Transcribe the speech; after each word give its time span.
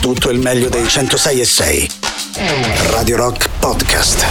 tutto 0.00 0.30
il 0.30 0.38
meglio 0.38 0.68
dei 0.70 0.88
106 0.88 1.40
e 1.40 1.44
6. 1.44 1.90
Radio 2.90 3.16
Rock 3.16 3.48
Podcast. 3.58 4.24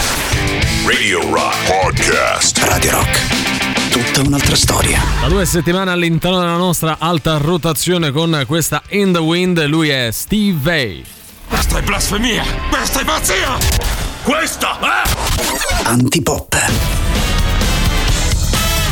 Radio 0.85 1.21
Rock 1.31 1.55
Podcast. 1.67 2.57
Radio 2.63 2.92
Rock. 2.92 3.92
Tutta 3.92 4.27
un'altra 4.27 4.55
storia. 4.55 5.00
Da 5.21 5.27
due 5.27 5.45
settimane 5.45 5.92
all'interno 5.92 6.40
della 6.40 6.58
nostra 6.58 6.97
alta 7.00 7.37
rotazione 7.37 8.11
con 8.11 8.43
questa 8.47 8.82
In 8.89 9.13
the 9.13 9.20
Wind, 9.20 9.63
lui 9.66 9.89
è 9.89 10.09
Steve 10.11 10.57
Vai. 10.59 11.05
Questa 11.47 11.77
è 11.77 11.81
blasfemia! 11.83 12.43
Questa 12.70 13.01
è 13.01 13.05
pazzia! 13.05 13.57
Questa 14.23 14.79
è... 14.79 15.88
Antipop. 15.88 16.88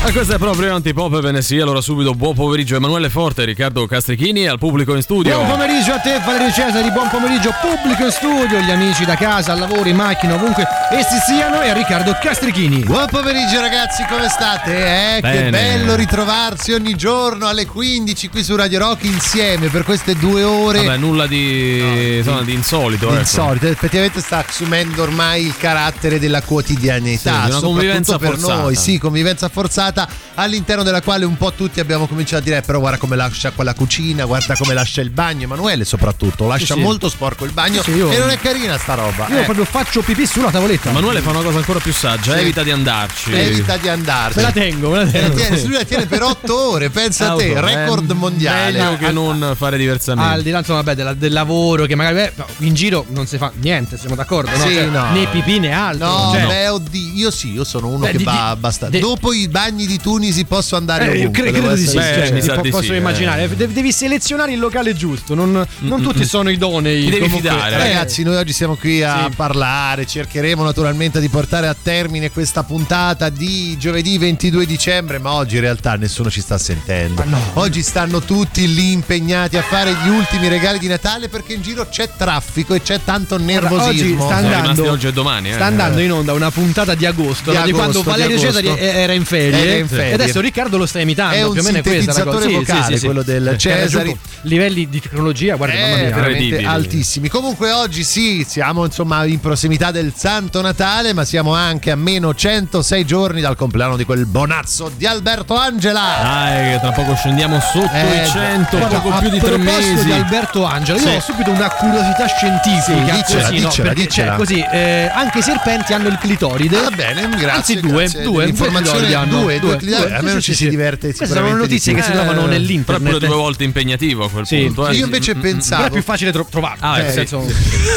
E 0.06 0.12
questo 0.14 0.36
è 0.36 0.38
proprio 0.38 0.74
Antipop 0.74 1.20
Venesia, 1.20 1.64
allora 1.64 1.82
subito 1.82 2.14
buon 2.14 2.34
pomeriggio 2.34 2.78
Emanuele 2.78 3.10
Forte, 3.10 3.44
Riccardo 3.44 3.86
Castrichini 3.88 4.44
e 4.44 4.48
al 4.48 4.58
pubblico 4.58 4.96
in 4.96 5.02
studio. 5.02 5.36
Buon 5.36 5.50
pomeriggio 5.50 5.92
a 5.92 6.00
te 6.00 6.18
Valerio 6.26 6.50
Cesari, 6.54 6.90
buon 6.92 7.10
pomeriggio 7.10 7.52
pubblico 7.60 8.06
in 8.06 8.12
studio, 8.12 8.58
gli 8.62 8.72
amici 8.72 9.04
da 9.04 9.16
casa, 9.16 9.52
al 9.52 9.60
lavoro, 9.60 9.90
in 9.90 9.98
macchina, 9.98 10.36
ovunque 10.36 10.66
essi 10.92 11.18
siano 11.28 11.62
e 11.62 11.70
a 11.72 11.74
Riccardo 11.74 12.16
Castrichini. 12.22 12.84
Buon 12.86 13.08
pomeriggio 13.10 13.60
ragazzi, 13.60 14.06
come 14.10 14.30
state? 14.30 15.18
Eh, 15.18 15.20
Bene. 15.20 15.44
che 15.44 15.50
bello 15.50 15.96
ritrovarsi 15.96 16.72
ogni 16.72 16.96
giorno 16.96 17.48
alle 17.48 17.66
15 17.66 18.30
qui 18.30 18.46
su 18.46 18.56
Radio 18.56 18.80
Rock 18.80 19.04
insieme 19.04 19.68
per 19.68 19.84
queste 19.84 20.16
due 20.16 20.42
ore. 20.44 20.86
Vabbè, 20.86 20.98
nulla 20.98 21.28
di, 21.28 22.16
insomma, 22.20 22.44
di 22.44 22.54
insolito. 22.54 23.10
ecco. 23.10 23.20
Insolito, 23.20 23.68
effettivamente 23.68 24.22
sta 24.22 24.46
assumendo 24.48 25.02
ormai 25.02 25.46
il 25.46 25.58
carattere 25.58 26.18
della 26.18 26.42
quotidianità, 26.42 27.42
Sì, 27.42 27.46
di 27.46 27.52
una 27.52 27.60
convivenza 27.60 28.18
per 28.18 28.30
forzata. 28.38 28.62
noi, 28.62 28.76
sì, 28.76 28.98
convivenza 28.98 29.50
forzata 29.50 29.87
all'interno 30.36 30.84
della 30.84 31.02
quale 31.02 31.26
un 31.26 31.38
po' 31.38 31.52
tutti 31.54 31.80
abbiamo 31.80 32.08
cominciato 32.08 32.42
a 32.42 32.46
dire 32.46 32.58
"Eh, 32.58 32.62
però 32.62 32.80
guarda 32.80 32.98
come 32.98 33.16
lascia 33.16 33.52
quella 33.52 33.74
cucina, 33.74 34.26
guarda 34.26 34.56
come 34.56 34.74
lascia 34.74 35.02
il 35.02 35.10
bagno, 35.10 35.44
Emanuele 35.44 35.86
soprattutto, 35.86 36.48
lascia 36.48 36.74
sì. 36.76 36.80
molto 36.80 37.10
sporco 37.10 37.46
il 37.46 37.52
bagno 37.52 37.82
Sì, 37.82 37.92
io- 37.92 38.12
e 38.12 38.18
non 38.20 38.30
è 38.30 38.38
carina 38.40 38.78
sta 38.78 38.94
roba. 38.96 39.28
Io 39.30 39.40
eh. 39.40 39.44
proprio 39.44 39.66
faccio 39.66 40.02
pipì 40.02 40.26
sulla 40.26 40.50
tavoletta. 40.52 40.90
Emanuele 40.90 41.22
fa 41.22 41.30
una 41.32 41.42
cosa 41.42 41.58
ancora 41.58 41.80
più 41.80 41.94
saggia, 41.94 42.34
Sì. 42.34 42.40
evita 42.40 42.64
di 42.64 42.72
andarci. 42.72 43.32
Evita 43.32 43.78
di 43.78 43.88
andarci. 43.90 44.38
Me 44.38 44.42
la 44.44 44.52
tengo, 44.52 44.90
me 44.90 44.98
la 44.98 45.02
E 45.04 45.06
la 45.06 45.28
tengo. 45.28 45.36
tiene, 45.36 45.62
lui 45.64 45.74
la 45.74 45.84
tiene 45.84 46.06
per 46.06 46.24
8 46.24 46.70
ore, 46.72 46.90
pensa 46.90 47.32
a 47.32 47.36
te, 47.36 47.56
Auto, 47.56 47.66
record 47.66 48.12
è 48.12 48.14
mondiale. 48.14 48.72
Meglio 48.82 48.98
che 48.98 49.12
non 49.12 49.54
fare 49.58 49.78
diversamente. 49.78 50.34
Al 50.34 50.42
di 50.42 50.50
là 50.52 50.60
insomma, 50.60 50.82
vabbè, 50.82 50.96
della- 50.96 51.14
del 51.14 51.32
lavoro 51.34 51.86
che 51.86 51.96
magari 51.96 52.16
beh, 52.16 52.34
in 52.60 52.74
giro 52.74 53.06
non 53.10 53.26
si 53.28 53.38
fa 53.38 53.52
niente, 53.60 53.98
siamo 53.98 54.16
d'accordo? 54.16 54.50
No? 54.56 54.66
Sì, 54.66 54.74
Cioè, 54.74 54.86
no. 54.86 55.12
Né 55.12 55.28
pipì 55.28 55.60
né 55.60 55.72
altro. 55.72 56.08
No, 56.08 56.32
cioè, 56.34 56.46
beh, 56.46 56.68
oddio, 56.70 57.12
io 57.14 57.32
sì, 57.32 57.52
io 57.54 57.64
sono 57.64 57.88
uno 57.88 58.06
Beh, 58.06 58.12
che 58.12 58.18
di- 58.18 58.24
va 58.24 58.50
abbastanza. 58.50 58.98
Dopo 59.00 59.34
i 59.34 59.48
bagni 59.48 59.77
di 59.86 60.00
Tunisi 60.00 60.46
posso 60.46 60.76
andare 60.76 61.06
Eh, 61.06 61.10
ovunque. 61.20 61.42
cre- 61.44 61.52
credo 61.52 61.74
di 61.76 61.86
sì, 61.86 61.96
Beh, 61.98 62.02
cioè, 62.04 62.32
mi 62.32 62.42
sa 62.42 62.56
po- 62.56 62.62
di 62.62 62.70
posso 62.70 62.84
sì, 62.84 62.92
eh. 62.94 62.98
immaginare. 62.98 63.48
De- 63.56 63.72
devi 63.72 63.92
selezionare 63.92 64.54
il 64.54 64.60
locale 64.60 64.94
giusto, 64.96 65.36
non, 65.36 65.66
non 65.80 66.02
tutti 66.02 66.26
sono 66.26 66.50
idonei. 66.50 67.04
Ti 67.06 67.10
devi 67.12 67.30
fidare, 67.30 67.76
Eh, 67.76 67.78
Ragazzi, 67.78 68.24
noi 68.24 68.36
oggi 68.38 68.54
siamo 68.54 68.76
qui 68.76 69.04
a 69.04 69.26
Sì. 69.30 69.36
parlare, 69.36 70.06
cercheremo 70.06 70.64
naturalmente 70.64 71.20
di 71.20 71.30
portare 71.30 71.68
a 71.68 71.76
termine 71.80 72.32
questa 72.32 72.64
puntata 72.64 73.30
di 73.30 73.78
giovedì 73.78 74.18
22 74.18 74.66
dicembre, 74.66 75.20
ma 75.20 75.34
oggi 75.34 75.56
in 75.56 75.62
realtà 75.62 75.96
nessuno 75.96 76.30
ci 76.30 76.42
sta 76.42 76.58
sentendo. 76.58 77.24
No. 77.26 77.40
Oggi 77.54 77.82
stanno 77.84 78.22
tutti 78.22 78.74
lì 78.74 78.92
impegnati 78.92 79.58
a 79.58 79.62
fare 79.62 79.92
gli 80.04 80.10
ultimi 80.10 80.48
regali 80.48 80.80
di 80.80 80.88
Natale 80.88 81.28
perché 81.30 81.54
in 81.54 81.62
giro 81.62 81.88
c'è 81.90 82.10
traffico 82.16 82.74
e 82.74 82.82
c'è 82.82 83.00
tanto 83.04 83.38
Guarda, 83.38 83.54
oggi 83.74 84.02
nervosismo. 84.02 84.26
sta 84.26 84.36
andando, 84.36 84.90
oggi 84.92 85.08
e 85.08 85.14
domani. 85.14 85.50
eh. 85.50 85.54
sta 85.54 85.66
andando 85.66 86.00
in 86.00 86.12
onda 86.12 86.34
una 86.34 86.50
puntata 86.52 86.96
di 86.96 87.06
agosto, 87.06 87.52
Di 87.52 87.58
no? 87.58 87.64
di 87.66 87.72
quando 87.72 88.00
agosto, 88.00 88.12
di 88.16 88.22
Valerio 88.22 88.38
agosto. 88.50 88.62
Cesari 88.62 88.80
era 88.80 89.14
in 89.14 89.26
ferie. 89.26 89.67
In 89.80 89.88
ferie. 89.88 90.10
E 90.12 90.14
adesso 90.14 90.40
Riccardo 90.40 90.78
lo 90.78 90.86
sta 90.86 91.00
imitando. 91.00 91.36
È 91.36 91.44
un 91.44 91.52
più 91.52 91.62
o 91.62 91.64
meno 91.64 91.78
è 91.80 91.82
questa 91.82 92.24
vocale, 92.24 92.94
sì, 92.94 92.98
sì, 92.98 93.06
quello 93.06 93.24
del 93.24 93.48
ha 93.48 93.58
Cesari. 93.58 94.18
Livelli 94.42 94.88
di 94.88 95.02
tecnologia, 95.02 95.56
guarda, 95.56 95.76
Eh, 95.76 95.80
mamma 95.82 95.96
mia. 96.04 96.16
veramente 96.16 96.64
altissimi. 96.66 97.28
Comunque 97.30 97.72
oggi 97.72 98.04
sì, 98.04 98.46
siamo 98.48 98.86
insomma 98.86 99.26
in 99.26 99.40
prossimità 99.40 99.92
del 99.92 100.14
Santo 100.16 100.62
Natale, 100.62 101.14
ma 101.14 101.26
siamo 101.26 101.54
anche 101.54 101.92
a 101.92 101.96
meno 101.96 102.34
106 102.34 103.06
giorni 103.06 103.42
dal 103.42 103.56
compleanno 103.56 103.98
di 103.98 104.06
quel 104.06 104.26
bonazzo 104.26 104.92
di 104.96 105.06
Alberto 105.06 105.56
Angela. 105.56 106.20
Dai, 106.22 106.72
che 106.74 106.80
tra 106.80 106.92
poco 106.92 107.16
scendiamo 107.16 107.60
sotto 107.60 107.92
Eh, 107.94 108.24
i 108.24 108.28
100, 108.30 108.78
Guarda, 108.78 109.00
poco 109.00 109.18
più 109.20 109.30
di 109.30 109.40
tre 109.40 109.58
mesi. 109.58 110.04
di 110.06 110.12
Alberto 110.12 110.64
Angelo, 110.66 111.00
io 111.00 111.08
Sì. 111.10 111.16
ho 111.16 111.20
subito 111.22 111.52
una 111.52 111.70
curiosità 111.70 112.28
scientifica. 112.28 113.14
Sì, 113.14 113.22
dicela, 113.24 113.42
così, 113.50 113.60
no, 113.60 113.68
dicela, 113.70 113.88
perché, 113.90 114.04
dicela. 114.06 114.28
cioè, 114.30 114.38
così, 114.38 114.66
eh, 114.72 115.12
anche 115.14 115.38
i 115.40 115.42
serpenti 115.42 115.94
hanno 115.94 116.08
il 116.08 116.18
clitoride. 116.20 116.80
Va 116.80 116.90
bene, 116.92 117.28
grazie. 117.30 117.50
Anzi, 117.50 117.80
due, 117.80 117.92
grazie 118.04 118.22
due, 118.24 118.40
dell'informazione. 118.46 119.00
due 119.00 119.08
clitoridi 119.08 119.57
Due, 119.60 119.70
due, 119.70 119.78
clitoridi. 119.78 120.08
due, 120.08 120.18
almeno 120.18 120.40
sì, 120.40 120.42
ci 120.46 120.52
sì, 120.52 120.58
si 120.58 120.64
sì. 120.64 120.70
diverte 120.70 121.14
Queste 121.14 121.36
sono 121.36 121.56
notizie 121.56 121.94
che 121.94 122.02
si 122.02 122.12
trovano 122.12 122.46
Eh, 122.46 122.48
nell'internet. 122.48 123.04
Però 123.04 123.16
pure 123.18 123.28
due 123.28 123.36
volte 123.36 123.64
impegnativo 123.64 124.26
a 124.26 124.30
quel 124.30 124.46
Sì. 124.46 124.58
punto. 124.66 124.88
eh. 124.88 124.96
Io 124.96 125.06
invece 125.06 125.34
Mm, 125.36 125.38
mm, 125.38 125.42
pensavo 125.42 125.82
Però 125.84 125.88
è 125.88 125.98
più 125.98 126.04
facile 126.04 126.32
tro- 126.32 126.48
trovarlo. 126.50 126.86
Ah, 126.86 126.98
eh, 126.98 127.00
eh, 127.00 127.04
nel 127.04 127.14
senso, 127.14 127.46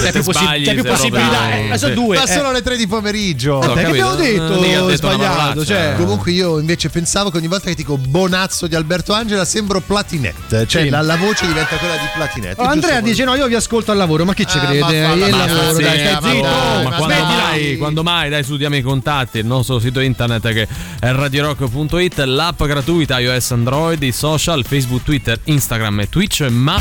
c'è 0.03 0.13
più, 0.13 0.23
possi- 0.23 0.43
sbagli, 0.43 0.65
c'è 0.65 0.75
più 0.75 0.85
possibilità. 0.85 1.51
Eh, 1.73 1.79
sì. 1.79 1.93
due. 1.93 2.17
Ma 2.17 2.25
eh. 2.25 2.27
sono 2.27 2.53
le 2.53 2.63
3 2.63 2.77
di 2.77 2.87
pomeriggio. 2.87 3.59
Vabbè, 3.59 3.81
che 3.81 3.87
abbiamo 3.87 4.15
detto? 4.15 4.89
Eh, 4.91 4.97
sbagliato, 4.97 5.65
cioè. 5.65 5.95
Comunque 5.97 6.33
io 6.33 6.59
invece 6.59 6.89
pensavo 6.89 7.31
che 7.31 7.37
ogni 7.39 7.47
volta 7.49 7.69
che 7.69 7.75
dico 7.75 7.97
bonazzo 7.97 8.67
di 8.67 8.75
Alberto 8.75 9.13
Angela 9.13 9.45
sembro 9.45 9.81
Platinette, 9.81 10.67
cioè 10.67 10.83
Sì. 10.83 10.89
la, 10.89 11.01
la 11.03 11.17
voce 11.17 11.47
diventa 11.47 11.77
quella 11.77 11.95
di 11.95 12.07
Platinette. 12.15 12.61
Oh, 12.61 12.65
Andrea 12.65 13.01
dice: 13.01 13.25
No, 13.25 13.35
io 13.35 13.47
vi 13.47 13.55
ascolto 13.55 13.91
al 13.93 13.97
lavoro, 13.97 14.25
ma 14.25 14.35
chi 14.35 14.47
ci 14.47 14.59
crede? 14.59 14.97
il 14.97 15.31
lavoro, 15.31 15.79
dai, 15.79 15.99
stai 15.99 16.19
zitto. 16.23 16.43
ma 16.43 16.91
quando 16.97 17.25
mai, 17.25 17.77
quando 17.77 18.03
mai, 18.03 18.31
dai 18.31 18.45
su 18.45 18.57
diamo 18.57 18.77
i 18.77 18.83
contatti, 18.83 19.39
il 19.39 19.47
nostro 19.47 19.79
sito 19.79 20.01
internet 20.01 20.53
che 20.53 20.69
è 21.01 21.13
radiorock.it, 21.55 22.19
l'app 22.25 22.63
gratuita 22.65 23.19
iOS 23.19 23.51
Android, 23.53 24.03
i 24.03 24.13
social, 24.13 24.65
Facebook, 24.65 25.03
Twitter, 25.03 25.39
Instagram 25.45 26.01
e 26.01 26.09
Twitch, 26.09 26.43
ma 26.49 26.81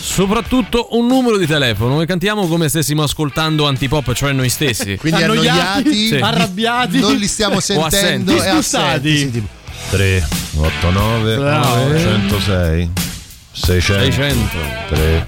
soprattutto 0.00 0.88
un 0.96 1.06
numero 1.06 1.36
di 1.36 1.46
telefono 1.46 2.00
e 2.00 2.06
cantiamo 2.06 2.46
come 2.48 2.68
stessimo 2.68 3.02
ascoltando 3.02 3.66
Antipop, 3.66 4.12
cioè 4.12 4.32
noi 4.32 4.48
stessi. 4.48 4.96
Quindi 5.00 5.22
Annoiati, 5.22 5.58
annoiati, 5.58 6.06
Sì. 6.08 6.14
arrabbiati, 6.16 6.98
non 7.00 7.16
li 7.16 7.26
stiamo 7.26 7.60
sentendo 7.60 8.32
e 8.42 8.48
assenti, 8.48 9.18
sì, 9.18 9.30
tipo 9.30 9.48
3 9.90 10.28
8 10.56 10.90
9 10.90 11.36
Bravo. 11.36 11.98
106 11.98 12.90
600 13.52 14.04
600. 14.04 14.56
3 14.88 15.26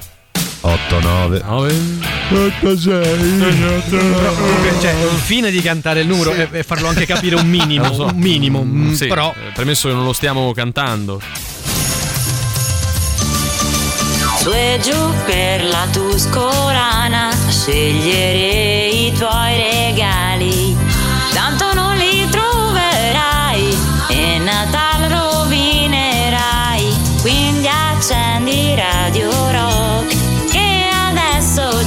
8 0.61 1.01
9 1.01 1.43
9. 1.45 1.73
86 1.73 2.18
Cioè, 4.81 4.93
il 4.93 5.19
fine 5.23 5.51
di 5.51 5.61
cantare 5.63 6.01
il 6.01 6.07
numero 6.07 6.33
Sì. 6.35 6.47
è 6.51 6.63
farlo 6.63 6.89
anche 6.89 7.07
capire 7.07 7.37
un 7.37 7.47
minimo. 7.49 7.87
Lo 7.89 7.95
so. 7.95 8.05
Un 8.05 8.17
minimo. 8.17 8.63
mm, 8.63 8.93
Sì, 8.93 9.07
Però. 9.07 9.33
eh, 9.35 9.53
premesso 9.53 9.89
che 9.89 9.95
non 9.95 10.05
lo 10.05 10.13
stiamo 10.13 10.53
cantando. 10.53 11.21
Su 14.41 14.51
e 14.53 14.79
giù 14.83 15.13
per 15.27 15.65
la 15.65 15.87
Tuscolana, 15.91 17.31
scegliere 17.49 18.89
i 18.89 19.13
tuoi 19.13 19.57
regali. 19.57 20.77
Tanto 21.33 21.73
non 21.75 21.97
li 21.97 22.27
troverai 22.31 23.77
e 24.11 24.39
Natale 24.39 25.09
rovinerai. 25.09 26.85
Quindi 27.21 27.67
accendi 27.69 28.75
Radio 28.77 29.48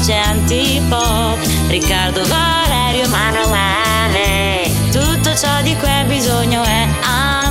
c'è 0.01 0.15
Antipop. 0.15 1.37
Riccardo 1.67 2.25
Valerio 2.25 3.03
Emanuele. 3.03 4.71
Tutto 4.91 5.35
ciò 5.35 5.61
di 5.61 5.75
cui 5.75 5.87
hai 5.89 6.05
bisogno 6.05 6.63
è 6.63 6.87
Antipop. 7.03 7.50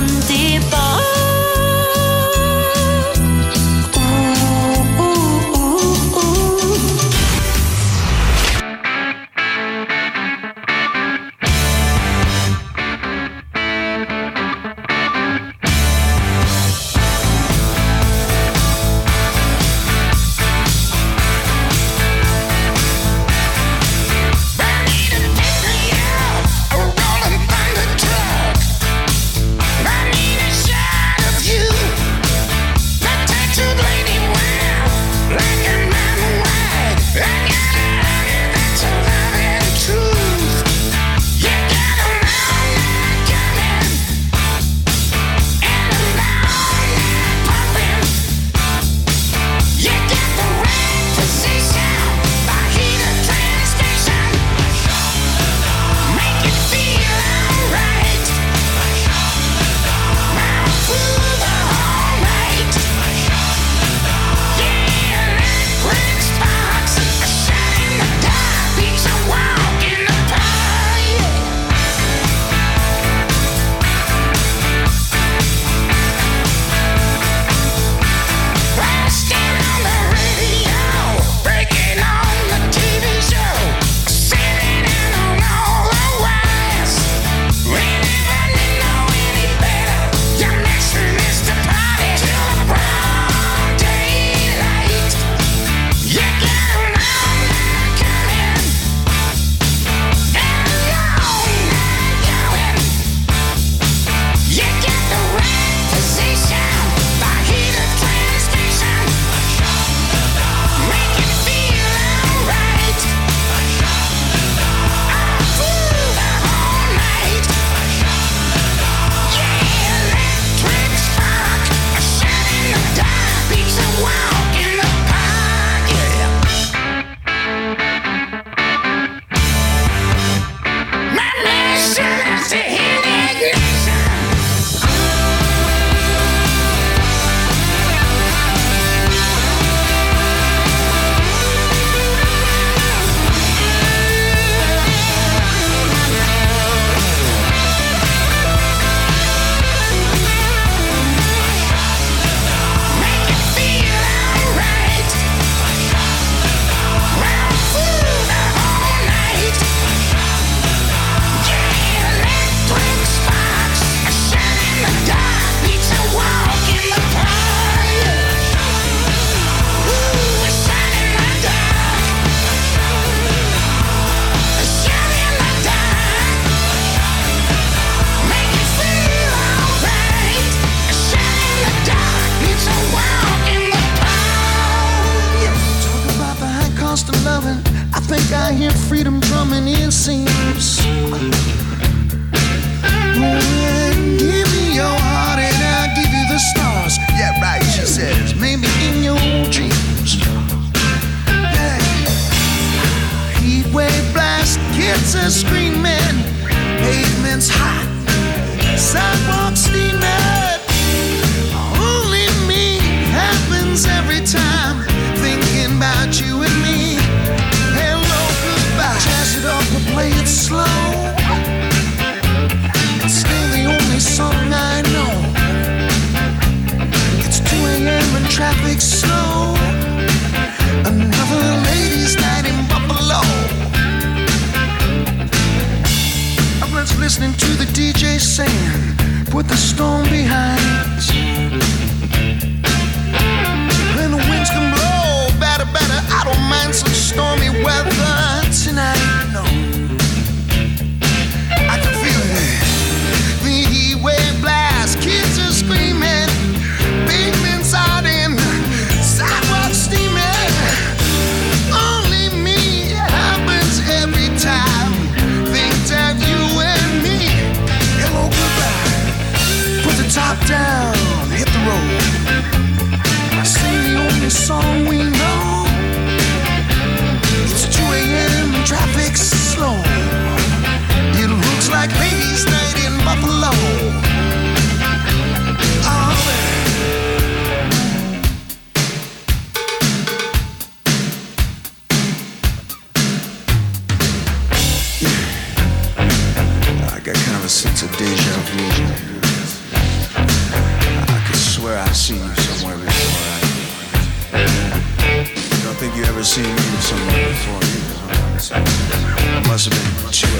Two 309.61 309.69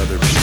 other 0.01 0.17
people. 0.17 0.40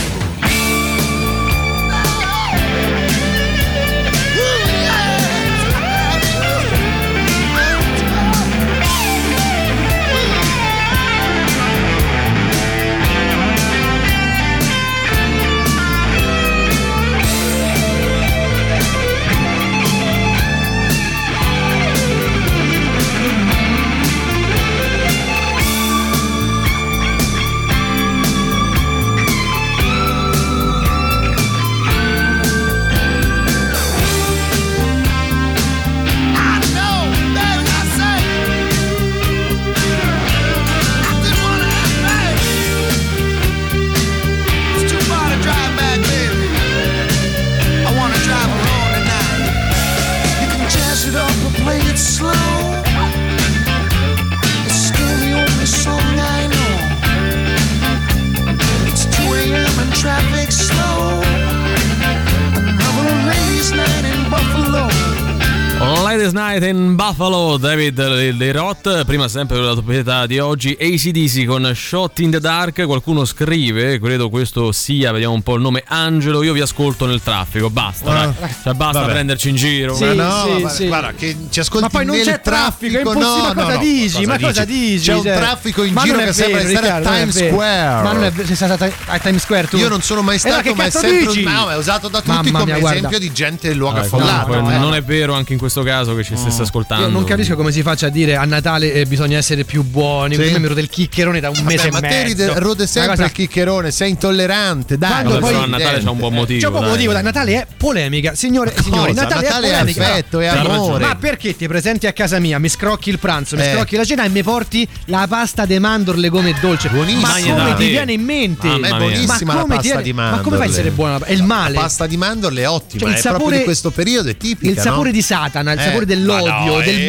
David 67.89 68.35
dei 68.35 68.51
Roth, 68.51 69.05
prima 69.05 69.29
sempre 69.29 69.57
la 69.61 69.71
proprietà 69.71 70.25
di 70.25 70.37
oggi, 70.37 70.75
ACDC 70.77 71.45
con 71.45 71.71
Shot 71.73 72.19
in 72.19 72.29
the 72.31 72.39
Dark, 72.41 72.83
qualcuno 72.85 73.23
scrive, 73.23 73.99
credo 74.01 74.29
questo 74.29 74.73
sia, 74.73 75.13
vediamo 75.13 75.33
un 75.33 75.41
po' 75.41 75.55
il 75.55 75.61
nome, 75.61 75.83
Angelo, 75.87 76.43
io 76.43 76.51
vi 76.51 76.59
ascolto 76.59 77.05
nel 77.05 77.21
traffico, 77.23 77.69
basta, 77.69 78.11
Ah, 78.11 78.33
dai. 78.37 78.49
Cioè, 78.63 78.73
basta 78.73 78.99
vabbè. 78.99 79.11
prenderci 79.13 79.49
in 79.49 79.55
giro. 79.55 79.95
Sì, 79.95 80.03
Ma 80.03 80.13
no, 80.13 80.67
sì, 80.69 80.75
sì. 80.75 80.87
guarda 80.87 81.13
che 81.13 81.37
ci 81.49 81.59
ascolti 81.61 81.83
Ma 81.83 81.89
poi 81.89 82.05
non 82.05 82.15
nel 82.17 82.25
c'è 82.25 82.41
traffico, 82.41 82.95
è 82.97 82.99
impossibile, 82.99 83.25
no, 83.29 83.53
ma 83.53 83.53
cosa 83.53 83.67
no, 83.69 83.73
no, 83.75 83.79
dici? 83.79 84.25
Ma 84.25 84.39
cosa 84.39 84.65
dici? 84.65 85.05
C'è 85.05 85.13
un 85.13 85.23
Cioè, 85.23 85.35
traffico 85.37 85.83
in 85.83 85.93
ma 85.93 86.03
giro 86.03 86.17
che 86.17 86.33
sembra 86.33 86.59
stare 86.59 86.75
Riccardo, 86.81 87.07
a 87.07 87.11
Times. 87.13 87.47
Square. 87.47 88.03
Ma 88.03 88.11
non 88.11 88.23
è 88.25 88.31
vero, 88.31 88.45
sei 88.47 88.55
stato 88.57 88.83
a, 89.05 89.19
Times 89.19 89.41
Square 89.41 89.67
tu? 89.67 89.77
Io 89.77 89.87
non 89.87 90.01
sono 90.01 90.21
mai 90.21 90.35
E 90.35 90.39
allora 90.49 90.61
stato, 90.61 90.75
ma 90.75 90.83
è 90.85 90.89
sempre 90.89 91.25
dici? 91.33 91.43
un, 91.45 91.51
no, 91.53 91.69
è 91.69 91.77
usato 91.77 92.07
da 92.09 92.21
tutti 92.21 92.51
Mamma 92.51 92.59
come 92.59 92.77
esempio 92.77 93.19
di 93.19 93.31
gente 93.31 93.73
luogo 93.73 93.97
Eh, 93.97 94.01
affollato. 94.01 94.53
eh. 94.53 94.77
non 94.77 94.93
è 94.93 95.01
vero 95.01 95.33
anche 95.33 95.53
in 95.53 95.59
questo 95.59 95.81
caso 95.83 96.13
che 96.15 96.23
ci 96.25 96.35
stesse 96.35 96.63
ascoltando. 96.63 97.05
Io 97.05 97.11
non 97.11 97.23
capisco 97.23 97.55
come 97.55 97.68
si 97.71 97.81
faccia 97.81 98.07
a 98.07 98.09
dire 98.09 98.35
a 98.35 98.45
Natale 98.45 98.93
eh, 98.93 99.05
bisogna 99.05 99.37
essere 99.37 99.63
più 99.63 99.83
buoni. 99.83 100.35
Sì. 100.35 100.41
Io 100.41 100.59
mi 100.59 100.65
ero 100.65 100.73
del 100.73 100.89
chiccherone 100.89 101.39
da 101.39 101.49
un 101.49 101.55
Vabbè, 101.55 101.65
mese 101.75 101.91
ma 101.91 101.97
e 101.97 102.01
te 102.01 102.07
mezzo. 102.07 102.23
ride- 102.27 102.59
rode 102.59 102.87
sempre 102.87 103.11
cosa- 103.11 103.25
il 103.25 103.31
chiccherone, 103.31 103.91
sei 103.91 104.09
intollerante, 104.11 104.97
dai. 104.97 105.09
Quando 105.09 105.29
Vabbè, 105.29 105.39
poi- 105.41 105.51
però 105.51 105.63
a 105.63 105.67
Natale 105.67 105.99
c'è 106.03 106.09
un 106.09 106.17
buon 106.17 106.33
motivo. 106.33 106.59
C'è 106.59 106.67
un 106.67 106.79
dai. 106.81 106.89
motivo, 106.89 107.11
dai, 107.13 107.23
Natale 107.23 107.53
è 107.53 107.67
polemica. 107.77 108.35
Signore 108.35 108.73
e 108.75 108.81
signori, 108.81 109.09
Cosa? 109.13 109.23
Natale, 109.23 109.43
Natale 109.47 109.67
è 109.67 109.69
è 109.69 109.73
polemica. 109.79 110.03
affetto, 110.05 110.39
è 110.39 110.47
C'ha 110.47 110.53
ragione. 110.55 110.73
amore. 110.75 111.05
Ma 111.05 111.15
perché 111.15 111.55
ti 111.55 111.67
presenti 111.67 112.07
a 112.07 112.13
casa 112.13 112.39
mia, 112.39 112.59
mi 112.59 112.69
scrocchi 112.69 113.09
il 113.09 113.19
pranzo, 113.19 113.55
mi 113.55 113.63
Eh. 113.63 113.71
scrocchi 113.73 113.95
la 113.95 114.05
cena 114.05 114.23
e 114.23 114.29
mi 114.29 114.43
porti 114.43 114.87
la 115.05 115.25
pasta 115.29 115.65
de 115.65 115.79
mandorle 115.79 116.29
come 116.29 116.55
dolce? 116.59 116.89
Buonissima. 116.89 117.27
Ma 117.27 117.63
come 117.63 117.75
ti 117.75 117.87
viene 117.89 118.13
in 118.13 118.21
mente? 118.21 118.67
Ma 118.67 118.87
è 118.87 118.97
buonissima 118.97 119.35
Ma 119.45 119.53
la 119.53 119.61
come 119.61 119.63
ti 119.63 119.67
pasta 119.75 119.81
viene- 119.81 120.03
di 120.03 120.13
ma 120.13 120.21
mandorle. 120.23 120.43
come 120.43 120.57
fa 120.57 120.63
a 120.63 120.67
essere 120.67 120.91
buona? 120.91 121.19
È 121.25 121.31
il 121.31 121.43
male. 121.43 121.73
La 121.73 121.79
pasta 121.81 122.07
di 122.07 122.17
mandorle 122.17 122.61
è 122.61 122.67
ottima, 122.69 123.01
Cioè, 123.01 123.09
il 123.09 123.15
è 123.15 123.19
sapore- 123.19 123.37
proprio 123.39 123.57
di 123.59 123.63
questo 123.65 123.91
periodo, 123.91 124.29
è 124.29 124.37
tipica. 124.37 124.71
Il 124.71 124.77
sapore 124.79 125.09
no? 125.09 125.15
di 125.15 125.21
Satana, 125.21 125.71
il 125.73 125.79
Eh, 125.79 125.83
sapore 125.83 126.05
dell'odio, 126.05 126.47
ma 126.51 126.65
no, 126.65 126.79
del 126.81 126.95
eh. 127.01 127.07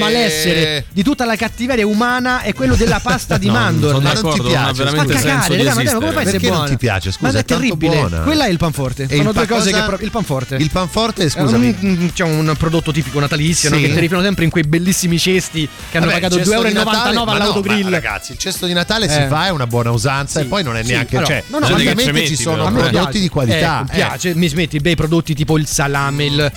Malessere, 0.53 0.85
di 0.93 1.03
tutta 1.03 1.25
la 1.25 1.37
cattiveria 1.37 1.87
umana 1.87 2.43
è 2.43 2.53
quello 2.55 2.75
della 2.77 3.01
pasta 3.03 3.39
di 3.39 3.47
No, 3.47 3.53
mandorle. 3.55 4.01
Ma 4.03 4.13
non 4.13 4.33
ti 4.33 4.41
piace? 4.43 4.75
Senso 4.75 4.95
cagare, 5.13 5.57
raga, 5.63 5.75
ma 5.75 5.93
come 5.93 6.13
fai 6.13 6.17
a 6.17 6.21
essere 6.21 6.31
Perché 6.31 6.47
non 6.49 6.57
buona? 6.57 6.69
ti 6.71 6.77
piace? 6.77 7.11
Scusa, 7.13 7.33
Ma 7.33 7.39
è 7.39 7.41
è 7.41 7.45
terribile. 7.45 7.97
buona. 7.97 8.21
Quella 8.21 8.45
è 8.47 8.51
il 8.51 8.59
panforte. 8.59 9.03
E 9.05 9.17
Sono 9.17 9.29
il 9.31 9.35
due 9.35 9.47
pa- 9.47 9.55
cose 9.55 9.71
cosa? 9.71 9.83
che 9.83 9.89
pro- 9.97 10.05
il 10.05 10.11
panforte. 10.11 10.57
Il 10.57 10.71
panforte, 10.71 11.25
È 11.25 11.29
scusami. 11.29 11.77
un, 11.81 12.11
c'è 12.13 12.25
un 12.25 12.55
prodotto 12.59 12.93
tipico 12.93 13.19
natalizio 13.21 13.71
no? 13.71 13.77
Sì. 13.77 13.83
che 13.83 13.93
ti 13.93 13.99
rifilano 14.01 14.25
sempre 14.25 14.45
in 14.45 14.51
quei 14.51 14.65
bellissimi 14.65 15.19
cesti 15.19 15.69
che 15.91 15.97
hanno 15.97 16.07
Vabbè, 16.07 16.21
pagato 16.21 16.37
il 16.39 16.45
cesto 16.45 16.61
2,99 16.63 16.67
di 16.69 16.73
Natale- 16.75 16.99
euro 17.13 17.25
ma 17.25 17.25
no, 17.25 17.31
all'autogrill. 17.33 17.83
ma 17.85 17.91
ragazzi, 17.91 18.33
il 18.33 18.39
cesto 18.39 18.67
di 18.67 18.73
Natale 18.73 19.09
si 19.09 19.19
Eh. 19.19 19.27
fa, 19.29 19.47
è 19.47 19.51
una 19.51 19.67
buona 19.67 19.91
usanza 19.91 20.41
e 20.41 20.45
poi 20.45 20.63
non 20.63 20.77
è 20.77 20.83
neanche. 20.83 21.23
Cioè, 21.25 21.45
no, 21.49 21.59
no, 21.59 21.67
ovviamente 21.67 22.13
ma- 22.13 22.19
ci 22.25 22.37
sono 22.37 22.71
prodotti 22.71 23.21
di 23.21 23.29
qualità. 23.29 23.81
Eh, 23.81 23.83
mi 23.83 23.91
piace, 23.95 24.35
mi 24.35 24.49
smetti 24.49 24.79
bei 24.81 24.95
prodotti 24.95 25.35
tipo 25.35 25.57
il 25.59 25.67
salame, 25.67 26.25
il, 26.25 26.53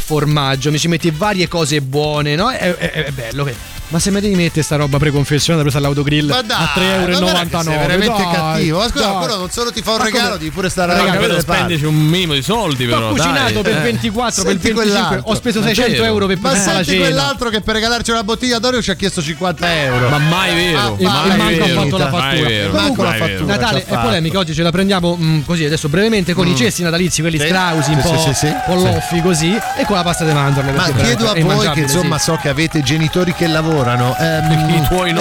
formaggio, 0.00 0.70
mi 0.70 0.78
ci 0.78 0.88
metti 0.88 1.10
varie 1.10 1.48
cose 1.48 1.80
buone, 1.80 2.34
no? 2.34 2.50
È, 2.50 2.74
è- 2.76 3.12
è 3.38 3.44
bello. 3.44 3.44
che- 3.44 3.77
Ma 3.90 3.98
se 3.98 4.10
mi 4.10 4.20
devi 4.20 4.34
mettere 4.34 4.60
sta 4.62 4.76
roba 4.76 4.98
preconfezionata 4.98 5.62
presa 5.64 5.78
all'autogrill 5.78 6.28
Ma 6.28 6.42
dai, 6.42 6.56
a 6.62 6.72
3,99 6.76 7.10
ma 7.10 7.18
guarda 7.18 7.46
che 7.48 7.62
sei 7.62 7.76
veramente 7.78 8.22
dai, 8.22 8.32
cattivo. 8.34 8.78
Ma 8.80 8.88
scusa, 8.88 9.08
quello 9.12 9.36
non 9.38 9.50
solo 9.50 9.72
ti 9.72 9.80
fa 9.80 9.92
un 9.92 9.96
Ma 9.98 10.04
regalo, 10.04 10.24
come- 10.26 10.38
devi 10.38 10.50
pure 10.50 10.68
stare 10.68 10.92
a 10.92 11.02
Regalo, 11.02 11.26
le 11.26 11.40
Spendici 11.40 11.84
un 11.86 11.94
minimo 11.94 12.34
di 12.34 12.42
soldi, 12.42 12.84
Ho 12.84 12.88
però. 12.90 13.08
cucinato 13.08 13.52
dai. 13.54 13.62
per 13.62 13.76
Eh. 13.78 13.80
24, 13.80 14.42
per 14.42 14.52
Senti 14.52 14.72
25, 14.72 14.82
quell'altro. 14.82 15.30
ho 15.30 15.34
speso 15.34 15.60
Ma 15.60 15.66
600 15.66 15.90
vero. 15.92 16.04
euro 16.04 16.26
per 16.26 16.38
Ma 16.38 16.48
fare 16.50 16.58
la 16.58 16.84
senti 16.84 16.98
quell'altro 16.98 17.48
che 17.48 17.60
per 17.62 17.74
regalarci 17.76 18.10
una 18.10 18.24
bottiglia 18.24 18.58
d'olio 18.58 18.82
ci 18.82 18.90
ha 18.90 18.94
chiesto 18.94 19.22
50 19.22 19.74
euro. 19.82 20.08
Ma 20.10 20.18
mai 20.18 20.54
vero. 20.54 20.78
Ah, 20.78 20.94
E, 20.98 21.04
mai 21.04 21.36
manco 21.38 21.64
vero. 21.64 21.80
ha 21.80 21.82
fatto 21.82 21.96
la 21.96 22.08
fattura. 22.10 22.48
vero. 22.48 22.72
Manco 22.72 23.02
la 23.04 23.10
vero. 23.12 23.24
fattura. 23.24 23.56
Natale 23.56 23.84
è 23.86 23.98
polemica, 23.98 24.38
oggi 24.38 24.52
ce 24.54 24.62
la 24.62 24.70
prendiamo 24.70 25.16
mm, 25.18 25.40
così 25.46 25.64
adesso 25.64 25.88
brevemente 25.88 26.34
con 26.34 26.46
i 26.46 26.54
cesti 26.54 26.82
natalizi, 26.82 27.22
quelli 27.22 27.38
Sì. 27.38 27.46
strausi, 27.46 27.90
un 27.92 28.00
po', 28.02 28.32
sì, 28.34 28.54
po' 28.66 28.74
loffi 28.74 29.22
così, 29.22 29.56
e 29.78 29.84
con 29.86 29.96
la 29.96 30.02
pasta 30.02 30.24
di 30.26 30.32
mandorle. 30.32 30.72
Ma 30.72 30.90
chiedo 30.90 31.30
a 31.30 31.40
voi 31.40 31.70
che 31.70 31.80
insomma 31.80 32.18
so 32.18 32.36
che 32.36 32.50
avete 32.50 32.82
genitori 32.82 33.32
che 33.32 33.46
lavorano. 33.46 33.76
Ehm, 33.86 34.68
I 34.74 34.86
tuoi 34.88 35.12
no, 35.12 35.20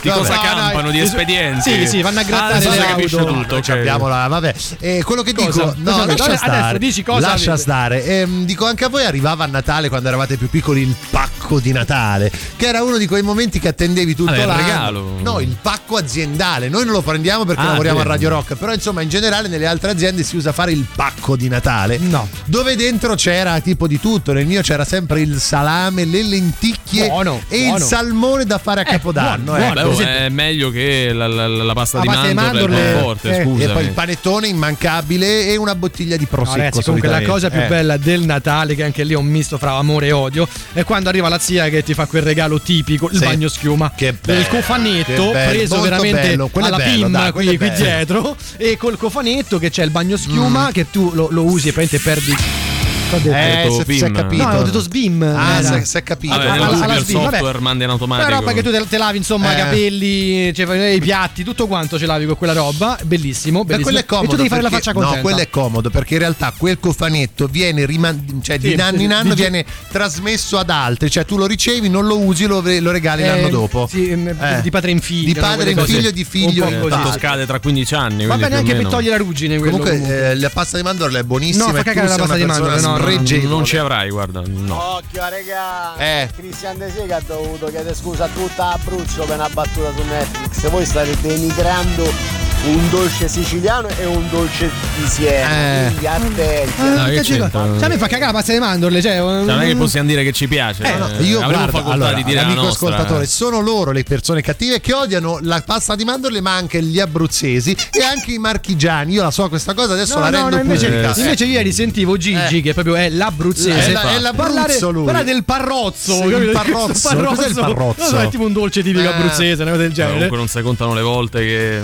di 0.00 0.08
cosa 0.10 0.34
No, 0.34 0.40
campano? 0.40 0.80
no, 0.82 0.90
Di 0.90 1.00
espedienti. 1.00 1.70
sì, 1.70 1.86
sì, 1.86 2.02
vanno 2.02 2.20
a 2.20 2.22
grattare 2.22 2.66
Ah, 2.66 2.70
le 2.70 2.86
auto. 2.86 3.24
tutto. 3.24 3.46
Noi 3.54 3.58
ok. 3.58 3.68
abbiamo 3.70 4.08
la- 4.08 4.26
vabbè. 4.28 4.54
Eh, 4.80 5.02
quello 5.04 5.22
che 5.22 5.32
Cosa? 5.34 5.46
dico, 5.50 5.74
no, 5.78 5.90
Cosa- 5.92 6.06
lascia 6.06 6.24
adesso 6.24 6.36
stare. 6.44 6.78
dici 6.78 7.02
cosa 7.02 7.20
lascia 7.28 7.50
avete? 7.52 7.62
stare. 7.62 8.04
Ehm, 8.04 8.44
dico 8.44 8.66
anche 8.66 8.84
a 8.84 8.88
voi 8.88 9.04
arrivava 9.04 9.44
a 9.44 9.46
Natale 9.46 9.88
quando 9.88 10.08
eravate 10.08 10.36
più 10.36 10.48
piccoli 10.50 10.82
il 10.82 10.94
pacco 11.10 11.37
di 11.58 11.72
Natale, 11.72 12.30
che 12.56 12.66
era 12.66 12.82
uno 12.82 12.98
di 12.98 13.06
quei 13.06 13.22
momenti 13.22 13.58
che 13.58 13.68
attendevi 13.68 14.14
tutto 14.14 14.30
Vabbè, 14.30 14.42
il 14.42 14.46
l'anno. 14.46 14.62
regalo. 14.62 15.16
No, 15.22 15.40
il 15.40 15.56
pacco 15.60 15.96
aziendale. 15.96 16.68
Noi 16.68 16.84
non 16.84 16.92
lo 16.94 17.02
prendiamo 17.02 17.44
perché 17.44 17.62
Ah, 17.62 17.66
lavoriamo 17.70 17.98
a 17.98 18.02
vero. 18.02 18.12
Radio 18.14 18.28
Rock, 18.28 18.54
però 18.56 18.72
insomma 18.72 19.00
in 19.02 19.08
generale 19.08 19.48
nelle 19.48 19.66
altre 19.66 19.90
aziende 19.90 20.22
si 20.22 20.36
usa 20.36 20.52
fare 20.52 20.72
il 20.72 20.84
pacco 20.94 21.36
di 21.36 21.48
Natale. 21.48 21.98
No. 21.98 22.28
Dove 22.44 22.76
dentro 22.76 23.14
c'era 23.14 23.58
tipo 23.60 23.86
di 23.86 23.98
tutto. 23.98 24.32
Nel 24.32 24.46
mio 24.46 24.60
c'era 24.62 24.84
sempre 24.84 25.20
il 25.20 25.40
salame, 25.40 26.04
le 26.04 26.22
lenticchie 26.22 27.06
Buono, 27.08 27.40
e 27.48 27.60
buono. 27.62 27.76
il 27.76 27.82
salmone 27.82 28.44
da 28.44 28.58
fare 28.58 28.80
a 28.82 28.82
Eh, 28.86 28.90
Capodanno. 28.92 29.54
buono, 29.56 29.80
ecco. 29.80 29.88
Oh, 29.88 29.98
è 30.00 30.28
meglio 30.28 30.70
che 30.70 31.12
la, 31.12 31.26
la- 31.26 31.46
la 31.48 31.72
pasta 31.72 31.98
La 31.98 32.02
di 32.02 32.08
mandorle, 32.08 32.34
mandorle, 32.34 33.00
forte, 33.00 33.38
eh, 33.38 33.42
scusa. 33.44 33.64
E 33.64 33.68
poi 33.68 33.84
il 33.84 33.90
panettone 33.92 34.48
immancabile 34.48 35.46
e 35.46 35.56
una 35.56 35.74
bottiglia 35.74 36.16
di 36.16 36.26
No, 36.30 36.36
prosecco. 36.36 36.56
ragazzi, 36.56 36.82
comunque 36.82 37.08
la 37.08 37.22
cosa 37.22 37.50
più. 37.50 37.60
Eh. 37.60 37.66
bella 37.66 37.96
del 37.96 38.22
Natale, 38.22 38.74
che 38.74 38.84
anche 38.84 39.04
lì 39.04 39.12
è 39.12 39.16
un 39.16 39.26
misto 39.26 39.58
fra 39.58 39.72
amore 39.74 40.06
e 40.08 40.12
odio, 40.12 40.48
è 40.72 40.84
quando 40.84 41.08
arriva 41.08 41.28
la 41.28 41.37
zia 41.38 41.68
che 41.68 41.82
ti 41.82 41.94
fa 41.94 42.06
quel 42.06 42.22
regalo 42.22 42.60
tipico, 42.60 43.08
il 43.10 43.18
Sì. 43.18 43.24
bagno 43.24 43.48
schiuma. 43.48 43.92
Che 43.94 44.12
bello, 44.12 44.40
il 44.40 44.48
cofanetto 44.48 45.30
preso 45.30 45.76
molto 45.76 45.90
veramente 45.90 46.20
bello, 46.28 46.48
quello 46.48 46.66
alla 46.66 46.76
bello, 46.76 47.02
PIM 47.04 47.12
dai, 47.12 47.32
quello 47.32 47.48
qui, 47.50 47.58
qui 47.58 47.70
dietro. 47.70 48.36
E 48.56 48.76
col 48.76 48.96
cofanetto 48.96 49.58
che 49.58 49.70
c'è 49.70 49.84
il 49.84 49.90
bagno 49.90 50.16
schiuma 50.16 50.70
che 50.72 50.90
tu 50.90 51.12
lo, 51.14 51.28
lo 51.30 51.44
usi 51.44 51.68
e 51.68 51.72
praticamente 51.72 51.98
perdi. 51.98 52.67
Cosa 53.10 53.16
ho 53.16 53.18
detto? 53.20 53.36
Eh, 53.80 53.84
se, 53.86 53.92
si 53.94 54.04
è 54.04 54.10
capito. 54.10 54.42
No, 54.46 54.58
ho 54.58 54.62
detto 54.62 54.80
Sbim. 54.80 55.22
Ah, 55.22 55.62
si 55.62 55.84
si 55.84 55.96
è 55.96 56.02
capito. 56.02 56.36
Vabbè, 56.36 56.48
alla- 56.50 56.68
alla 56.84 56.94
il 56.96 57.04
Sbim, 57.04 57.18
vabbè. 57.22 57.30
software 57.38 57.58
manda 57.60 57.84
in 57.84 57.90
Quella 57.90 57.92
automatico. 57.92 58.30
roba 58.38 58.52
che 58.52 58.62
tu 58.62 58.70
te, 58.70 58.86
te 58.88 58.98
lavi, 58.98 59.16
insomma, 59.16 59.50
Eh. 59.50 59.54
i 59.54 59.56
capelli, 59.56 60.54
cioè, 60.54 60.86
i 60.88 61.00
piatti, 61.00 61.42
tutto 61.44 61.66
quanto 61.66 61.98
ce 61.98 62.06
lavi 62.06 62.26
con 62.26 62.36
quella 62.36 62.52
roba. 62.52 62.98
Bellissimo, 63.02 63.58
Ma 63.60 63.64
bellissimo. 63.64 63.84
quello 63.84 63.98
è 64.00 64.04
comodo. 64.04 64.26
e 64.26 64.30
tu 64.30 64.36
devi 64.36 64.48
fare 64.48 64.62
la 64.62 64.70
faccia 64.70 64.92
contenta. 64.92 65.16
No, 65.16 65.22
quello 65.22 65.38
è 65.38 65.48
comodo 65.50 65.90
perché 65.90 66.14
in 66.14 66.20
realtà 66.20 66.52
quel 66.56 66.78
cofanetto 66.78 67.46
viene 67.46 67.86
riman- 67.86 68.40
cioè 68.42 68.58
di 68.58 68.70
Sì, 68.70 68.74
anno 68.80 68.98
sì, 68.98 69.04
in 69.04 69.12
anno 69.12 69.34
di- 69.34 69.40
viene 69.40 69.64
trasmesso 69.90 70.58
ad 70.58 70.70
altri, 70.70 71.10
cioè 71.10 71.24
tu 71.24 71.36
lo 71.38 71.46
ricevi, 71.46 71.88
non 71.88 72.06
lo 72.06 72.18
usi, 72.18 72.46
lo, 72.46 72.60
lo 72.62 72.90
regali 72.90 73.24
l'anno 73.24 73.46
Eh, 73.46 73.50
dopo. 73.50 73.86
sì, 73.90 74.10
ehm, 74.10 74.28
Eh. 74.38 74.60
di 74.62 74.70
padre 74.70 74.90
in 74.90 75.00
figlio. 75.00 75.32
Di 75.32 75.38
padre 75.38 75.70
in 75.70 75.78
figlio, 75.84 76.10
di 76.10 76.24
figlio. 76.24 76.66
Tanto 76.88 77.12
scade 77.12 77.46
tra 77.46 77.58
15 77.58 77.94
anni. 77.94 78.26
Va 78.26 78.36
bene 78.36 78.56
anche 78.56 78.74
per 78.74 78.86
togliere 78.86 79.16
la 79.16 79.22
ruggine. 79.24 79.56
Comunque 79.58 79.90
comunque. 79.92 80.30
eh, 80.30 80.36
la 80.36 80.50
pasta 80.50 80.76
di 80.76 80.82
mandorle 80.82 81.20
è 81.20 81.22
buonissima. 81.22 81.66
No, 81.66 81.72
fa 81.72 81.82
cagare 81.82 82.08
la 82.08 82.16
pasta 82.16 82.34
di 82.36 82.44
mandorle, 82.44 82.72
persona 82.74 82.92
no, 82.92 82.97
spreggevole. 82.98 83.48
Non 83.48 83.64
ci 83.64 83.76
avrai, 83.76 84.10
guarda. 84.10 84.42
No. 84.44 84.96
Occhio, 84.96 85.28
regà! 85.28 85.96
Eh. 85.96 86.30
Cristian 86.34 86.78
De 86.78 86.90
Sega 86.90 87.16
ha 87.16 87.22
dovuto 87.26 87.66
chiedere 87.66 87.94
scusa 87.94 88.24
a 88.24 88.28
tutta 88.28 88.72
Abruzzo 88.72 89.24
per 89.24 89.36
una 89.36 89.48
battuta 89.48 89.92
su 89.92 90.02
Netflix. 90.04 90.68
Voi 90.68 90.84
state 90.84 91.16
denigrando 91.20 92.46
un 92.64 92.90
dolce 92.90 93.28
siciliano 93.28 93.88
e 93.88 94.04
un 94.04 94.28
dolce 94.30 94.68
di 95.00 95.06
Siena. 95.08 95.48
Eh. 95.50 95.86
Quindi 95.88 96.06
attenti. 96.06 96.72
No, 96.82 97.04
che 97.04 97.20
c'entra? 97.22 97.50
Cioè, 97.50 97.84
a 97.84 97.88
me 97.88 97.96
fa 97.98 98.06
cagare 98.08 98.26
la 98.26 98.32
pasta 98.32 98.52
di 98.52 98.58
mandorle. 98.58 99.00
Cioè, 99.00 99.12
Cioè, 99.16 99.20
non 99.44 99.60
è 99.60 99.66
che 99.66 99.76
possiamo 99.76 100.08
dire 100.08 100.22
che 100.24 100.32
ci 100.32 100.48
piace. 100.48 100.82
Eh, 100.82 100.96
no, 100.98 101.08
eh, 101.08 101.22
io 101.22 101.38
avremo 101.40 101.52
guarda, 101.62 101.66
facoltà 101.78 101.92
allora, 101.92 102.12
di 102.12 102.24
dire 102.24 102.40
amico 102.40 102.62
nostra. 102.62 102.88
ascoltatore, 102.88 103.26
sono 103.26 103.60
loro 103.60 103.92
le 103.92 104.02
persone 104.02 104.42
cattive 104.42 104.80
che 104.80 104.92
odiano 104.92 105.38
la 105.42 105.62
pasta 105.64 105.94
di 105.94 106.04
mandorle, 106.04 106.40
ma 106.40 106.54
anche 106.56 106.82
gli 106.82 106.98
abruzzesi 107.00 107.74
e 107.92 108.02
anche 108.02 108.32
i 108.32 108.38
marchigiani. 108.38 109.12
Io 109.14 109.22
la 109.22 109.30
so 109.30 109.48
questa 109.48 109.72
cosa, 109.74 109.92
adesso 109.94 110.14
No, 110.16 110.20
la 110.20 110.30
no, 110.30 110.36
rendo 110.48 110.56
no, 110.56 110.62
invece, 110.62 110.86
pubblica. 110.88 111.14
Eh. 111.14 111.20
invece 111.20 111.44
ieri 111.44 111.72
sentivo 111.72 112.16
Gigi, 112.16 112.60
che 112.60 112.74
proprio 112.74 112.96
è 112.96 113.08
l'abruzzese, 113.08 113.88
È 113.88 113.92
la- 113.92 114.10
è 114.14 114.18
l'Abruzzo 114.18 114.52
parlare, 114.54 114.80
lui. 114.92 115.04
parlare 115.04 115.24
del 115.24 115.44
parrozzo. 115.44 116.12
Sì, 116.14 116.24
il 116.26 116.50
parrozzo. 116.52 117.16
Cos'è 117.16 117.46
il 117.48 117.54
parrozzo? 117.54 118.04
So, 118.04 118.18
è 118.20 118.28
tipo 118.28 118.44
un 118.44 118.52
dolce 118.52 118.82
tipico 118.82 119.04
Eh. 119.04 119.12
abruzzese, 119.12 119.62
una 119.62 119.70
cosa 119.70 119.82
del 119.82 119.92
genere. 119.92 120.14
Comunque 120.14 120.36
non 120.36 120.48
si 120.48 120.60
contano 120.62 120.94
le 120.94 121.02
volte 121.02 121.40
che 121.40 121.80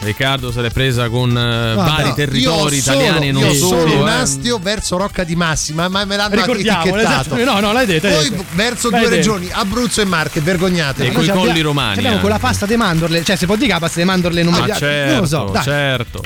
Riccardo 0.00 0.52
se 0.52 0.60
l'è 0.60 0.70
presa 0.70 1.08
con 1.08 1.36
eh, 1.36 1.74
vari 1.74 2.08
No, 2.10 2.14
territori 2.14 2.40
io 2.40 2.52
sono- 2.56 2.96
italiani 3.00 3.28
e 3.28 3.32
non 3.32 3.42
io 3.42 3.52
solo. 3.54 3.80
sono 3.80 4.00
un 4.02 4.08
eh. 4.08 4.12
astio 4.12 4.58
verso 4.62 4.96
Rocca 4.96 5.24
di 5.24 5.34
Massima, 5.34 5.88
ma 5.88 6.04
me 6.04 6.14
l'hanno 6.14 6.36
Ricordiamo, 6.36 6.84
etichettato. 6.84 7.34
esatto. 7.36 7.44
No, 7.44 7.58
no, 7.58 7.72
l'hai 7.72 7.84
detto. 7.86 8.06
Poi 8.08 8.30
detto. 8.30 8.44
verso 8.52 8.90
L'hai 8.90 9.00
due 9.00 9.08
detto. 9.10 9.32
regioni, 9.34 9.48
Abruzzo 9.52 10.00
e 10.00 10.04
Marche, 10.04 10.40
vergognatevi. 10.40 11.08
E 11.08 11.12
coi 11.12 11.26
Noi 11.26 11.36
colli 11.36 11.60
romani, 11.62 11.98
Abbiamo 11.98 12.18
con 12.20 12.28
la 12.28 12.36
anche. 12.36 12.46
pasta 12.46 12.66
di 12.66 12.76
mandorle, 12.76 13.24
cioè 13.24 13.34
si 13.34 13.46
può 13.46 13.56
dire 13.56 13.66
che 13.66 13.72
la 13.72 13.78
pasta 13.80 13.98
di 13.98 14.06
mandorle 14.06 14.42
non 14.44 14.52
mi 14.52 14.58
Ma 14.60 14.64
piace. 14.66 14.80
certo, 14.80 15.10
non 15.12 15.20
lo 15.20 15.26
so, 15.26 15.44
dai. 15.52 15.62
certo. 15.64 16.20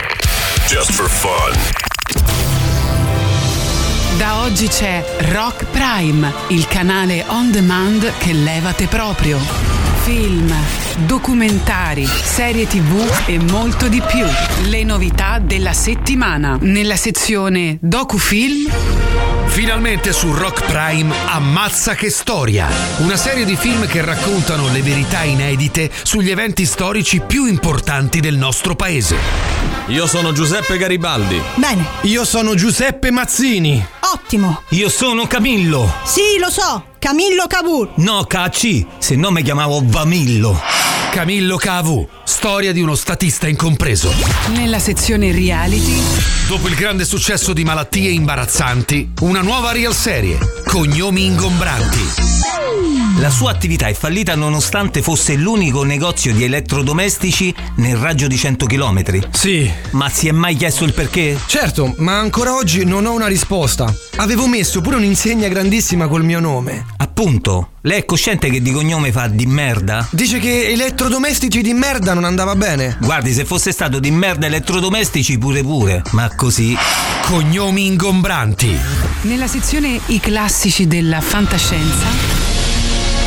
Just 0.68 0.92
for 0.92 1.08
fun. 1.08 1.58
Da 4.18 4.40
oggi 4.42 4.68
c'è 4.68 5.02
Rock 5.30 5.64
Prime, 5.70 6.30
il 6.48 6.66
canale 6.68 7.24
on 7.28 7.50
demand 7.50 8.12
che 8.18 8.32
levate 8.34 8.86
proprio. 8.86 9.38
Film, 10.02 10.52
documentari, 11.06 12.04
serie 12.04 12.66
tv 12.66 13.08
e 13.26 13.38
molto 13.38 13.86
di 13.86 14.00
più. 14.00 14.26
Le 14.68 14.82
novità 14.82 15.38
della 15.38 15.72
settimana. 15.72 16.58
Nella 16.60 16.96
sezione 16.96 17.78
Docufilm 17.80 18.68
Finalmente 19.46 20.12
su 20.12 20.32
Rock 20.32 20.64
Prime 20.64 21.14
Ammazza 21.26 21.94
che 21.94 22.10
storia, 22.10 22.66
una 22.98 23.16
serie 23.16 23.44
di 23.44 23.54
film 23.54 23.86
che 23.86 24.02
raccontano 24.02 24.72
le 24.72 24.82
verità 24.82 25.22
inedite 25.22 25.88
sugli 26.02 26.30
eventi 26.30 26.64
storici 26.64 27.20
più 27.20 27.44
importanti 27.44 28.18
del 28.18 28.36
nostro 28.36 28.74
paese. 28.74 29.16
Io 29.88 30.06
sono 30.06 30.32
Giuseppe 30.32 30.78
Garibaldi. 30.78 31.40
Bene, 31.56 31.86
Io 32.02 32.24
sono 32.24 32.54
Giuseppe 32.54 33.12
Mazzini. 33.12 33.86
Ottimo. 34.12 34.62
Io 34.70 34.88
sono 34.88 35.26
Camillo. 35.26 35.92
Sì, 36.04 36.38
lo 36.38 36.50
so, 36.50 36.86
Camillo 36.98 37.46
Cavour. 37.46 37.92
No, 37.96 38.24
KC, 38.24 38.84
se 38.98 39.16
no 39.16 39.30
mi 39.30 39.42
chiamavo 39.42 39.80
Vamillo. 39.84 40.60
Camillo 41.10 41.56
Cavu, 41.56 42.08
storia 42.24 42.72
di 42.72 42.80
uno 42.80 42.94
statista 42.94 43.46
incompreso. 43.46 44.12
Nella 44.54 44.78
sezione 44.78 45.30
reality 45.32 46.41
Dopo 46.52 46.68
il 46.68 46.74
grande 46.74 47.06
successo 47.06 47.54
di 47.54 47.64
Malattie 47.64 48.10
imbarazzanti, 48.10 49.12
una 49.20 49.40
nuova 49.40 49.72
real 49.72 49.94
serie, 49.94 50.36
Cognomi 50.66 51.24
ingombranti. 51.24 52.00
La 53.18 53.30
sua 53.30 53.50
attività 53.52 53.86
è 53.86 53.94
fallita 53.94 54.34
nonostante 54.34 55.00
fosse 55.00 55.34
l'unico 55.34 55.82
negozio 55.82 56.34
di 56.34 56.44
elettrodomestici 56.44 57.54
nel 57.76 57.96
raggio 57.96 58.26
di 58.26 58.36
100 58.36 58.66
km. 58.66 59.28
Sì, 59.30 59.70
Ma 59.92 60.10
si 60.10 60.28
è 60.28 60.32
mai 60.32 60.54
chiesto 60.56 60.84
il 60.84 60.92
perché? 60.92 61.38
certo, 61.46 61.94
ma 61.98 62.18
ancora 62.18 62.54
oggi 62.54 62.84
non 62.84 63.06
ho 63.06 63.12
una 63.12 63.28
risposta. 63.28 63.94
Avevo 64.16 64.46
messo 64.46 64.82
pure 64.82 64.96
un'insegna 64.96 65.48
grandissima 65.48 66.06
col 66.06 66.24
mio 66.24 66.40
nome. 66.40 66.84
Appunto, 66.98 67.72
lei 67.82 68.00
è 68.00 68.04
cosciente 68.04 68.48
che 68.48 68.62
di 68.62 68.72
cognome 68.72 69.12
fa 69.12 69.28
di 69.28 69.46
merda? 69.46 70.06
Dice 70.10 70.38
che 70.38 70.70
elettrodomestici 70.70 71.62
di 71.62 71.72
merda 71.74 72.14
non 72.14 72.24
andava 72.24 72.56
bene. 72.56 72.96
Guardi, 73.00 73.32
se 73.32 73.44
fosse 73.44 73.70
stato 73.72 74.00
di 74.00 74.10
merda 74.10 74.46
elettrodomestici 74.46 75.38
pure 75.38 75.62
pure, 75.62 76.02
ma 76.12 76.28
così. 76.42 76.76
Cognomi 77.22 77.86
ingombranti. 77.86 78.76
Nella 79.22 79.46
sezione 79.46 80.00
I 80.06 80.18
classici 80.18 80.88
della 80.88 81.20
fantascienza 81.20 82.04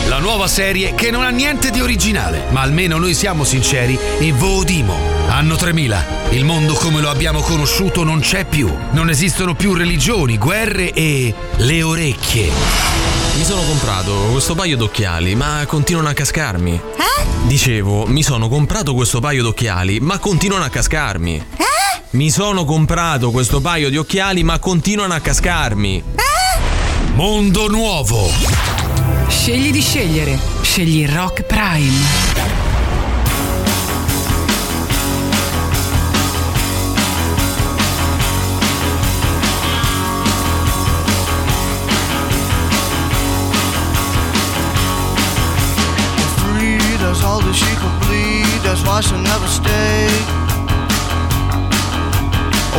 La 0.08 0.20
nuova 0.20 0.48
serie 0.48 0.94
che 0.96 1.12
non 1.12 1.24
ha 1.24 1.30
niente 1.30 1.72
di 1.72 1.80
originale, 1.80 2.48
ma 2.50 2.60
almeno 2.60 2.98
noi 2.98 3.14
siamo 3.14 3.46
sinceri 3.46 3.98
e 4.20 4.34
vodimo. 4.34 4.98
Anno 5.30 5.56
3000. 5.56 6.06
Il 6.32 6.44
mondo 6.44 6.74
come 6.74 7.00
lo 7.00 7.10
abbiamo 7.10 7.40
conosciuto 7.40 8.04
non 8.04 8.20
c'è 8.20 8.44
più. 8.44 8.70
Non 8.92 9.10
esistono 9.10 9.56
più 9.56 9.74
religioni, 9.74 10.38
guerre 10.38 10.92
e 10.92 11.34
le 11.56 11.84
orecchie. 11.84 13.15
Mi 13.36 13.44
sono 13.44 13.64
comprato 13.64 14.30
questo 14.32 14.56
paio 14.56 14.78
d'occhiali, 14.78 15.36
ma 15.36 15.66
continuano 15.68 16.08
a 16.08 16.14
cascarmi. 16.14 16.74
Eh? 16.74 17.26
Dicevo, 17.44 18.06
mi 18.06 18.24
sono 18.24 18.48
comprato 18.48 18.94
questo 18.94 19.20
paio 19.20 19.44
d'occhiali, 19.44 20.00
ma 20.00 20.20
continuano 20.20 20.64
a 20.64 20.70
cascarmi. 20.70 21.36
Eh? 21.36 22.02
Mi 22.12 22.30
sono 22.30 22.64
comprato 22.64 23.32
questo 23.32 23.60
paio 23.60 23.90
di 23.90 23.98
occhiali, 23.98 24.42
ma 24.44 24.58
continuano 24.58 25.14
a 25.14 25.20
cascarmi. 25.20 26.04
Mondo 27.16 27.68
nuovo. 27.68 28.30
Scegli 29.28 29.72
di 29.72 29.82
scegliere. 29.82 30.40
Scegli 30.62 31.06
Rock 31.06 31.44
Prime. 31.44 32.65
She'll 49.02 49.20
never 49.20 49.48
stay. 49.48 50.08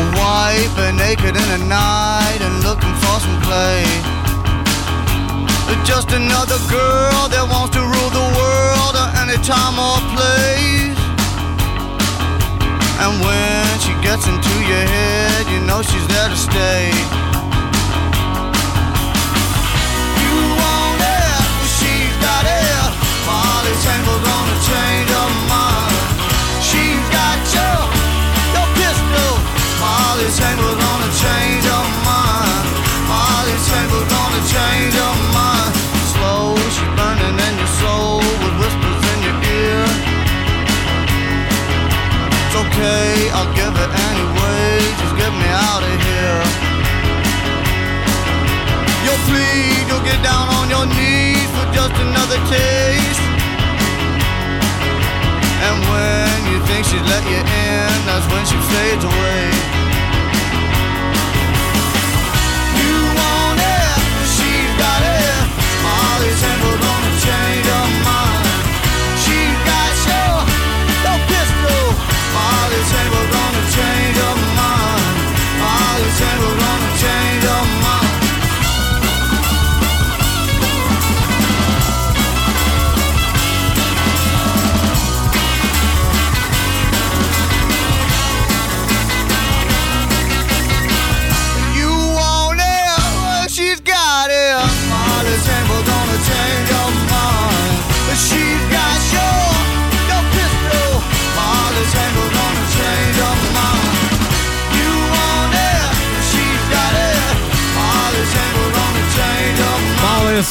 A 0.00 0.02
wife 0.16 0.78
and 0.78 0.96
naked 0.96 1.35
in 1.37 1.49
the 1.54 1.62
night 1.68 2.40
and 2.40 2.64
looking 2.64 2.94
for 3.02 3.16
some 3.20 3.40
play. 3.42 3.85
Just 5.87 6.11
another 6.11 6.58
girl 6.66 7.28
that 7.30 7.46
wants 7.46 7.70
to 7.78 7.80
rule 7.80 8.11
the 8.11 8.26
world 8.35 8.94
at 8.99 9.23
any 9.23 9.38
time 9.38 9.78
or 9.78 10.02
place. 10.18 10.99
And 12.99 13.23
when 13.23 13.62
she 13.78 13.94
gets 14.02 14.26
into 14.26 14.55
your 14.66 14.83
head, 14.83 15.46
you 15.46 15.62
know 15.62 15.87
she's 15.87 16.07
there 16.11 16.26
to 16.26 16.35
stay. 16.35 16.90
You 20.26 20.35
want 20.59 20.98
it, 21.07 21.46
she's 21.79 22.16
got 22.18 22.50
it. 22.50 22.90
Molly 23.31 23.74
Tangle's 23.87 24.22
gonna 24.26 24.59
change 24.66 25.07
her 25.14 25.31
mind. 25.46 25.56
Gonna 30.27 30.35
change 30.35 31.62
mind. 32.03 32.67
Gonna 34.11 34.43
change 34.51 34.99
mind. 35.31 35.73
Slow, 36.11 36.51
burning 36.99 37.39
in 37.47 37.55
your 37.55 37.73
soul 37.79 38.19
with 38.43 38.55
whispers 38.59 39.03
in 39.15 39.19
your 39.23 39.39
ear. 39.55 39.87
It's 42.43 42.57
okay, 42.59 43.31
I'll 43.39 43.55
give 43.55 43.71
it 43.71 43.91
anyway. 44.11 44.83
Just 44.99 45.15
get 45.15 45.31
me 45.31 45.47
out 45.47 45.87
of 45.87 45.95
here. 45.95 46.43
You'll 49.07 49.23
plead, 49.31 49.87
you'll 49.87 50.03
get 50.11 50.19
down 50.27 50.51
on 50.59 50.67
your 50.67 50.87
knees 50.91 51.47
for 51.55 51.71
just 51.71 51.95
another 52.03 52.43
taste. 52.51 53.23
And 55.71 55.77
when 55.87 56.35
you 56.51 56.59
think 56.67 56.83
she's 56.83 57.07
let 57.15 57.23
you 57.31 57.39
in, 57.39 57.95
that's 58.11 58.27
when 58.27 58.43
she 58.43 58.59
fades 58.75 59.05
away. 59.05 59.86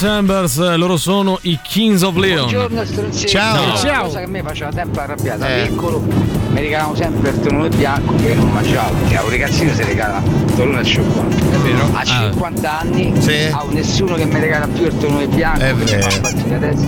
Sanders, 0.06 0.58
eh, 0.60 0.78
loro 0.78 0.98
sono 0.98 1.40
i 1.42 1.58
Kings 1.64 2.04
of 2.04 2.16
Leon. 2.18 2.42
Buongiorno 2.42 2.86
stronzetti. 2.86 3.28
Ciao. 3.28 3.64
Una 3.64 4.02
cosa 4.02 4.20
che 4.20 4.26
a 4.26 4.28
me 4.28 4.44
faceva 4.44 4.72
sempre 4.72 5.02
arrabbiare 5.02 5.40
da 5.40 5.48
piccolo 5.66 6.00
mi 6.00 6.60
regalavano 6.62 6.96
sempre 6.96 7.32
il 7.32 7.40
tonone 7.40 7.70
bianco 7.70 8.14
che 8.16 8.28
io 8.28 8.36
non 8.36 8.52
mangiavo 8.52 8.94
perché 8.98 9.18
a 9.18 9.24
un 9.24 9.30
ragazzino 9.32 9.74
si 9.74 9.84
regala 9.84 10.22
il 10.24 10.54
tonone 10.56 10.78
al 10.78 10.86
cioccolato 10.86 11.36
è 11.36 11.58
vero 11.58 11.90
a 11.92 12.04
50 12.06 12.80
anni 12.80 13.14
ho 13.52 13.68
nessuno 13.72 14.14
che 14.16 14.26
mi 14.26 14.40
regala 14.40 14.68
più 14.68 14.86
il 14.86 14.96
tonone 14.96 15.28
bianco 15.28 15.60
È 15.62 15.74
vero. 15.74 16.02
fa 16.04 16.10
fatica 16.30 16.56
adesso 16.56 16.86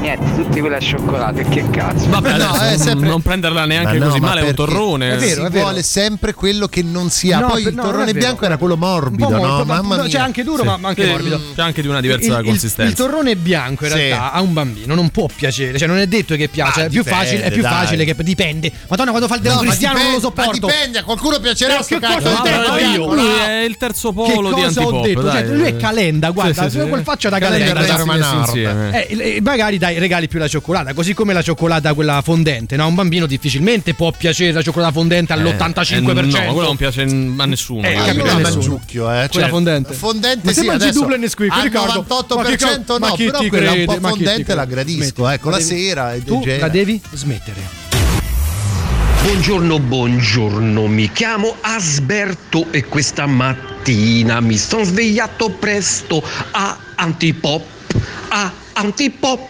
niente 0.00 0.34
tutti 0.34 0.60
quelli 0.60 0.74
al 0.74 0.80
cioccolato 0.80 1.38
e 1.40 1.44
che 1.48 1.64
cazzo 1.70 2.08
Vabbè, 2.08 2.36
No, 2.38 2.48
adesso 2.48 2.62
è 2.64 2.68
non- 2.70 2.78
sempre- 2.78 3.08
non 3.08 3.22
prenderla 3.22 3.64
neanche 3.66 3.98
Ma 3.98 4.04
no, 4.04 4.10
così 4.10 4.20
ma 4.20 4.26
male, 4.28 4.40
è 4.40 4.48
un 4.48 4.54
torrone. 4.54 5.20
si 5.20 5.40
vuole 5.50 5.82
sempre 5.82 6.34
quello 6.34 6.66
che 6.68 6.82
non 6.82 7.10
si 7.10 7.30
ha. 7.32 7.40
No, 7.40 7.48
Poi 7.48 7.62
per- 7.62 7.72
il 7.72 7.78
torrone 7.78 8.02
è 8.02 8.06
vero. 8.06 8.18
bianco 8.18 8.44
era 8.44 8.56
quello 8.56 8.76
morbido, 8.76 9.28
no? 9.28 9.40
ma- 9.40 9.64
Mamma 9.64 9.96
no, 9.96 10.02
mia. 10.02 10.10
c'è 10.10 10.18
anche 10.18 10.42
duro, 10.42 10.64
ma- 10.64 10.76
ma 10.76 10.88
anche 10.88 11.04
Sì, 11.04 11.10
morbido. 11.10 11.40
C'è 11.54 11.62
anche 11.62 11.82
di 11.82 11.88
una 11.88 12.00
diversa 12.00 12.38
il, 12.38 12.44
consistenza. 12.44 12.90
il 12.90 12.96
torrone 12.96 13.36
bianco 13.36 13.84
in 13.84 13.90
Sì. 13.90 13.96
realtà 13.96 14.32
a 14.32 14.40
un 14.40 14.52
bambino 14.52 14.94
non 14.94 15.08
può 15.10 15.26
piacere, 15.34 15.78
cioè 15.78 15.86
non 15.88 15.98
è 15.98 16.06
detto 16.06 16.34
che 16.36 16.48
piace, 16.48 16.86
è 16.86 16.88
più 16.88 17.02
dipende, 17.02 17.24
facile, 17.24 17.42
è 17.44 17.50
più 17.50 17.62
facile 17.62 18.04
che 18.04 18.16
dipende. 18.18 18.72
Madonna, 18.88 19.10
quando 19.10 19.28
fa 19.28 19.34
il 19.36 19.42
No, 19.42 19.48
ma 19.50 19.54
democristiano 19.56 20.02
non 20.02 20.12
lo 20.12 20.20
sopporto. 20.20 20.66
Ma 20.66 20.72
dipende, 20.72 20.98
a 20.98 21.04
qualcuno 21.04 21.38
piacerà 21.40 21.78
Eh, 21.78 21.82
sto 21.82 21.98
che 21.98 22.06
cazzo 22.06 23.14
Lui 23.14 23.26
è 23.46 23.62
il 23.66 23.76
terzo 23.76 24.12
polo 24.12 24.52
di 24.54 24.62
cosa 24.62 24.80
ho 24.82 24.88
antipop. 24.96 25.04
detto? 25.06 25.30
Cioè, 25.30 25.44
lui 25.54 25.62
è 25.66 25.76
calenda, 25.76 26.30
guarda, 26.30 26.64
Sì, 26.64 26.70
sì, 26.70 26.80
sì. 26.80 26.88
quel 26.88 27.02
faccia 27.02 27.28
da 27.28 27.38
Calenda 27.38 27.72
calenda. 27.72 28.44
da. 28.90 28.90
Eh, 28.98 29.36
eh, 29.36 29.40
magari 29.42 29.78
dai, 29.78 29.89
regali 29.98 30.28
più 30.28 30.38
la 30.38 30.48
cioccolata, 30.48 30.94
così 30.94 31.14
come 31.14 31.32
la 31.32 31.42
cioccolata 31.42 31.94
quella 31.94 32.20
fondente, 32.22 32.76
no? 32.76 32.86
Un 32.86 32.94
bambino 32.94 33.26
difficilmente 33.26 33.94
può 33.94 34.10
piacere 34.12 34.52
la 34.52 34.62
cioccolata 34.62 34.92
fondente 34.92 35.32
all'85%. 35.32 35.94
Eh, 35.94 36.00
no, 36.00 36.52
quello 36.52 36.68
non 36.68 36.76
piace 36.76 37.02
a 37.02 37.04
nessuno. 37.44 37.86
Eh, 37.86 37.92
guarda. 37.92 38.06
capito, 38.12 38.24
la 38.26 38.32
nessuno. 38.34 38.50
mangiucchio, 38.54 39.04
eh. 39.10 39.28
Quella 39.28 39.46
cioè, 39.46 39.48
fondente. 39.48 39.92
Fondente 39.94 40.40
Ma 40.44 40.52
se 40.52 40.60
sì, 40.60 40.66
mangi 40.66 40.82
adesso 40.82 41.00
duplo 41.00 41.14
e 41.14 41.18
Nesquik, 41.18 41.52
al 41.52 41.62
Riccardo, 41.62 42.06
98% 42.08 42.98
ma 42.98 43.08
no, 43.08 43.14
chi 43.14 43.24
però 43.24 43.38
quella 43.38 43.70
un 43.70 43.76
crede? 43.76 43.84
po' 43.84 43.98
Ma 44.00 44.10
chi 44.12 44.18
ti 44.18 44.24
fondente 44.24 44.54
la 44.54 44.64
gradisco, 44.64 45.02
Smetti. 45.14 45.34
ecco, 45.34 45.50
la 45.50 45.60
sera 45.60 46.14
è 46.14 46.22
Tu 46.22 46.44
la 46.58 46.68
devi 46.68 47.00
smettere. 47.12 47.88
Buongiorno, 49.22 49.78
buongiorno, 49.78 50.86
mi 50.86 51.10
chiamo 51.12 51.54
Asberto 51.60 52.66
e 52.70 52.86
questa 52.86 53.26
mattina 53.26 54.40
mi 54.40 54.56
sono 54.56 54.82
svegliato 54.84 55.50
presto 55.50 56.22
a 56.52 56.76
Antipop, 56.96 57.62
a 58.28 58.50
Antipop. 58.72 59.48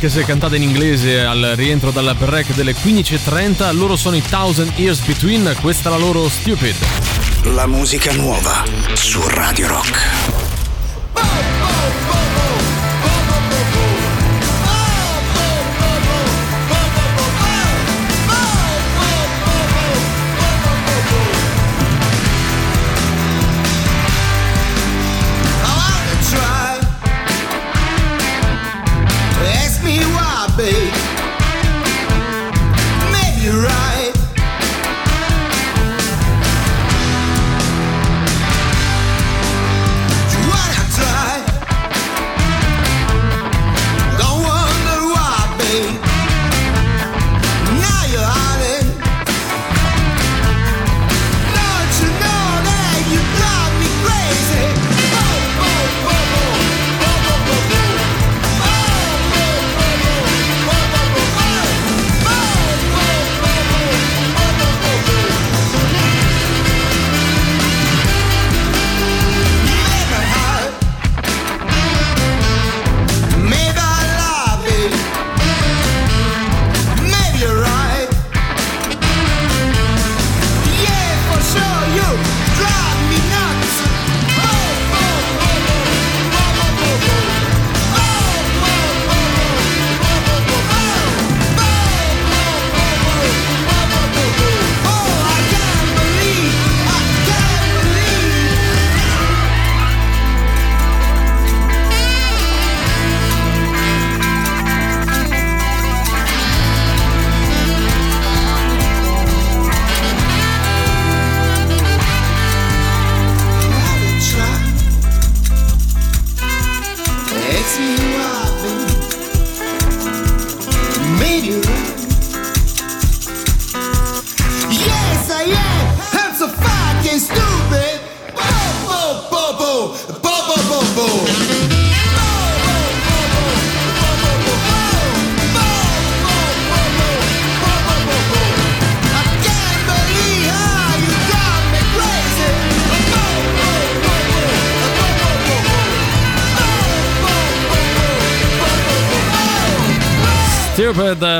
Anche 0.00 0.10
se 0.14 0.24
cantata 0.24 0.54
in 0.54 0.62
inglese 0.62 1.24
al 1.24 1.54
rientro 1.56 1.90
dalla 1.90 2.14
break 2.14 2.54
delle 2.54 2.72
15.30, 2.72 3.74
loro 3.74 3.96
sono 3.96 4.14
i 4.14 4.22
Thousand 4.22 4.72
Years 4.76 5.00
Between, 5.00 5.56
questa 5.60 5.88
è 5.88 5.92
la 5.92 5.98
loro 5.98 6.28
Stupid. 6.28 6.76
La 7.54 7.66
musica 7.66 8.12
nuova 8.12 8.62
su 8.94 9.20
Radio 9.26 9.66
Rock. 9.66 10.37